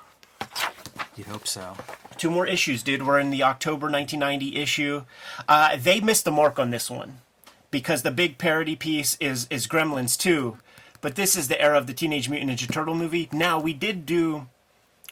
You'd 1.16 1.28
hope 1.28 1.46
so. 1.46 1.76
Two 2.18 2.30
more 2.30 2.46
issues, 2.46 2.82
dude. 2.82 3.06
We're 3.06 3.18
in 3.18 3.30
the 3.30 3.42
October 3.42 3.88
1990 3.90 4.60
issue. 4.60 5.04
Uh, 5.48 5.76
they 5.76 6.00
missed 6.00 6.24
the 6.24 6.30
mark 6.30 6.58
on 6.58 6.70
this 6.70 6.90
one 6.90 7.18
because 7.70 8.02
the 8.02 8.10
big 8.10 8.36
parody 8.38 8.76
piece 8.76 9.16
is 9.20 9.46
is 9.50 9.66
Gremlins 9.66 10.18
2, 10.18 10.58
but 11.00 11.14
this 11.14 11.34
is 11.36 11.48
the 11.48 11.60
era 11.60 11.78
of 11.78 11.86
the 11.86 11.94
Teenage 11.94 12.28
Mutant 12.28 12.50
Ninja 12.50 12.70
Turtle 12.72 12.94
movie. 12.94 13.28
Now 13.32 13.58
we 13.58 13.72
did 13.72 14.04
do 14.06 14.48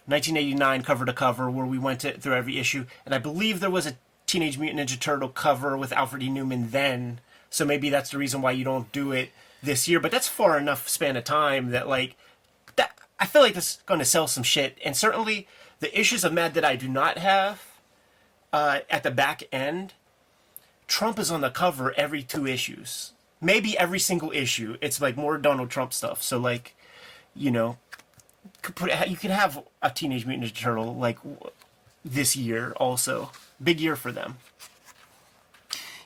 1989 0.07 0.83
cover 0.83 1.05
to 1.05 1.13
cover 1.13 1.51
where 1.51 1.67
we 1.67 1.79
went 1.79 2.01
to, 2.01 2.19
through 2.19 2.35
every 2.35 2.59
issue, 2.59 2.87
and 3.05 3.15
I 3.15 3.19
believe 3.19 3.61
there 3.61 3.71
was 3.71 3.87
a 3.87 3.97
Teenage 4.27 4.59
Mutant 4.59 4.81
Ninja 4.81 4.99
Turtle 4.99 5.29
cover 5.29 5.77
with 5.77 5.93
Alfred 5.93 6.23
E. 6.23 6.29
Neuman 6.29 6.71
then, 6.71 7.21
so 7.51 7.65
maybe 7.65 7.91
that's 7.91 8.11
the 8.11 8.19
reason 8.19 8.41
why 8.41 8.53
you 8.53 8.65
don't 8.65 8.91
do 8.93 9.13
it 9.13 9.31
this 9.63 9.87
year. 9.87 10.01
But 10.01 10.11
that's 10.11 10.29
far 10.29 10.59
enough 10.59 10.89
span 10.89 11.17
of 11.17 11.25
time 11.25 11.71
that 11.71 11.89
like 11.89 12.17
that 12.77 12.99
I 13.21 13.27
feel 13.27 13.43
like 13.43 13.55
this 13.55 13.77
is 13.77 13.83
going 13.85 14.01
to 14.01 14.07
sell 14.07 14.27
some 14.27 14.43
shit. 14.43 14.79
And 14.85 14.97
certainly 14.97 15.47
the 15.81 15.99
issues 15.99 16.25
of 16.25 16.33
Mad 16.33 16.55
that 16.55 16.65
I 16.65 16.77
do 16.77 16.89
not 16.89 17.19
have 17.19 17.63
uh, 18.53 18.81
at 18.91 19.03
the 19.03 19.11
back 19.11 19.43
end, 19.53 19.95
Trump 20.87 21.19
is 21.19 21.31
on 21.31 21.41
the 21.41 21.51
cover 21.51 21.93
every 21.97 22.23
two 22.23 22.47
issues. 22.47 23.13
Maybe 23.41 23.77
every 23.77 23.99
single 23.99 24.31
issue. 24.33 24.77
It's 24.81 25.01
like 25.01 25.17
more 25.17 25.39
Donald 25.39 25.71
Trump 25.71 25.93
stuff. 25.93 26.23
So 26.23 26.39
like, 26.39 26.75
you 27.35 27.51
know, 27.51 27.79
could 28.63 28.77
put, 28.77 29.09
you 29.09 29.17
could 29.17 29.31
have 29.31 29.63
a 29.81 29.91
Teenage 29.91 30.27
Mutant 30.27 30.53
Ninja 30.53 30.57
Turtle 30.57 30.95
like 30.95 31.19
this 32.05 32.37
year 32.37 32.73
also. 32.77 33.31
Big 33.63 33.81
year 33.81 33.97
for 33.97 34.13
them. 34.13 34.39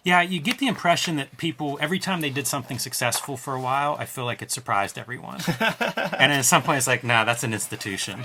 Yeah, 0.05 0.23
you 0.23 0.39
get 0.39 0.59
the 0.59 0.69
impression 0.69 1.17
that 1.17 1.37
people 1.37 1.79
every 1.81 1.99
time 1.99 2.21
they 2.21 2.31
did 2.31 2.47
something 2.47 2.79
successful 2.79 3.37
for 3.37 3.55
a 3.55 3.61
while, 3.61 3.97
I 3.99 4.05
feel 4.05 4.25
like 4.25 4.41
it 4.41 4.53
surprised 4.53 4.99
everyone. 4.99 5.41
and 5.59 6.33
at 6.33 6.45
some 6.45 6.63
point, 6.63 6.79
it's 6.79 6.87
like, 6.87 7.03
nah, 7.03 7.25
that's 7.25 7.43
an 7.43 7.53
institution. 7.53 8.23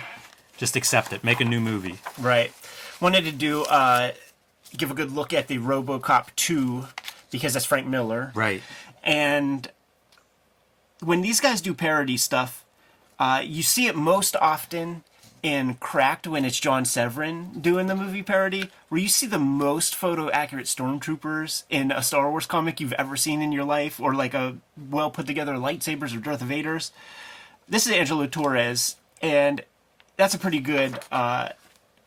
Just 0.58 0.76
accept 0.76 1.12
it. 1.12 1.24
Make 1.24 1.42
a 1.42 1.46
new 1.46 1.60
movie. 1.60 1.98
Right. 2.20 2.54
Wanted 3.00 3.26
to 3.26 3.32
do 3.32 3.64
uh, 3.64 4.12
give 4.78 4.92
a 4.92 4.94
good 4.94 5.12
look 5.12 5.34
at 5.34 5.48
the 5.48 5.58
RoboCop 5.58 6.28
two 6.36 6.86
because 7.32 7.54
that's 7.54 7.66
Frank 7.66 7.88
Miller. 7.88 8.32
Right. 8.36 8.62
And 9.04 9.68
when 11.00 11.22
these 11.22 11.40
guys 11.40 11.62
do 11.62 11.74
parody 11.74 12.18
stuff, 12.18 12.61
uh, 13.22 13.40
you 13.40 13.62
see 13.62 13.86
it 13.86 13.96
most 13.96 14.36
often 14.38 15.04
in 15.44 15.76
Cracked 15.76 16.26
when 16.26 16.44
it's 16.44 16.60
John 16.60 16.86
Severin 16.86 17.52
doing 17.62 17.86
the 17.86 17.96
movie 17.96 18.24
parody, 18.24 18.72
where 18.90 19.00
you 19.00 19.08
see 19.08 19.28
the 19.28 19.38
most 19.38 19.94
photo 19.94 20.32
accurate 20.32 20.66
stormtroopers 20.66 21.62
in 21.70 21.92
a 21.92 22.02
Star 22.02 22.32
Wars 22.32 22.48
comic 22.48 22.80
you've 22.80 22.94
ever 22.94 23.16
seen 23.16 23.44
in 23.44 23.52
your 23.52 23.64
life, 23.64 24.00
or 24.00 24.16
like 24.16 24.34
a 24.34 24.58
well 24.90 25.12
put 25.12 25.28
together 25.28 25.54
lightsabers 25.54 26.18
or 26.18 26.20
Darth 26.20 26.42
Vader's. 26.42 26.92
This 27.70 27.86
is 27.86 27.94
Angelo 27.94 28.26
Torres, 28.26 28.96
and 29.22 29.64
that's 30.18 30.34
a 30.34 30.40
pretty 30.40 30.60
good 30.60 30.98
uh, 31.12 31.50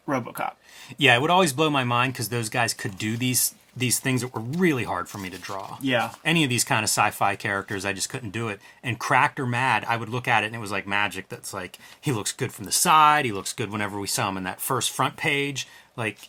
RoboCop. 0.08 0.54
Yeah, 0.98 1.14
it 1.14 1.20
would 1.20 1.30
always 1.30 1.52
blow 1.52 1.70
my 1.70 1.84
mind 1.84 2.14
because 2.14 2.30
those 2.30 2.48
guys 2.48 2.74
could 2.74 2.98
do 2.98 3.16
these 3.16 3.54
these 3.76 3.98
things 3.98 4.20
that 4.20 4.34
were 4.34 4.40
really 4.40 4.84
hard 4.84 5.08
for 5.08 5.18
me 5.18 5.30
to 5.30 5.38
draw. 5.38 5.78
Yeah. 5.80 6.12
Any 6.24 6.44
of 6.44 6.50
these 6.50 6.64
kind 6.64 6.84
of 6.84 6.88
sci-fi 6.88 7.36
characters, 7.36 7.84
I 7.84 7.92
just 7.92 8.08
couldn't 8.08 8.30
do 8.30 8.48
it. 8.48 8.60
And 8.82 8.98
cracked 8.98 9.40
or 9.40 9.46
mad, 9.46 9.84
I 9.88 9.96
would 9.96 10.08
look 10.08 10.28
at 10.28 10.44
it 10.44 10.46
and 10.46 10.54
it 10.56 10.60
was 10.60 10.70
like 10.70 10.86
magic. 10.86 11.28
That's 11.28 11.52
like 11.52 11.78
he 12.00 12.12
looks 12.12 12.32
good 12.32 12.52
from 12.52 12.64
the 12.64 12.72
side. 12.72 13.24
He 13.24 13.32
looks 13.32 13.52
good 13.52 13.70
whenever 13.70 13.98
we 13.98 14.06
saw 14.06 14.28
him 14.28 14.36
in 14.36 14.44
that 14.44 14.60
first 14.60 14.90
front 14.90 15.16
page. 15.16 15.66
Like, 15.96 16.28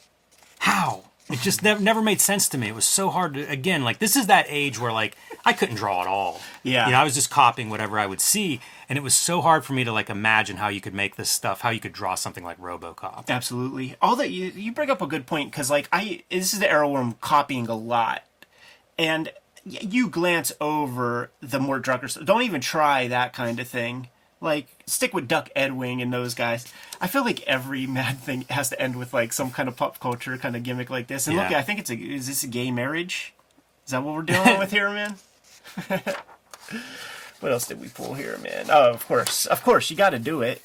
how? 0.60 1.06
It 1.30 1.40
just 1.40 1.64
never, 1.64 1.82
never 1.82 2.04
made 2.04 2.22
sense 2.22 2.48
to 2.50 2.58
me. 2.58 2.68
It 2.68 2.76
was 2.76 2.86
so 2.86 3.10
hard 3.10 3.34
to 3.34 3.50
again 3.50 3.84
like 3.84 3.98
this 3.98 4.16
is 4.16 4.28
that 4.28 4.46
age 4.48 4.80
where 4.80 4.92
like 4.92 5.18
I 5.44 5.54
couldn't 5.54 5.76
draw 5.76 6.02
at 6.02 6.08
all. 6.08 6.40
Yeah. 6.62 6.86
You 6.86 6.92
know, 6.92 7.00
I 7.00 7.04
was 7.04 7.16
just 7.16 7.32
copying 7.32 7.70
whatever 7.70 7.98
I 7.98 8.06
would 8.06 8.22
see, 8.22 8.62
and 8.88 8.98
it 8.98 9.02
was 9.02 9.16
so 9.16 9.42
hard 9.42 9.66
for 9.66 9.74
me 9.74 9.84
to 9.84 9.92
like 9.92 10.10
imagine 10.12 10.58
how 10.58 10.68
you 10.68 10.82
could 10.82 10.94
make 10.94 11.16
this 11.16 11.30
stuff, 11.30 11.62
how 11.62 11.72
you 11.72 11.80
could 11.80 11.94
draw 11.94 12.14
something 12.14 12.44
like 12.44 12.60
RoboCop. 12.60 13.28
Absolutely. 13.28 13.96
All 14.04 14.16
that 14.18 14.30
you 14.30 14.52
you 14.56 14.72
bring 14.72 14.92
up 14.92 15.02
a 15.02 15.08
good 15.08 15.26
point 15.26 15.52
because 15.52 15.72
like 15.72 15.90
I 15.92 16.24
this 16.30 16.54
is 16.54 16.60
the 16.60 16.72
era 16.72 16.88
where 16.88 17.02
I'm 17.02 17.14
copying 17.14 17.68
a 17.68 17.76
lot, 17.76 18.24
and 18.98 19.32
you 19.64 20.10
glance 20.10 20.52
over 20.62 21.32
the 21.42 21.60
Mort 21.60 21.84
Drucker 21.84 22.10
stuff. 22.10 22.26
Don't 22.26 22.44
even 22.44 22.62
try 22.62 23.08
that 23.08 23.34
kind 23.34 23.60
of 23.60 23.68
thing. 23.68 24.10
Like 24.42 24.68
stick 24.86 25.14
with 25.14 25.28
Duck 25.28 25.50
Edwing 25.56 26.02
and 26.02 26.14
those 26.14 26.34
guys. 26.34 26.66
I 27.00 27.08
feel 27.08 27.24
like 27.24 27.42
every 27.44 27.88
mad 27.88 28.20
thing 28.20 28.46
has 28.50 28.70
to 28.70 28.82
end 28.82 28.98
with 28.98 29.14
like 29.14 29.34
some 29.34 29.52
kind 29.52 29.68
of 29.70 29.76
pop 29.76 30.00
culture 30.00 30.38
kind 30.38 30.56
of 30.56 30.64
gimmick 30.64 30.90
like 30.90 31.08
this. 31.08 31.28
And 31.28 31.36
look, 31.38 31.52
I 31.52 31.62
think 31.62 31.80
it's 31.80 31.90
a 31.90 31.96
is 31.96 32.28
this 32.28 32.44
a 32.44 32.48
gay 32.48 32.72
marriage? 32.72 33.34
Is 33.86 33.92
that 33.92 34.04
what 34.04 34.16
we're 34.16 34.24
dealing 34.24 34.60
with 34.60 34.72
here, 34.72 34.90
man? 34.90 35.16
what 37.40 37.52
else 37.52 37.68
did 37.68 37.80
we 37.80 37.90
pull 37.90 38.14
here, 38.14 38.38
man? 38.40 38.68
Oh, 38.70 38.92
of 38.92 39.08
course, 39.08 39.46
of 39.46 39.64
course, 39.64 39.90
you 39.90 39.96
got 39.96 40.12
to 40.12 40.20
do 40.20 40.42
it. 40.42 40.62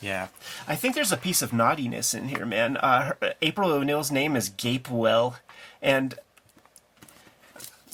Yeah. 0.00 0.28
I 0.66 0.74
think 0.74 0.94
there's 0.94 1.12
a 1.12 1.16
piece 1.16 1.42
of 1.42 1.52
naughtiness 1.52 2.12
in 2.12 2.28
here, 2.28 2.44
man. 2.44 2.76
Uh, 2.76 3.14
her, 3.20 3.34
April 3.40 3.70
O'Neil's 3.70 4.10
name 4.10 4.34
is 4.34 4.50
Gapewell, 4.50 5.36
and 5.80 6.16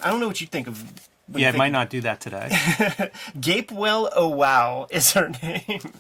I 0.03 0.11
don't 0.11 0.19
know 0.19 0.27
what 0.27 0.41
you 0.41 0.47
think 0.47 0.67
of. 0.67 1.08
Yeah, 1.35 1.51
it 1.51 1.57
might 1.57 1.73
not 1.73 1.91
do 1.91 2.01
that 2.03 2.21
today. 2.21 2.49
Gapewell 3.39 4.11
Oh 4.15 4.29
Wow 4.29 4.87
is 4.91 5.13
her 5.13 5.29
name. 5.43 5.93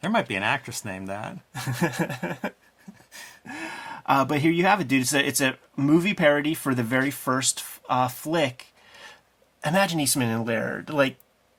there 0.00 0.10
might 0.10 0.26
be 0.28 0.36
an 0.36 0.42
actress 0.42 0.84
named 0.84 1.08
that. 1.08 2.52
Uh, 4.06 4.24
but 4.24 4.40
here 4.40 4.50
you 4.50 4.64
have 4.64 4.80
it, 4.80 4.88
dude. 4.88 5.02
It's 5.02 5.12
a 5.12 5.26
it's 5.26 5.40
a 5.42 5.58
movie 5.76 6.14
parody 6.14 6.54
for 6.54 6.74
the 6.74 6.82
very 6.82 7.10
first 7.10 7.62
uh, 7.90 8.08
flick. 8.08 8.68
Imagine 9.64 10.00
Eastman 10.00 10.30
and 10.30 10.46
Laird, 10.46 10.88
like 10.88 11.16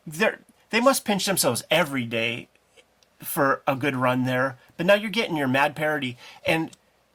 they 0.07 0.31
they 0.71 0.81
must 0.81 1.05
pinch 1.05 1.25
themselves 1.25 1.63
every 1.69 2.05
day 2.05 2.47
for 3.19 3.61
a 3.67 3.75
good 3.75 3.95
run 3.95 4.25
there. 4.25 4.57
But 4.77 4.87
now 4.87 4.95
you're 4.95 5.11
getting 5.11 5.37
your 5.37 5.47
mad 5.47 5.75
parody, 5.75 6.17
and 6.43 6.71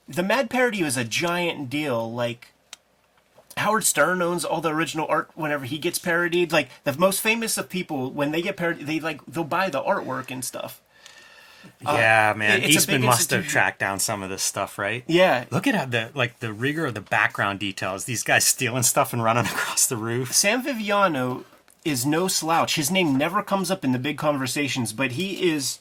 the 0.09 0.23
mad 0.23 0.51
parody 0.51 0.85
was 0.85 0.97
a 0.97 1.05
giant 1.05 1.69
deal. 1.69 2.13
Like 2.13 2.49
Howard 3.57 3.85
Stern 3.85 4.21
owns 4.23 4.45
all 4.45 4.61
the 4.61 4.73
original 4.75 5.07
art 5.09 5.31
whenever 5.35 5.65
he 5.65 5.79
gets 5.79 5.99
parodied. 5.99 6.53
Like 6.53 6.69
the 6.85 6.93
most 6.99 7.21
famous 7.21 7.57
of 7.57 7.69
people, 7.69 8.11
when 8.11 8.31
they 8.33 8.43
get 8.43 8.57
parodied, 8.57 8.87
they 8.87 9.01
like 9.01 9.25
they'll 9.27 9.45
buy 9.45 9.71
the 9.71 9.83
artwork 9.83 10.31
and 10.31 10.45
stuff. 10.45 10.81
yeah, 11.81 12.35
man. 12.37 12.63
it- 12.63 12.71
Eastman 12.71 13.03
must 13.03 13.31
have 13.31 13.47
tracked 13.47 13.79
down 13.79 13.99
some 13.99 14.23
of 14.23 14.31
this 14.31 14.43
stuff, 14.43 14.79
right? 14.79 15.05
Yeah, 15.07 15.45
Look 15.51 15.67
at 15.67 15.75
how 15.75 15.85
the 15.87 16.11
like 16.15 16.41
the 16.41 16.53
rigor 16.53 16.87
of 16.87 16.95
the 16.95 17.01
background 17.01 17.59
details. 17.61 18.05
These 18.05 18.23
guys 18.23 18.45
stealing 18.45 18.83
stuff 18.83 19.13
and 19.13 19.23
running 19.23 19.45
across 19.53 19.87
the 19.87 19.97
roof. 19.97 20.33
Sam 20.33 20.63
Viviano 20.65 21.45
is 21.85 22.05
no 22.07 22.29
slouch. 22.29 22.77
His 22.77 22.91
name 22.91 23.17
never 23.17 23.43
comes 23.43 23.71
up 23.71 23.85
in 23.85 23.93
the 23.93 23.99
big 23.99 24.19
conversations, 24.19 24.93
but 24.93 25.13
he 25.13 25.51
is 25.51 25.79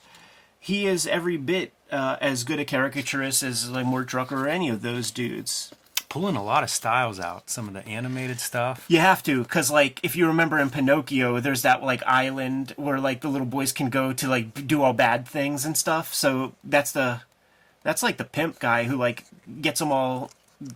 he 0.60 0.86
is 0.86 1.06
every 1.08 1.38
bit 1.38 1.74
uh, 1.92 2.18
as 2.22 2.44
good 2.44 2.60
a 2.60 2.66
caricaturist 2.66 3.44
as 3.44 3.70
like 3.70 3.86
Mort 3.86 4.08
Drucker 4.08 4.44
or 4.44 4.48
any 4.48 4.70
of 4.70 4.82
those 4.82 5.12
dudes. 5.12 5.72
Pulling 6.14 6.36
a 6.36 6.44
lot 6.44 6.62
of 6.62 6.70
styles 6.70 7.20
out. 7.20 7.50
Some 7.50 7.68
of 7.68 7.74
the 7.74 7.84
animated 7.88 8.40
stuff. 8.40 8.86
You 8.88 9.00
have 9.00 9.24
to, 9.24 9.44
cause 9.46 9.72
like 9.72 10.00
if 10.04 10.16
you 10.16 10.28
remember 10.28 10.60
in 10.60 10.70
Pinocchio, 10.70 11.40
there's 11.40 11.64
that 11.64 11.82
like 11.82 12.04
island 12.06 12.76
where 12.78 13.00
like 13.00 13.22
the 13.22 13.30
little 13.30 13.48
boys 13.48 13.72
can 13.72 13.90
go 13.90 14.14
to 14.14 14.28
like 14.28 14.68
do 14.68 14.84
all 14.84 14.94
bad 14.94 15.28
things 15.28 15.66
and 15.66 15.76
stuff. 15.76 16.14
So 16.14 16.54
that's 16.64 16.92
the 16.92 17.22
that's 17.82 18.04
like 18.04 18.18
the 18.18 18.26
pimp 18.26 18.60
guy 18.60 18.84
who 18.84 18.96
like 18.96 19.24
gets 19.60 19.80
them 19.80 19.92
all 19.92 20.30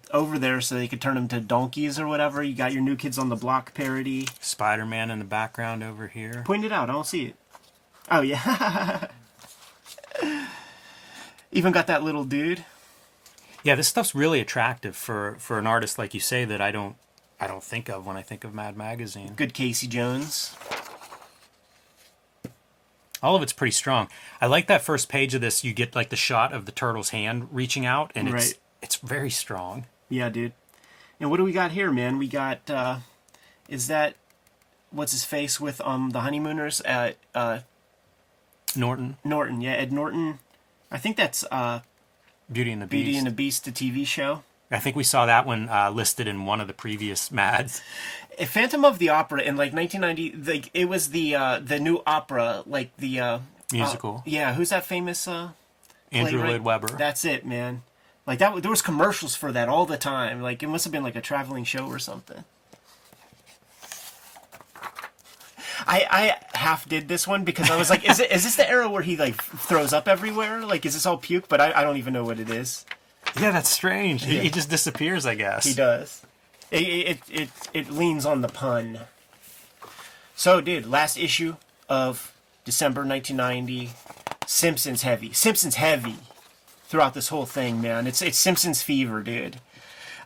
over 0.09 0.39
there 0.39 0.59
so 0.59 0.73
they 0.73 0.87
could 0.87 1.01
turn 1.01 1.13
them 1.13 1.27
to 1.27 1.39
donkeys 1.39 1.99
or 1.99 2.07
whatever. 2.07 2.41
You 2.41 2.55
got 2.55 2.73
your 2.73 2.81
new 2.81 2.95
kids 2.95 3.19
on 3.19 3.29
the 3.29 3.35
block 3.35 3.75
parody. 3.75 4.27
Spider 4.39 4.87
Man 4.87 5.11
in 5.11 5.19
the 5.19 5.25
background 5.25 5.83
over 5.83 6.07
here. 6.07 6.41
Point 6.47 6.65
it 6.65 6.71
out. 6.71 6.89
I 6.89 6.93
don't 6.93 7.05
see 7.05 7.25
it. 7.25 7.35
Oh 8.09 8.21
yeah. 8.21 9.09
Even 11.51 11.71
got 11.71 11.85
that 11.85 12.01
little 12.01 12.23
dude. 12.23 12.65
Yeah, 13.63 13.75
this 13.75 13.87
stuff's 13.87 14.15
really 14.15 14.39
attractive 14.39 14.95
for 14.95 15.35
for 15.39 15.59
an 15.59 15.67
artist 15.67 15.97
like 15.97 16.13
you 16.13 16.19
say 16.19 16.45
that 16.45 16.61
I 16.61 16.71
don't 16.71 16.95
I 17.39 17.47
don't 17.47 17.63
think 17.63 17.89
of 17.89 18.05
when 18.05 18.15
I 18.17 18.21
think 18.21 18.43
of 18.43 18.53
Mad 18.53 18.77
Magazine. 18.77 19.33
Good 19.35 19.53
Casey 19.53 19.87
Jones. 19.87 20.55
All 23.21 23.35
of 23.35 23.41
it's 23.41 23.53
pretty 23.53 23.71
strong. 23.71 24.09
I 24.39 24.45
like 24.45 24.67
that 24.67 24.83
first 24.83 25.09
page 25.09 25.33
of 25.33 25.41
this. 25.41 25.63
You 25.63 25.73
get 25.73 25.95
like 25.95 26.09
the 26.09 26.15
shot 26.15 26.53
of 26.53 26.65
the 26.65 26.71
turtle's 26.71 27.09
hand 27.09 27.47
reaching 27.51 27.85
out, 27.85 28.11
and 28.13 28.27
it's 28.27 28.33
Right. 28.33 28.53
it's 28.81 28.95
very 28.97 29.31
strong. 29.31 29.85
Yeah, 30.07 30.29
dude. 30.29 30.53
And 31.19 31.31
what 31.31 31.37
do 31.37 31.43
we 31.43 31.51
got 31.51 31.71
here, 31.71 31.91
man? 31.91 32.17
We 32.17 32.27
got 32.27 32.69
uh 32.69 32.99
is 33.67 33.87
that 33.87 34.15
what's 34.91 35.11
his 35.11 35.23
face 35.25 35.59
with 35.59 35.81
um 35.81 36.11
the 36.11 36.21
honeymooners 36.21 36.79
at 36.81 37.17
uh 37.33 37.59
Norton, 38.75 39.17
Norton, 39.23 39.61
yeah, 39.61 39.73
Ed 39.73 39.91
Norton. 39.91 40.39
I 40.91 40.97
think 40.99 41.17
that's 41.17 41.43
uh 41.51 41.81
Beauty 42.51 42.71
and 42.71 42.81
the 42.81 42.87
Beast. 42.87 43.03
Beauty 43.05 43.17
and 43.17 43.27
the 43.27 43.31
Beast, 43.31 43.65
the 43.65 43.71
TV 43.71 44.05
show. 44.05 44.43
I 44.69 44.79
think 44.79 44.95
we 44.95 45.03
saw 45.03 45.25
that 45.25 45.45
one 45.45 45.69
uh, 45.69 45.89
listed 45.91 46.27
in 46.27 46.45
one 46.45 46.59
of 46.59 46.67
the 46.67 46.73
previous 46.73 47.31
Mads. 47.31 47.81
Uh, 48.39 48.45
Phantom 48.45 48.83
of 48.85 48.99
the 48.99 49.09
Opera 49.09 49.41
in 49.41 49.55
like 49.55 49.73
1990, 49.73 50.51
like 50.51 50.69
it 50.73 50.85
was 50.85 51.09
the 51.09 51.35
uh 51.35 51.59
the 51.59 51.79
new 51.79 52.01
opera, 52.05 52.63
like 52.65 52.95
the 52.97 53.19
uh 53.19 53.39
Musical. 53.71 54.17
uh, 54.17 54.21
yeah, 54.25 54.53
who's 54.53 54.69
that 54.69 54.85
famous 54.85 55.27
uh 55.27 55.49
Andrew? 56.11 56.43
Lloyd 56.43 56.61
Webber. 56.61 56.87
That's 56.89 57.25
it, 57.25 57.45
man. 57.45 57.83
Like 58.25 58.39
that, 58.39 58.61
there 58.61 58.69
was 58.71 58.81
commercials 58.81 59.35
for 59.35 59.51
that 59.53 59.69
all 59.69 59.85
the 59.85 59.97
time. 59.97 60.41
Like 60.41 60.61
it 60.61 60.67
must 60.67 60.83
have 60.85 60.91
been 60.91 61.03
like 61.03 61.15
a 61.15 61.21
traveling 61.21 61.63
show 61.63 61.87
or 61.87 61.99
something. 61.99 62.43
I 65.87 66.05
I 66.09 66.57
half 66.57 66.87
did 66.87 67.07
this 67.07 67.27
one 67.27 67.43
because 67.43 67.71
I 67.71 67.77
was 67.77 67.89
like, 67.89 68.07
is 68.09 68.19
it 68.19 68.31
is 68.31 68.43
this 68.43 68.55
the 68.55 68.69
era 68.69 68.89
where 68.89 69.01
he 69.01 69.15
like 69.15 69.41
throws 69.41 69.93
up 69.93 70.07
everywhere? 70.07 70.65
Like, 70.65 70.85
is 70.85 70.93
this 70.93 71.05
all 71.05 71.17
puke? 71.17 71.47
But 71.47 71.61
I, 71.61 71.71
I 71.73 71.83
don't 71.83 71.97
even 71.97 72.13
know 72.13 72.23
what 72.25 72.39
it 72.39 72.49
is. 72.49 72.85
yeah, 73.39 73.51
that's 73.51 73.69
strange. 73.69 74.25
He, 74.25 74.39
he 74.39 74.49
just 74.49 74.69
disappears, 74.69 75.25
I 75.25 75.35
guess. 75.35 75.65
He 75.65 75.73
does. 75.73 76.23
It 76.71 76.83
it 76.83 77.19
it, 77.29 77.49
it 77.73 77.91
leans 77.91 78.25
on 78.25 78.41
the 78.41 78.49
pun. 78.49 78.99
So, 80.35 80.61
dude, 80.61 80.85
last 80.85 81.17
issue 81.17 81.55
of 81.89 82.33
December 82.63 83.01
1990, 83.01 83.91
Simpsons 84.45 85.01
heavy. 85.01 85.33
Simpsons 85.33 85.75
heavy 85.75 86.17
throughout 86.83 87.13
this 87.13 87.29
whole 87.29 87.45
thing, 87.45 87.81
man. 87.81 88.07
It's 88.07 88.21
it's 88.21 88.37
Simpsons 88.37 88.81
fever, 88.81 89.21
dude. 89.21 89.59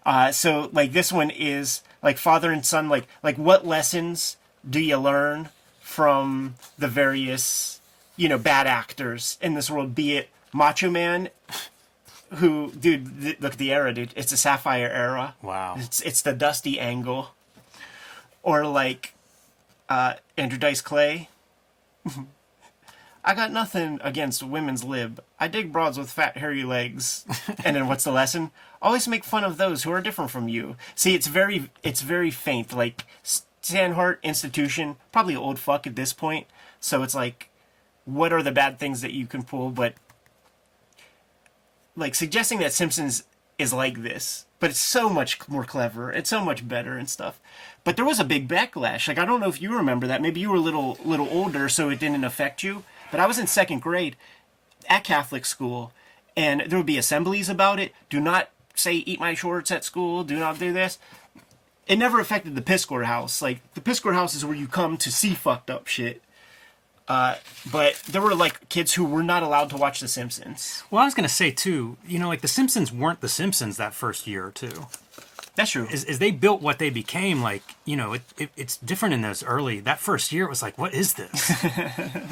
Uh, 0.06 0.32
so 0.32 0.70
like 0.74 0.94
this 0.94 1.12
one 1.12 1.30
is 1.30 1.82
like 2.02 2.18
father 2.18 2.52
and 2.52 2.66
son. 2.66 2.90
Like 2.90 3.08
like 3.22 3.38
what 3.38 3.66
lessons 3.66 4.38
do 4.68 4.80
you 4.80 4.98
learn 4.98 5.50
from 5.82 6.56
the 6.78 6.88
various 6.88 7.82
you 8.22 8.30
know, 8.30 8.38
bad 8.38 8.68
actors 8.68 9.40
in 9.42 9.56
this 9.56 9.70
world, 9.70 9.96
be 9.96 10.16
it 10.16 10.30
Macho 10.54 10.92
Man, 10.92 11.30
who, 12.36 12.72
dude, 12.72 13.22
th- 13.22 13.40
look 13.40 13.54
at 13.54 13.58
the 13.58 13.74
era, 13.74 13.94
dude. 13.94 14.14
It's 14.16 14.32
the 14.32 14.38
Sapphire 14.38 14.90
era. 14.90 15.36
Wow. 15.42 15.76
It's 15.78 16.02
it's 16.02 16.22
the 16.22 16.34
Dusty 16.34 16.80
angle, 16.80 17.30
or 18.44 18.66
like 18.68 19.16
uh, 19.90 20.16
Andrew 20.38 20.60
Dice 20.60 20.82
Clay. 20.82 21.30
I 23.24 23.36
got 23.36 23.52
nothing 23.52 24.00
against 24.04 24.42
women's 24.42 24.84
lib. 24.84 25.24
I 25.40 25.48
dig 25.48 25.72
broads 25.72 25.98
with 25.98 26.12
fat, 26.12 26.38
hairy 26.38 26.64
legs. 26.64 27.26
and 27.64 27.76
then 27.76 27.88
what's 27.88 28.04
the 28.04 28.12
lesson? 28.12 28.52
Always 28.82 29.08
make 29.08 29.24
fun 29.24 29.44
of 29.44 29.58
those 29.58 29.84
who 29.84 29.92
are 29.92 30.02
different 30.02 30.32
from 30.32 30.48
you. 30.48 30.76
See, 30.96 31.14
it's 31.14 31.28
very, 31.28 31.70
it's 31.84 32.02
very 32.02 32.32
faint. 32.32 32.74
Like 32.74 33.06
Sandhart 33.62 34.20
institution, 34.24 34.98
probably 35.12 35.36
old 35.36 35.60
fuck 35.60 35.86
at 35.86 35.96
this 35.96 36.14
point. 36.14 36.48
So 36.80 37.04
it's 37.04 37.16
like, 37.16 37.50
what 38.06 38.34
are 38.34 38.44
the 38.44 38.52
bad 38.52 38.80
things 38.80 39.02
that 39.02 39.14
you 39.14 39.28
can 39.28 39.44
pull? 39.44 39.70
But 39.70 39.94
like 41.96 42.16
suggesting 42.16 42.60
that 42.60 42.74
Simpsons 42.74 43.24
is 43.58 43.74
like 43.74 44.02
this, 44.02 44.46
but 44.60 44.72
it's 44.72 44.80
so 44.80 45.10
much 45.10 45.48
more 45.48 45.64
clever. 45.64 46.12
It's 46.12 46.30
so 46.30 46.44
much 46.44 46.68
better 46.68 46.98
and 46.98 47.10
stuff. 47.10 47.40
But 47.84 47.96
there 47.96 48.06
was 48.06 48.20
a 48.20 48.26
big 48.26 48.48
backlash. 48.48 49.08
Like 49.08 49.20
I 49.20 49.26
don't 49.26 49.40
know 49.40 49.50
if 49.50 49.62
you 49.62 49.76
remember 49.76 50.08
that. 50.08 50.22
Maybe 50.22 50.40
you 50.40 50.50
were 50.50 50.56
a 50.56 50.60
little 50.60 50.98
little 51.06 51.30
older, 51.30 51.70
so 51.70 51.90
it 51.90 52.00
didn't 52.00 52.24
affect 52.24 52.64
you. 52.64 52.84
But 53.12 53.20
I 53.20 53.28
was 53.28 53.38
in 53.38 53.48
second 53.48 53.82
grade 53.82 54.16
at 54.90 55.04
Catholic 55.04 55.46
school, 55.46 55.92
and 56.36 56.64
there 56.68 56.80
would 56.80 56.86
be 56.86 56.98
assemblies 56.98 57.50
about 57.50 57.80
it. 57.80 57.94
Do 58.10 58.20
not 58.20 58.50
say 58.74 58.96
"eat 58.96 59.20
my 59.20 59.36
shorts" 59.36 59.70
at 59.70 59.84
school. 59.84 60.24
Do 60.24 60.40
not 60.40 60.58
do 60.58 60.74
this. 60.74 60.98
It 61.88 61.98
never 61.98 62.20
affected 62.20 62.56
the 62.56 62.62
Piskor 62.62 63.06
house. 63.06 63.42
Like 63.42 63.60
the 63.74 63.82
Piskor 63.82 64.14
house 64.14 64.36
is 64.36 64.46
where 64.46 64.56
you 64.56 64.68
come 64.68 64.98
to 64.98 65.12
see 65.12 65.34
fucked 65.34 65.70
up 65.70 65.88
shit. 65.88 66.22
Uh, 67.08 67.36
but 67.72 67.96
there 68.08 68.22
were 68.22 68.36
like 68.36 68.70
kids 68.70 68.94
who 68.94 69.04
were 69.04 69.24
not 69.24 69.44
allowed 69.44 69.70
to 69.72 69.78
watch 69.78 70.00
The 70.00 70.08
Simpsons. 70.08 70.84
Well, 70.90 71.02
I 71.02 71.06
was 71.06 71.14
going 71.14 71.28
to 71.28 71.34
say 71.34 71.52
too, 71.52 71.98
you 72.08 72.20
know, 72.20 72.30
like 72.30 72.42
The 72.42 72.48
Simpsons 72.48 72.92
weren't 72.92 73.20
The 73.20 73.28
Simpsons 73.28 73.76
that 73.78 73.94
first 73.94 74.28
year 74.28 74.46
or 74.46 74.52
two. 74.52 74.88
That's 75.56 75.72
true. 75.72 75.88
As, 75.92 76.06
as 76.06 76.20
they 76.20 76.32
built 76.32 76.62
what 76.62 76.80
they 76.80 76.90
became, 76.90 77.42
like, 77.42 77.64
you 77.84 77.98
know, 77.98 78.14
it, 78.14 78.22
it, 78.38 78.50
it's 78.56 78.78
different 78.78 79.14
in 79.14 79.22
those 79.22 79.44
early, 79.44 79.82
that 79.82 80.00
first 80.00 80.32
year, 80.32 80.46
it 80.46 80.50
was 80.50 80.62
like, 80.62 80.78
what 80.78 80.94
is 80.94 81.16
this? 81.16 81.52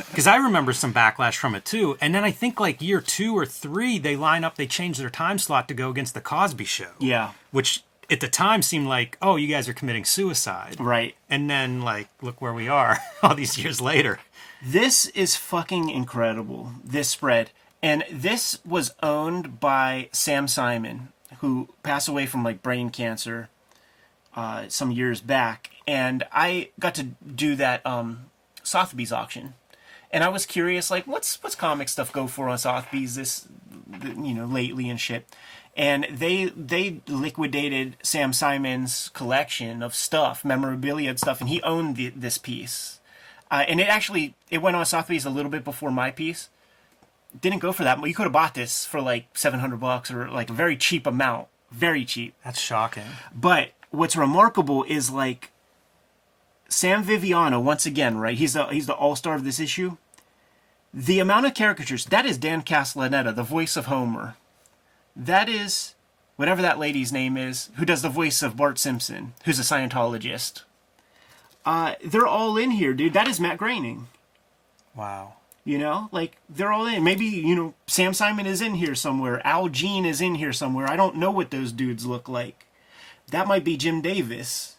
Because 0.09 0.27
I 0.27 0.37
remember 0.37 0.71
some 0.73 0.93
backlash 0.93 1.35
from 1.35 1.55
it 1.55 1.65
too. 1.65 1.97
And 1.99 2.15
then 2.15 2.23
I 2.23 2.31
think 2.31 2.59
like 2.59 2.81
year 2.81 3.01
two 3.01 3.37
or 3.37 3.45
three, 3.45 3.99
they 3.99 4.15
line 4.15 4.43
up, 4.45 4.55
they 4.55 4.67
change 4.67 4.97
their 4.97 5.09
time 5.09 5.37
slot 5.39 5.67
to 5.67 5.73
go 5.73 5.89
against 5.89 6.13
The 6.13 6.21
Cosby 6.21 6.65
Show. 6.65 6.91
yeah. 6.99 7.31
Which 7.51 7.83
at 8.09 8.19
the 8.19 8.27
time 8.27 8.61
seemed 8.61 8.87
like, 8.87 9.17
oh, 9.21 9.35
you 9.35 9.47
guys 9.47 9.69
are 9.69 9.73
committing 9.73 10.05
suicide. 10.05 10.77
Right. 10.79 11.15
And 11.29 11.49
then, 11.49 11.81
like, 11.81 12.09
look 12.21 12.41
where 12.41 12.53
we 12.53 12.67
are 12.67 12.97
all 13.23 13.35
these 13.35 13.57
years 13.57 13.79
later. 13.79 14.19
This 14.63 15.05
is 15.07 15.35
fucking 15.35 15.89
incredible. 15.89 16.71
This 16.83 17.09
spread. 17.09 17.51
And 17.81 18.03
this 18.11 18.59
was 18.65 18.91
owned 19.01 19.59
by 19.59 20.09
Sam 20.11 20.47
Simon, 20.47 21.09
who 21.39 21.69
passed 21.83 22.09
away 22.09 22.25
from 22.25 22.43
like 22.43 22.61
brain 22.61 22.89
cancer 22.89 23.49
uh, 24.35 24.65
some 24.67 24.91
years 24.91 25.21
back. 25.21 25.71
And 25.87 26.25
I 26.31 26.69
got 26.79 26.95
to 26.95 27.03
do 27.03 27.55
that 27.55 27.85
um, 27.85 28.25
Sotheby's 28.63 29.13
auction. 29.13 29.53
And 30.11 30.23
I 30.23 30.29
was 30.29 30.45
curious, 30.45 30.89
like, 30.89 31.05
what's 31.05 31.41
what's 31.41 31.55
comic 31.55 31.87
stuff 31.87 32.11
go 32.11 32.27
for 32.27 32.49
on 32.49 32.57
Sotheby's 32.57 33.15
this, 33.15 33.47
you 34.03 34.33
know, 34.33 34.45
lately 34.45 34.89
and 34.89 34.99
shit. 34.99 35.25
And 35.79 36.05
they 36.11 36.51
they 36.57 37.01
liquidated 37.07 37.95
Sam 38.03 38.33
Simon's 38.33 39.07
collection 39.13 39.81
of 39.81 39.95
stuff, 39.95 40.43
memorabilia 40.43 41.11
and 41.11 41.17
stuff, 41.17 41.39
and 41.39 41.49
he 41.49 41.61
owned 41.63 41.95
the, 41.95 42.09
this 42.09 42.37
piece. 42.37 42.99
Uh, 43.49 43.63
and 43.65 43.79
it 43.79 43.87
actually 43.87 44.35
it 44.51 44.61
went 44.61 44.75
on 44.75 44.85
Sotheby's 44.85 45.23
a 45.23 45.29
little 45.29 45.49
bit 45.49 45.63
before 45.63 45.89
my 45.89 46.11
piece. 46.11 46.49
Didn't 47.39 47.59
go 47.59 47.71
for 47.71 47.85
that. 47.85 47.97
but 48.01 48.09
You 48.09 48.13
could 48.13 48.23
have 48.23 48.33
bought 48.33 48.55
this 48.55 48.85
for 48.85 48.99
like 48.99 49.37
seven 49.37 49.61
hundred 49.61 49.79
bucks 49.79 50.11
or 50.11 50.29
like 50.29 50.49
a 50.49 50.53
very 50.53 50.75
cheap 50.75 51.07
amount, 51.07 51.47
very 51.71 52.03
cheap. 52.03 52.33
That's 52.43 52.59
shocking. 52.59 53.05
But 53.33 53.69
what's 53.89 54.17
remarkable 54.17 54.83
is 54.83 55.09
like 55.09 55.49
Sam 56.67 57.05
Viviano 57.05 57.63
once 57.63 57.85
again, 57.85 58.17
right? 58.17 58.37
He's 58.37 58.51
the 58.51 58.65
he's 58.65 58.87
the 58.87 58.95
all 58.95 59.15
star 59.15 59.35
of 59.35 59.45
this 59.45 59.61
issue. 59.61 59.95
The 60.93 61.19
amount 61.19 61.45
of 61.45 61.53
caricatures 61.53 62.03
that 62.07 62.25
is 62.25 62.37
Dan 62.37 62.63
Castellaneta, 62.63 63.33
the 63.33 63.43
voice 63.43 63.77
of 63.77 63.85
Homer. 63.85 64.35
That 65.19 65.49
is 65.49 65.95
whatever 66.37 66.61
that 66.61 66.79
lady's 66.79 67.11
name 67.11 67.35
is, 67.35 67.69
who 67.75 67.83
does 67.85 68.01
the 68.01 68.09
voice 68.09 68.41
of 68.41 68.55
Bart 68.55 68.79
Simpson, 68.79 69.33
who's 69.43 69.59
a 69.59 69.63
Scientologist. 69.63 70.63
Uh, 71.65 71.95
they're 72.03 72.25
all 72.25 72.57
in 72.57 72.71
here, 72.71 72.93
dude. 72.93 73.13
That 73.13 73.27
is 73.27 73.39
Matt 73.39 73.57
Groening. 73.57 74.07
Wow. 74.95 75.33
You 75.65 75.77
know, 75.77 76.07
like 76.11 76.37
they're 76.49 76.71
all 76.71 76.87
in. 76.87 77.03
Maybe 77.03 77.25
you 77.25 77.53
know 77.55 77.73
Sam 77.85 78.13
Simon 78.13 78.45
is 78.45 78.61
in 78.61 78.75
here 78.75 78.95
somewhere. 78.95 79.45
Al 79.45 79.67
Jean 79.67 80.05
is 80.05 80.21
in 80.21 80.35
here 80.35 80.53
somewhere. 80.53 80.89
I 80.89 80.95
don't 80.95 81.17
know 81.17 81.29
what 81.31 81.51
those 81.51 81.71
dudes 81.73 82.05
look 82.05 82.27
like. 82.29 82.65
That 83.31 83.45
might 83.45 83.63
be 83.65 83.77
Jim 83.77 84.01
Davis 84.01 84.77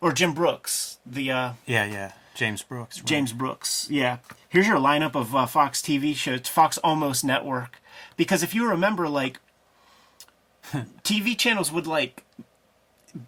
or 0.00 0.12
Jim 0.12 0.32
Brooks, 0.32 0.98
the 1.04 1.30
uh, 1.32 1.52
Yeah, 1.66 1.84
yeah. 1.84 2.12
James 2.34 2.62
Brooks. 2.62 2.98
right. 2.98 3.06
James 3.06 3.32
Brooks. 3.32 3.88
Yeah. 3.90 4.18
Here's 4.48 4.66
your 4.66 4.78
lineup 4.78 5.14
of 5.14 5.34
uh, 5.34 5.46
Fox 5.46 5.82
TV 5.82 6.14
shows, 6.14 6.48
Fox 6.48 6.78
Almost 6.78 7.24
Network. 7.24 7.80
Because 8.16 8.42
if 8.42 8.54
you 8.54 8.68
remember, 8.68 9.08
like, 9.08 9.38
TV 11.02 11.36
channels 11.36 11.72
would, 11.72 11.86
like, 11.86 12.24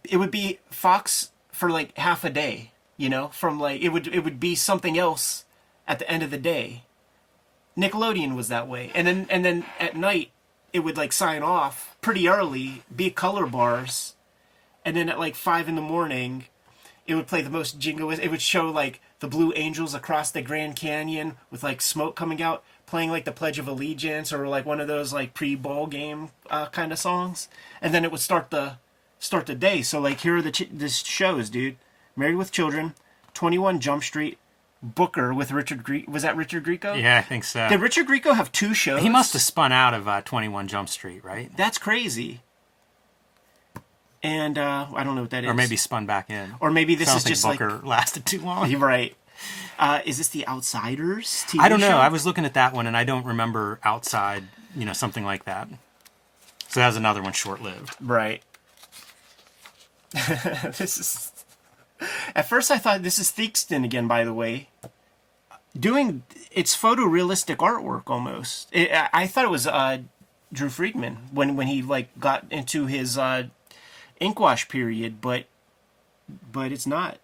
it 0.05 0.17
would 0.17 0.31
be 0.31 0.59
Fox 0.71 1.31
for, 1.53 1.71
like, 1.71 1.97
half 1.97 2.25
a 2.25 2.31
day, 2.31 2.73
you 2.97 3.09
know? 3.09 3.29
From, 3.29 3.59
like, 3.61 3.81
it 3.81 3.91
would, 3.91 4.09
it 4.09 4.21
would 4.21 4.41
be 4.41 4.55
something 4.55 4.99
else 4.99 5.45
at 5.87 5.99
the 5.99 6.11
end 6.11 6.23
of 6.23 6.31
the 6.31 6.39
day. 6.39 6.85
Nickelodeon 7.77 8.35
was 8.35 8.49
that 8.49 8.69
way. 8.69 8.91
And 8.95 9.07
then, 9.07 9.27
and 9.31 9.45
then 9.45 9.65
at 9.79 9.97
night, 9.97 10.31
it 10.73 10.81
would, 10.81 10.97
like, 10.97 11.13
sign 11.13 11.43
off 11.43 11.97
pretty 12.01 12.29
early, 12.29 12.83
be 12.95 13.11
color 13.11 13.47
bars. 13.47 14.15
And 14.85 14.97
then 14.97 15.09
at, 15.09 15.19
like, 15.19 15.35
five 15.35 15.69
in 15.69 15.75
the 15.75 15.83
morning, 15.83 16.47
it 17.07 17.15
would 17.15 17.27
play 17.27 17.43
the 17.43 17.51
most 17.51 17.79
jingoist. 17.79 18.21
It 18.21 18.31
would 18.31 18.43
show 18.43 18.69
like 18.71 19.01
the 19.21 19.29
Blue 19.29 19.53
Angels 19.55 19.95
across 19.95 20.31
the 20.31 20.43
Grand 20.43 20.77
Canyon 20.77 21.37
with 21.51 21.63
like 21.63 21.81
smoke 21.81 22.17
coming 22.17 22.43
out, 22.43 22.65
playing 22.87 23.11
like 23.11 23.25
the 23.25 23.33
Pledge 23.33 23.59
of 23.59 23.67
Allegiance 23.69 24.33
or 24.33 24.47
like 24.49 24.65
one 24.65 24.81
of 24.81 24.89
those 24.89 25.13
like 25.13 25.35
pre-ball 25.35 25.87
game 25.87 26.31
uh, 26.51 26.67
kind 26.67 26.93
of 26.93 26.99
songs, 26.99 27.49
and 27.83 27.93
then 27.93 28.05
it 28.05 28.11
would 28.13 28.21
start 28.21 28.51
the 28.51 28.79
start 29.19 29.47
the 29.47 29.55
day. 29.55 29.83
So 29.83 30.01
like 30.01 30.21
here 30.21 30.37
are 30.37 30.43
the 30.43 30.53
ch- 30.53 30.71
the 30.73 30.89
shows, 30.89 31.51
dude. 31.51 31.77
Married 32.17 32.37
with 32.37 32.51
Children, 32.53 32.95
Twenty 33.35 33.59
One 33.59 33.81
Jump 33.81 34.03
Street, 34.05 34.39
Booker 34.83 35.35
with 35.35 35.51
Richard 35.53 35.83
Gre- 35.85 36.09
was 36.09 36.23
that 36.23 36.37
Richard 36.37 36.65
Grieco? 36.65 37.01
Yeah, 37.01 37.19
I 37.19 37.23
think 37.23 37.45
so. 37.45 37.69
Did 37.69 37.81
Richard 37.81 38.07
Grieco 38.07 38.35
have 38.35 38.51
two 38.53 38.73
shows? 38.73 39.03
he 39.03 39.09
must 39.09 39.33
have 39.35 39.43
spun 39.43 39.73
out 39.73 39.93
of 39.95 40.07
uh, 40.09 40.21
21 40.23 40.69
Jump 40.69 40.89
Street, 40.89 41.25
right? 41.25 41.51
That's 41.57 41.77
crazy. 41.79 42.41
And 44.23 44.59
uh, 44.59 44.87
I 44.95 45.05
don't 45.05 45.15
know 45.15 45.21
what 45.21 45.31
that 45.31 45.45
is. 45.45 45.51
Or 45.51 45.55
maybe 45.55 45.77
spun 45.77 46.07
back 46.07 46.31
in. 46.31 46.55
or 46.61 46.71
maybe 46.71 46.95
this 46.95 47.15
is 47.15 47.23
just 47.23 47.45
like 47.45 47.59
Booker 47.59 47.81
lasted 47.87 48.27
too 48.27 48.41
long. 48.41 48.71
You're 48.71 48.81
right. 48.81 49.15
Uh, 49.79 50.01
is 50.05 50.19
this 50.19 50.29
the 50.29 50.47
Outsiders 50.49 51.45
TV 51.49 51.61
I 51.61 51.69
don't 51.69 51.81
know. 51.81 51.89
show? 51.89 51.97
I 51.97 52.09
was 52.09 52.25
looking 52.25 52.45
at 52.45 52.55
that 52.55 52.73
one 52.73 52.87
and 52.87 52.97
I 52.97 53.05
don't 53.05 53.25
remember 53.25 53.79
outside, 53.85 54.45
you 54.75 54.85
know, 54.85 54.93
something 54.93 55.25
like 55.25 55.45
that. 55.45 55.69
So 56.69 56.81
that 56.81 56.87
was 56.87 56.97
another 56.97 57.23
one 57.23 57.33
short 57.33 57.63
lived. 57.63 57.97
right. 58.01 58.43
this 60.13 60.99
is. 60.99 61.33
At 62.35 62.49
first, 62.49 62.71
I 62.71 62.79
thought 62.79 63.03
this 63.03 63.19
is 63.19 63.31
Theakston 63.31 63.85
again. 63.85 64.07
By 64.07 64.25
the 64.25 64.35
way, 64.35 64.69
doing 65.79 66.23
it's 66.51 66.77
photorealistic 66.77 67.57
artwork 67.57 68.05
almost. 68.07 68.69
It, 68.73 68.93
I, 68.93 69.09
I 69.13 69.27
thought 69.27 69.45
it 69.45 69.51
was 69.51 69.67
uh, 69.67 69.99
Drew 70.53 70.69
Friedman 70.69 71.29
when 71.33 71.57
when 71.57 71.67
he 71.67 71.83
like 71.83 72.19
got 72.19 72.45
into 72.51 72.87
his 72.87 73.19
uh, 73.19 73.45
inkwash 74.21 74.69
period, 74.69 75.21
but 75.21 75.45
but 76.53 76.73
it's 76.73 76.87
not. 76.87 77.19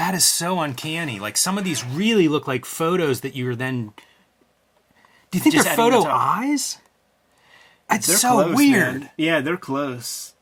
That 0.00 0.14
is 0.14 0.24
so 0.24 0.60
uncanny. 0.60 1.20
Like 1.20 1.36
some 1.36 1.58
of 1.58 1.64
these 1.64 1.84
really 1.84 2.26
look 2.26 2.48
like 2.48 2.64
photos 2.64 3.20
that 3.20 3.36
you're 3.36 3.54
then. 3.54 3.92
Do 5.30 5.36
you 5.36 5.40
think 5.40 5.54
Just 5.54 5.66
they're 5.66 5.76
photo 5.76 6.00
the 6.00 6.08
eyes? 6.08 6.78
It's 7.90 8.06
They're 8.06 8.16
so 8.16 8.42
close, 8.44 8.56
weird. 8.56 9.00
man. 9.00 9.10
Yeah, 9.18 9.42
they're 9.42 9.58
close. 9.58 10.32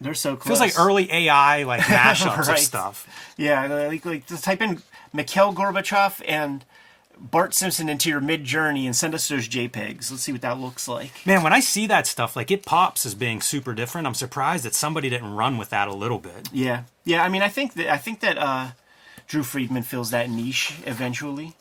They're 0.00 0.14
so 0.14 0.34
close. 0.34 0.58
Feels 0.58 0.58
like 0.58 0.76
early 0.84 1.12
AI 1.12 1.62
like 1.62 1.80
mashups 1.82 2.52
of 2.52 2.58
stuff. 2.58 3.06
Yeah, 3.36 3.64
like, 3.86 4.04
like 4.04 4.26
just 4.26 4.42
type 4.42 4.60
in 4.60 4.82
Mikhail 5.12 5.54
Gorbachev 5.54 6.20
and 6.26 6.64
Bart 7.16 7.54
Simpson 7.54 7.88
into 7.88 8.08
your 8.10 8.20
Midjourney 8.20 8.84
and 8.84 8.96
send 8.96 9.14
us 9.14 9.28
those 9.28 9.48
JPEGs. 9.48 10.10
Let's 10.10 10.22
see 10.22 10.32
what 10.32 10.40
that 10.42 10.58
looks 10.58 10.88
like. 10.88 11.24
Man, 11.24 11.44
when 11.44 11.52
I 11.52 11.60
see 11.60 11.86
that 11.86 12.08
stuff, 12.08 12.34
like 12.34 12.50
it 12.50 12.66
pops 12.66 13.06
as 13.06 13.14
being 13.14 13.40
super 13.40 13.74
different. 13.74 14.08
I'm 14.08 14.14
surprised 14.14 14.64
that 14.64 14.74
somebody 14.74 15.08
didn't 15.08 15.36
run 15.36 15.56
with 15.56 15.70
that 15.70 15.86
a 15.86 15.94
little 15.94 16.18
bit. 16.18 16.48
Yeah, 16.52 16.82
yeah. 17.04 17.22
I 17.22 17.28
mean, 17.28 17.42
I 17.42 17.48
think 17.48 17.74
that 17.74 17.92
I 17.92 17.96
think 17.96 18.18
that 18.18 18.38
uh, 18.38 18.70
Drew 19.26 19.42
Friedman 19.42 19.82
fills 19.82 20.10
that 20.10 20.30
niche 20.30 20.74
eventually. 20.86 21.54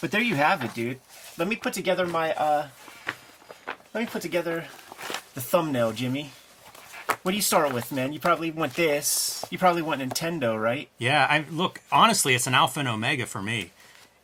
But 0.00 0.10
there 0.10 0.20
you 0.20 0.34
have 0.34 0.62
it, 0.64 0.74
dude. 0.74 1.00
Let 1.38 1.48
me 1.48 1.56
put 1.56 1.72
together 1.72 2.06
my. 2.06 2.32
Uh, 2.34 2.68
let 3.92 4.00
me 4.00 4.06
put 4.06 4.22
together 4.22 4.64
the 5.34 5.40
thumbnail, 5.40 5.92
Jimmy. 5.92 6.30
What 7.22 7.30
do 7.30 7.36
you 7.36 7.42
start 7.42 7.72
with, 7.72 7.90
man? 7.92 8.12
You 8.12 8.20
probably 8.20 8.50
want 8.50 8.74
this. 8.74 9.44
You 9.50 9.56
probably 9.58 9.82
want 9.82 10.02
Nintendo, 10.02 10.60
right? 10.60 10.88
Yeah, 10.98 11.26
I 11.28 11.46
look 11.50 11.80
honestly, 11.90 12.34
it's 12.34 12.46
an 12.46 12.54
alpha 12.54 12.80
and 12.80 12.88
omega 12.88 13.24
for 13.26 13.40
me. 13.40 13.70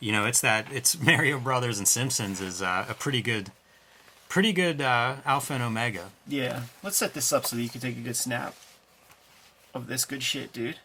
you 0.00 0.12
know, 0.12 0.26
it's 0.26 0.40
that 0.42 0.66
it's 0.72 1.00
Mario 1.02 1.38
Brothers 1.38 1.78
and 1.78 1.88
Simpsons 1.88 2.40
is 2.40 2.60
uh, 2.60 2.84
a 2.88 2.94
pretty 2.94 3.22
good, 3.22 3.50
pretty 4.28 4.52
good 4.52 4.80
uh, 4.82 5.16
alpha 5.24 5.54
and 5.54 5.62
omega. 5.62 6.10
Yeah, 6.26 6.62
let's 6.82 6.96
set 6.98 7.14
this 7.14 7.32
up 7.32 7.46
so 7.46 7.56
that 7.56 7.62
you 7.62 7.68
can 7.70 7.80
take 7.80 7.96
a 7.96 8.00
good 8.00 8.16
snap 8.16 8.54
of 9.72 9.86
this 9.86 10.04
good 10.04 10.22
shit, 10.22 10.52
dude. 10.52 10.76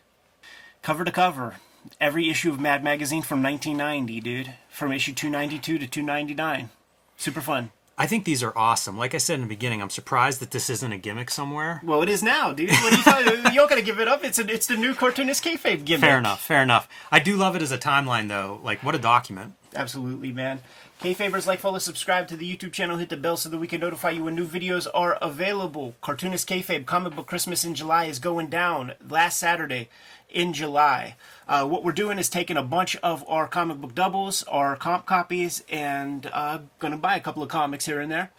Cover 0.86 1.04
to 1.04 1.12
cover, 1.12 1.56
every 2.00 2.30
issue 2.30 2.52
of 2.52 2.60
Mad 2.60 2.84
Magazine 2.84 3.24
from 3.24 3.42
1990, 3.42 4.22
dude, 4.22 4.54
from 4.70 4.92
issue 4.92 5.16
292 5.16 5.80
to 5.80 5.88
299. 5.88 6.70
Super 7.18 7.42
fun. 7.42 7.72
I 7.98 8.06
think 8.06 8.24
these 8.24 8.44
are 8.44 8.56
awesome. 8.56 8.96
Like 8.96 9.16
I 9.16 9.18
said 9.18 9.34
in 9.34 9.42
the 9.42 9.48
beginning, 9.48 9.82
I'm 9.82 9.90
surprised 9.90 10.42
that 10.42 10.52
this 10.52 10.70
isn't 10.70 10.92
a 10.92 11.00
gimmick 11.00 11.32
somewhere. 11.32 11.82
Well, 11.84 12.04
it 12.04 12.10
is 12.10 12.22
now, 12.22 12.54
dude. 12.54 12.70
What 12.70 12.94
are 12.94 12.98
you 12.98 13.02
talking? 13.02 13.52
you 13.52 13.60
don't 13.62 13.68
gotta 13.68 13.82
give 13.82 14.00
it 14.00 14.08
up. 14.08 14.24
It's 14.24 14.38
a, 14.38 14.48
it's 14.48 14.68
the 14.68 14.78
new 14.78 14.94
cartoonist 14.94 15.44
kayfabe 15.44 15.86
gimmick. 15.86 16.02
Fair 16.02 16.20
enough. 16.20 16.46
Fair 16.46 16.62
enough. 16.62 16.88
I 17.12 17.18
do 17.18 17.36
love 17.36 17.56
it 17.56 17.64
as 17.64 17.72
a 17.72 17.80
timeline, 17.80 18.28
though. 18.28 18.60
Like, 18.64 18.84
what 18.84 18.94
a 18.94 19.00
document. 19.00 19.56
Absolutely, 19.76 20.32
man. 20.32 20.60
Kayfabers, 21.02 21.48
like, 21.48 21.60
follow, 21.60 21.80
subscribe 21.80 22.28
to 22.28 22.38
the 22.38 22.56
YouTube 22.56 22.72
channel, 22.72 22.98
hit 22.98 23.10
the 23.10 23.18
bell 23.18 23.38
so 23.38 23.50
that 23.50 23.58
we 23.58 23.68
can 23.68 23.82
notify 23.82 24.12
you 24.12 24.24
when 24.24 24.36
new 24.36 24.46
videos 24.46 24.88
are 24.94 25.16
available. 25.16 25.96
Cartoonist 26.02 26.48
Kayfabe 26.48 26.86
Comic 26.86 27.16
Book 27.16 27.26
Christmas 27.26 27.66
in 27.66 27.74
July 27.74 28.06
is 28.06 28.20
going 28.20 28.48
down 28.48 28.94
last 29.10 29.40
Saturday 29.40 29.90
in 30.36 30.54
July. 30.54 31.16
Uh, 31.48 31.66
what 31.66 31.84
we're 31.84 31.94
doing 31.94 32.20
is 32.20 32.30
taking 32.30 32.58
a 32.58 32.64
bunch 32.64 32.96
of 32.98 33.28
our 33.28 33.48
comic 33.48 33.78
book 33.78 33.96
doubles, 33.96 34.44
our 34.44 34.76
comp 34.76 35.06
copies, 35.06 35.64
and 35.70 36.30
uh, 36.34 36.60
going 36.80 36.92
to 36.92 36.98
buy 36.98 37.16
a 37.16 37.22
couple 37.22 37.42
of 37.42 37.50
comics 37.50 37.86
here 37.86 38.02
and 38.02 38.12
there. 38.12 38.32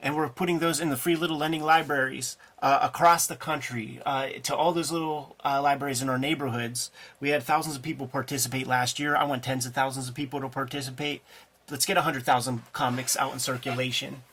And 0.00 0.16
we're 0.16 0.28
putting 0.28 0.58
those 0.58 0.80
in 0.80 0.90
the 0.90 0.96
free 0.96 1.16
little 1.16 1.38
lending 1.38 1.62
libraries 1.62 2.36
uh, 2.60 2.80
across 2.82 3.26
the 3.26 3.36
country 3.36 4.00
uh, 4.04 4.28
to 4.42 4.54
all 4.54 4.72
those 4.72 4.92
little 4.92 5.36
uh, 5.44 5.62
libraries 5.62 6.02
in 6.02 6.10
our 6.10 6.18
neighborhoods. 6.18 6.90
We 7.20 7.30
had 7.30 7.42
thousands 7.42 7.76
of 7.76 7.82
people 7.82 8.06
participate 8.06 8.66
last 8.66 8.98
year. 8.98 9.16
I 9.16 9.24
want 9.24 9.44
tens 9.44 9.64
of 9.64 9.72
thousands 9.72 10.08
of 10.08 10.14
people 10.14 10.40
to 10.40 10.48
participate. 10.48 11.22
Let's 11.70 11.86
get 11.86 11.96
100,000 11.96 12.62
comics 12.72 13.16
out 13.16 13.32
in 13.32 13.38
circulation. 13.38 14.24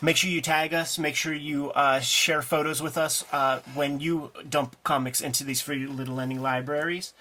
Make 0.00 0.16
sure 0.16 0.30
you 0.30 0.40
tag 0.40 0.72
us. 0.74 0.96
Make 0.96 1.16
sure 1.16 1.34
you 1.34 1.72
uh, 1.72 1.98
share 1.98 2.40
photos 2.40 2.80
with 2.80 2.96
us 2.96 3.24
uh, 3.32 3.60
when 3.74 3.98
you 3.98 4.30
dump 4.48 4.76
comics 4.84 5.20
into 5.20 5.42
these 5.42 5.60
free 5.60 5.86
little 5.86 6.14
lending 6.14 6.40
libraries. 6.40 7.14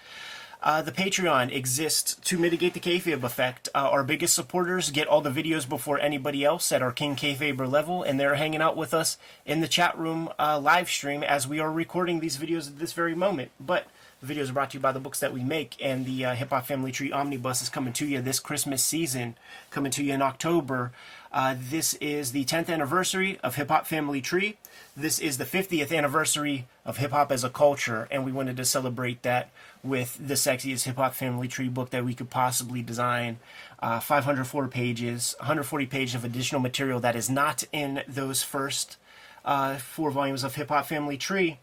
Uh, 0.62 0.82
the 0.82 0.92
Patreon 0.92 1.52
exists 1.52 2.16
to 2.16 2.38
mitigate 2.38 2.74
the 2.76 2.80
kayfabe 2.80 3.24
effect. 3.24 3.70
Uh, 3.74 3.90
our 3.90 4.04
biggest 4.04 4.36
supporters 4.36 4.92
get 4.92 5.08
all 5.08 5.22
the 5.22 5.32
videos 5.32 5.68
before 5.68 6.00
anybody 6.00 6.44
else 6.44 6.72
at 6.72 6.82
our 6.82 6.92
King 6.92 7.16
Kayfaber 7.16 7.70
level, 7.70 8.02
and 8.04 8.20
they're 8.20 8.36
hanging 8.36 8.62
out 8.62 8.76
with 8.76 8.94
us 8.94 9.18
in 9.46 9.62
the 9.62 9.68
chat 9.68 9.98
room 9.98 10.30
uh, 10.40 10.60
live 10.60 10.90
stream 10.90 11.24
as 11.24 11.48
we 11.48 11.60
are 11.60 11.72
recording 11.72 12.20
these 12.20 12.38
videos 12.38 12.68
at 12.68 12.80
this 12.80 12.94
very 12.94 13.14
moment. 13.16 13.52
But 13.60 13.86
videos 14.24 14.50
are 14.50 14.54
brought 14.54 14.72
to 14.72 14.78
you 14.78 14.82
by 14.82 14.92
the 14.92 15.00
books 15.00 15.20
that 15.20 15.34
we 15.34 15.44
make, 15.44 15.76
and 15.82 16.06
the 16.06 16.26
uh, 16.26 16.36
Hip 16.36 16.50
Hop 16.50 16.66
Family 16.66 16.92
Tree 16.92 17.12
Omnibus 17.12 17.62
is 17.62 17.70
coming 17.70 17.94
to 17.94 18.06
you 18.06 18.22
this 18.22 18.40
Christmas 18.40 18.84
season, 18.84 19.36
coming 19.70 19.92
to 19.92 20.04
you 20.04 20.14
in 20.14 20.22
October. 20.22 20.92
Uh, 21.32 21.56
this 21.58 21.94
is 21.96 22.32
the 22.32 22.46
10th 22.46 22.70
anniversary 22.70 23.40
of 23.44 23.56
Hip 23.56 23.70
Hop 23.70 23.86
Family 23.86 24.22
Tree. 24.22 24.58
This 24.96 25.20
is 25.20 25.38
the 25.38 25.46
50th 25.46 25.96
anniversary 25.96 26.66
of 26.84 26.98
hip 26.98 27.12
hop 27.12 27.32
as 27.32 27.44
a 27.44 27.52
culture, 27.52 28.08
and 28.10 28.26
we 28.26 28.32
wanted 28.32 28.58
to 28.58 28.66
celebrate 28.66 29.22
that 29.22 29.52
with 29.84 30.18
the 30.20 30.34
sexiest 30.34 30.86
hip 30.86 30.96
hop 30.96 31.14
family 31.14 31.48
tree 31.48 31.70
book 31.70 31.92
that 31.92 32.04
we 32.04 32.16
could 32.16 32.32
possibly 32.32 32.82
design. 32.82 33.38
Uh, 33.80 34.00
504 34.00 34.68
pages, 34.70 35.36
140 35.38 35.86
pages 35.86 36.16
of 36.16 36.26
additional 36.26 36.60
material 36.60 37.00
that 37.00 37.16
is 37.16 37.30
not 37.30 37.64
in 37.72 38.02
those 38.08 38.42
first 38.42 38.98
uh, 39.46 39.78
four 39.78 40.10
volumes 40.10 40.44
of 40.44 40.56
Hip 40.56 40.70
Hop 40.70 40.88
Family 40.88 41.18
Tree, 41.18 41.60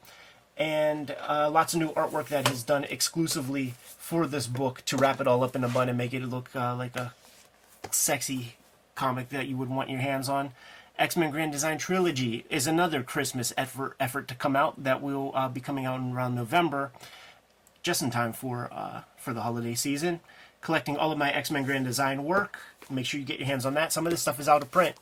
and 0.57 1.17
uh, 1.29 1.51
lots 1.51 1.75
of 1.75 1.81
new 1.81 1.93
artwork 1.93 2.29
that 2.29 2.51
is 2.51 2.63
done 2.63 2.85
exclusively 2.85 3.75
for 3.99 4.27
this 4.27 4.47
book 4.47 4.83
to 4.87 4.97
wrap 4.97 5.21
it 5.21 5.27
all 5.27 5.43
up 5.43 5.57
in 5.57 5.65
a 5.65 5.69
bun 5.69 5.89
and 5.89 5.99
make 5.99 6.15
it 6.15 6.23
look 6.23 6.55
uh, 6.55 6.77
like 6.77 6.95
a 6.97 7.13
sexy 7.91 8.55
comic 8.95 9.29
that 9.31 9.47
you 9.47 9.57
would 9.57 9.69
want 9.69 9.91
your 9.91 10.01
hands 10.01 10.29
on. 10.29 10.53
X 10.97 11.17
Men 11.17 11.33
Grand 11.33 11.51
Design 11.51 11.79
Trilogy 11.79 12.45
is 12.51 12.67
another 12.69 13.03
Christmas 13.03 13.53
effort 13.57 13.97
effort 13.99 14.29
to 14.29 14.35
come 14.35 14.55
out 14.55 14.85
that 14.85 15.03
will 15.03 15.33
uh, 15.35 15.49
be 15.49 15.61
coming 15.61 15.87
out 15.87 16.01
around 16.01 16.37
November, 16.37 16.93
just 17.83 18.01
in 18.01 18.11
time 18.11 18.33
for 18.33 18.69
uh, 18.73 19.01
for 19.17 19.33
the 19.33 19.41
holiday 19.41 19.75
season. 19.75 20.21
Collecting 20.61 20.97
all 20.97 21.11
of 21.11 21.19
my 21.19 21.33
X 21.33 21.51
Men 21.51 21.65
Grand 21.65 21.85
Design 21.85 22.25
work. 22.25 22.59
Make 22.89 23.07
sure 23.07 23.19
you 23.19 23.27
get 23.27 23.41
your 23.41 23.47
hands 23.47 23.67
on 23.67 23.75
that. 23.75 23.93
Some 23.93 24.07
of 24.07 24.13
this 24.13 24.23
stuff 24.23 24.39
is 24.39 24.49
out 24.49 24.63
of 24.63 24.71
print. 24.71 24.95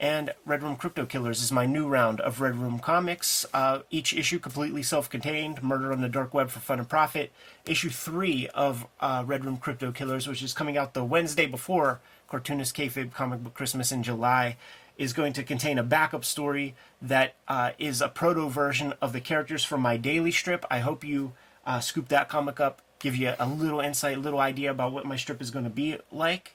And 0.00 0.34
Red 0.44 0.62
Room 0.62 0.76
Crypto 0.76 1.06
Killers 1.06 1.42
is 1.42 1.52
my 1.52 1.66
new 1.66 1.86
round 1.88 2.20
of 2.20 2.40
Red 2.40 2.56
Room 2.56 2.78
comics. 2.78 3.46
Uh, 3.54 3.80
each 3.90 4.12
issue 4.12 4.38
completely 4.38 4.82
self-contained. 4.82 5.62
Murder 5.62 5.92
on 5.92 6.00
the 6.00 6.08
Dark 6.08 6.34
Web 6.34 6.50
for 6.50 6.60
Fun 6.60 6.78
and 6.78 6.88
Profit. 6.88 7.32
Issue 7.66 7.90
three 7.90 8.48
of 8.48 8.86
uh, 9.00 9.22
Red 9.26 9.44
Room 9.44 9.56
Crypto 9.56 9.92
Killers, 9.92 10.26
which 10.26 10.42
is 10.42 10.52
coming 10.52 10.76
out 10.76 10.94
the 10.94 11.04
Wednesday 11.04 11.46
before 11.46 12.00
Cartoonist 12.28 12.76
Kayfabe 12.76 13.12
Comic 13.12 13.42
Book 13.42 13.54
Christmas 13.54 13.92
in 13.92 14.02
July 14.02 14.56
is 14.96 15.12
going 15.12 15.32
to 15.32 15.42
contain 15.42 15.78
a 15.78 15.82
backup 15.82 16.24
story 16.24 16.74
that 17.02 17.34
uh, 17.48 17.70
is 17.78 18.00
a 18.00 18.08
proto 18.08 18.48
version 18.48 18.94
of 19.00 19.12
the 19.12 19.20
characters 19.20 19.64
from 19.64 19.80
my 19.80 19.96
daily 19.96 20.30
strip. 20.30 20.64
I 20.70 20.80
hope 20.80 21.04
you 21.04 21.32
uh, 21.66 21.80
scoop 21.80 22.08
that 22.08 22.28
comic 22.28 22.60
up, 22.60 22.82
give 22.98 23.16
you 23.16 23.34
a 23.38 23.46
little 23.46 23.80
insight, 23.80 24.16
a 24.16 24.20
little 24.20 24.38
idea 24.38 24.70
about 24.70 24.92
what 24.92 25.04
my 25.04 25.16
strip 25.16 25.40
is 25.42 25.50
going 25.50 25.64
to 25.64 25.70
be 25.70 25.98
like. 26.12 26.54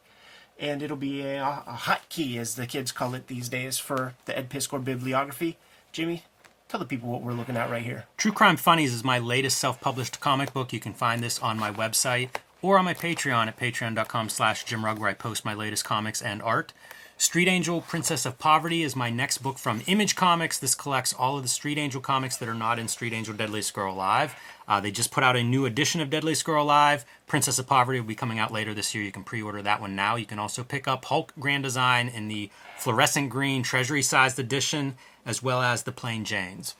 And 0.60 0.84
it'll 0.84 0.97
be 0.97 1.22
a, 1.22 1.41
a 1.41 1.72
hot 1.72 2.10
key, 2.10 2.38
as 2.38 2.55
the 2.55 2.68
kids 2.68 2.91
call 2.91 3.14
it 3.14 3.28
these 3.28 3.47
days, 3.47 3.78
for 3.78 4.14
the 4.26 4.38
Ed 4.38 4.49
Piskor 4.49 4.84
bibliography. 4.84 5.57
Jimmy, 5.93 6.24
tell 6.68 6.82
the 6.82 6.86
people 6.86 7.10
what 7.10 7.22
we're 7.22 7.32
looking 7.32 7.55
at 7.55 7.70
right 7.70 7.82
here. 7.82 8.05
True 8.18 8.34
Crime 8.34 8.57
Funnies 8.57 8.93
is 8.93 9.03
my 9.03 9.20
latest 9.20 9.57
self-published 9.57 10.20
comic 10.20 10.53
book. 10.53 10.74
You 10.74 10.82
can 10.82 10.93
find 10.93 11.24
this 11.24 11.39
on 11.39 11.57
my 11.57 11.72
website 11.72 12.30
or 12.62 12.78
on 12.78 12.84
my 12.84 12.93
Patreon 12.93 13.47
at 13.47 13.57
patreon.com 13.57 14.28
slash 14.28 14.66
jimrugg 14.66 14.99
where 14.99 15.10
I 15.10 15.14
post 15.14 15.45
my 15.45 15.53
latest 15.53 15.86
comics 15.86 16.22
and 16.22 16.41
art. 16.41 16.74
Street 17.20 17.49
Angel 17.49 17.82
Princess 17.82 18.26
of 18.26 18.39
Poverty 18.39 18.82
is 18.82 18.95
my 18.95 19.09
next 19.09 19.39
book 19.39 19.57
from 19.57 19.84
Image 19.88 20.15
Comics. 20.15 20.57
This 20.57 20.74
collects 20.74 21.11
all 21.11 21.36
of 21.36 21.43
the 21.43 21.49
Street 21.49 21.78
Angel 21.78 21.99
comics 21.99 22.38
that 22.38 22.47
are 22.47 22.53
not 22.53 22.80
in 22.80 22.88
Street 22.88 23.11
Angel 23.11 23.34
Deadliest 23.34 23.74
Girl 23.74 23.93
Alive. 23.93 24.34
Uh, 24.70 24.80
they 24.80 24.89
just 24.89 25.11
put 25.11 25.22
out 25.22 25.36
a 25.36 25.43
new 25.43 25.65
edition 25.65 25.99
of 25.99 26.09
Deadliest 26.09 26.45
Girl 26.45 26.63
Alive. 26.63 27.03
Princess 27.28 27.59
of 27.59 27.67
Poverty 27.67 27.99
will 27.99 28.07
be 28.07 28.15
coming 28.15 28.39
out 28.39 28.53
later 28.53 28.74
this 28.74 28.95
year. 28.95 29.03
You 29.03 29.11
can 29.11 29.26
pre 29.26 29.41
order 29.41 29.61
that 29.61 29.82
one 29.82 29.97
now. 29.97 30.15
You 30.15 30.26
can 30.26 30.39
also 30.39 30.63
pick 30.63 30.88
up 30.88 31.03
Hulk 31.03 31.34
Grand 31.38 31.63
Design 31.63 32.07
in 32.07 32.30
the 32.30 32.49
fluorescent 32.78 33.30
green 33.30 33.63
treasury 33.63 34.01
sized 34.01 34.39
edition, 34.39 34.95
as 35.26 35.43
well 35.43 35.61
as 35.61 35.84
the 35.84 35.91
plain 35.91 36.24
Janes 36.24 36.74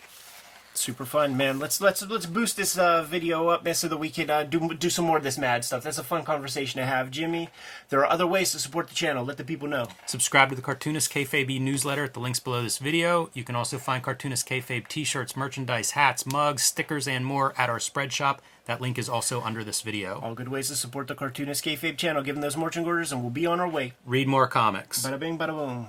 super 0.74 1.06
fun, 1.06 1.36
man. 1.36 1.60
Let's 1.60 1.82
let's 1.82 2.02
let's 2.08 2.26
boost 2.26 2.58
this 2.58 2.78
uh, 2.78 3.04
video 3.04 3.48
up, 3.50 3.64
man, 3.64 3.76
so 3.76 3.88
that 3.88 3.98
we 3.98 4.10
can 4.10 4.30
uh, 4.30 4.44
do 4.44 4.74
do 4.74 4.90
some 4.90 5.06
more 5.06 5.18
of 5.18 5.24
this 5.24 5.38
mad 5.38 5.66
stuff. 5.66 5.84
That's 5.84 5.98
a 5.98 6.04
fun 6.04 6.24
conversation 6.24 6.80
to 6.80 6.86
have, 6.86 7.12
Jimmy. 7.12 7.50
There 7.90 8.00
are 8.00 8.10
other 8.10 8.28
ways 8.28 8.52
to 8.52 8.60
support 8.60 8.88
the 8.88 8.96
channel. 8.96 9.26
Let 9.26 9.38
the 9.38 9.44
people 9.44 9.68
know. 9.68 9.88
Subscribe 10.06 10.50
to 10.50 10.56
the 10.56 10.62
Cartoonist 10.62 11.12
Kayfabe 11.12 11.60
newsletter 11.60 12.04
at 12.04 12.14
the 12.14 12.20
links 12.20 12.40
below 12.40 12.62
this 12.62 12.78
video. 12.78 13.30
You 13.34 13.44
can 13.44 13.56
also 13.56 13.78
find 13.78 14.04
Cartoonist 14.04 14.48
Kayfabe 14.48 14.88
t-shirts, 14.88 15.36
merchandise, 15.36 15.92
hats, 15.92 16.26
mugs, 16.26 16.64
stickers, 16.64 17.08
and 17.08 17.26
more 17.26 17.54
at 17.58 17.70
our 17.70 17.80
spread 17.80 18.14
shop. 18.14 18.42
That 18.66 18.82
link 18.82 19.00
is 19.00 19.10
also 19.10 19.42
under 19.42 19.64
this 19.64 19.82
video. 19.82 20.20
All 20.20 20.36
good 20.36 20.50
ways 20.50 20.68
to 20.68 20.76
support 20.76 21.08
the 21.08 21.16
Cartoonist 21.16 21.66
Kayfabe 21.66 21.98
channel. 21.98 22.22
Give 22.22 22.36
them 22.36 22.42
those 22.42 22.56
marching 22.56 22.86
orders, 22.86 23.12
and 23.12 23.22
we'll 23.22 23.32
be 23.32 23.48
on 23.48 23.60
our 23.60 23.68
way. 23.68 23.94
Read 24.06 24.28
more 24.28 24.48
comics. 24.48 25.04
Bada 25.04 25.20
bing, 25.20 25.38
bada 25.40 25.48
boom. 25.48 25.88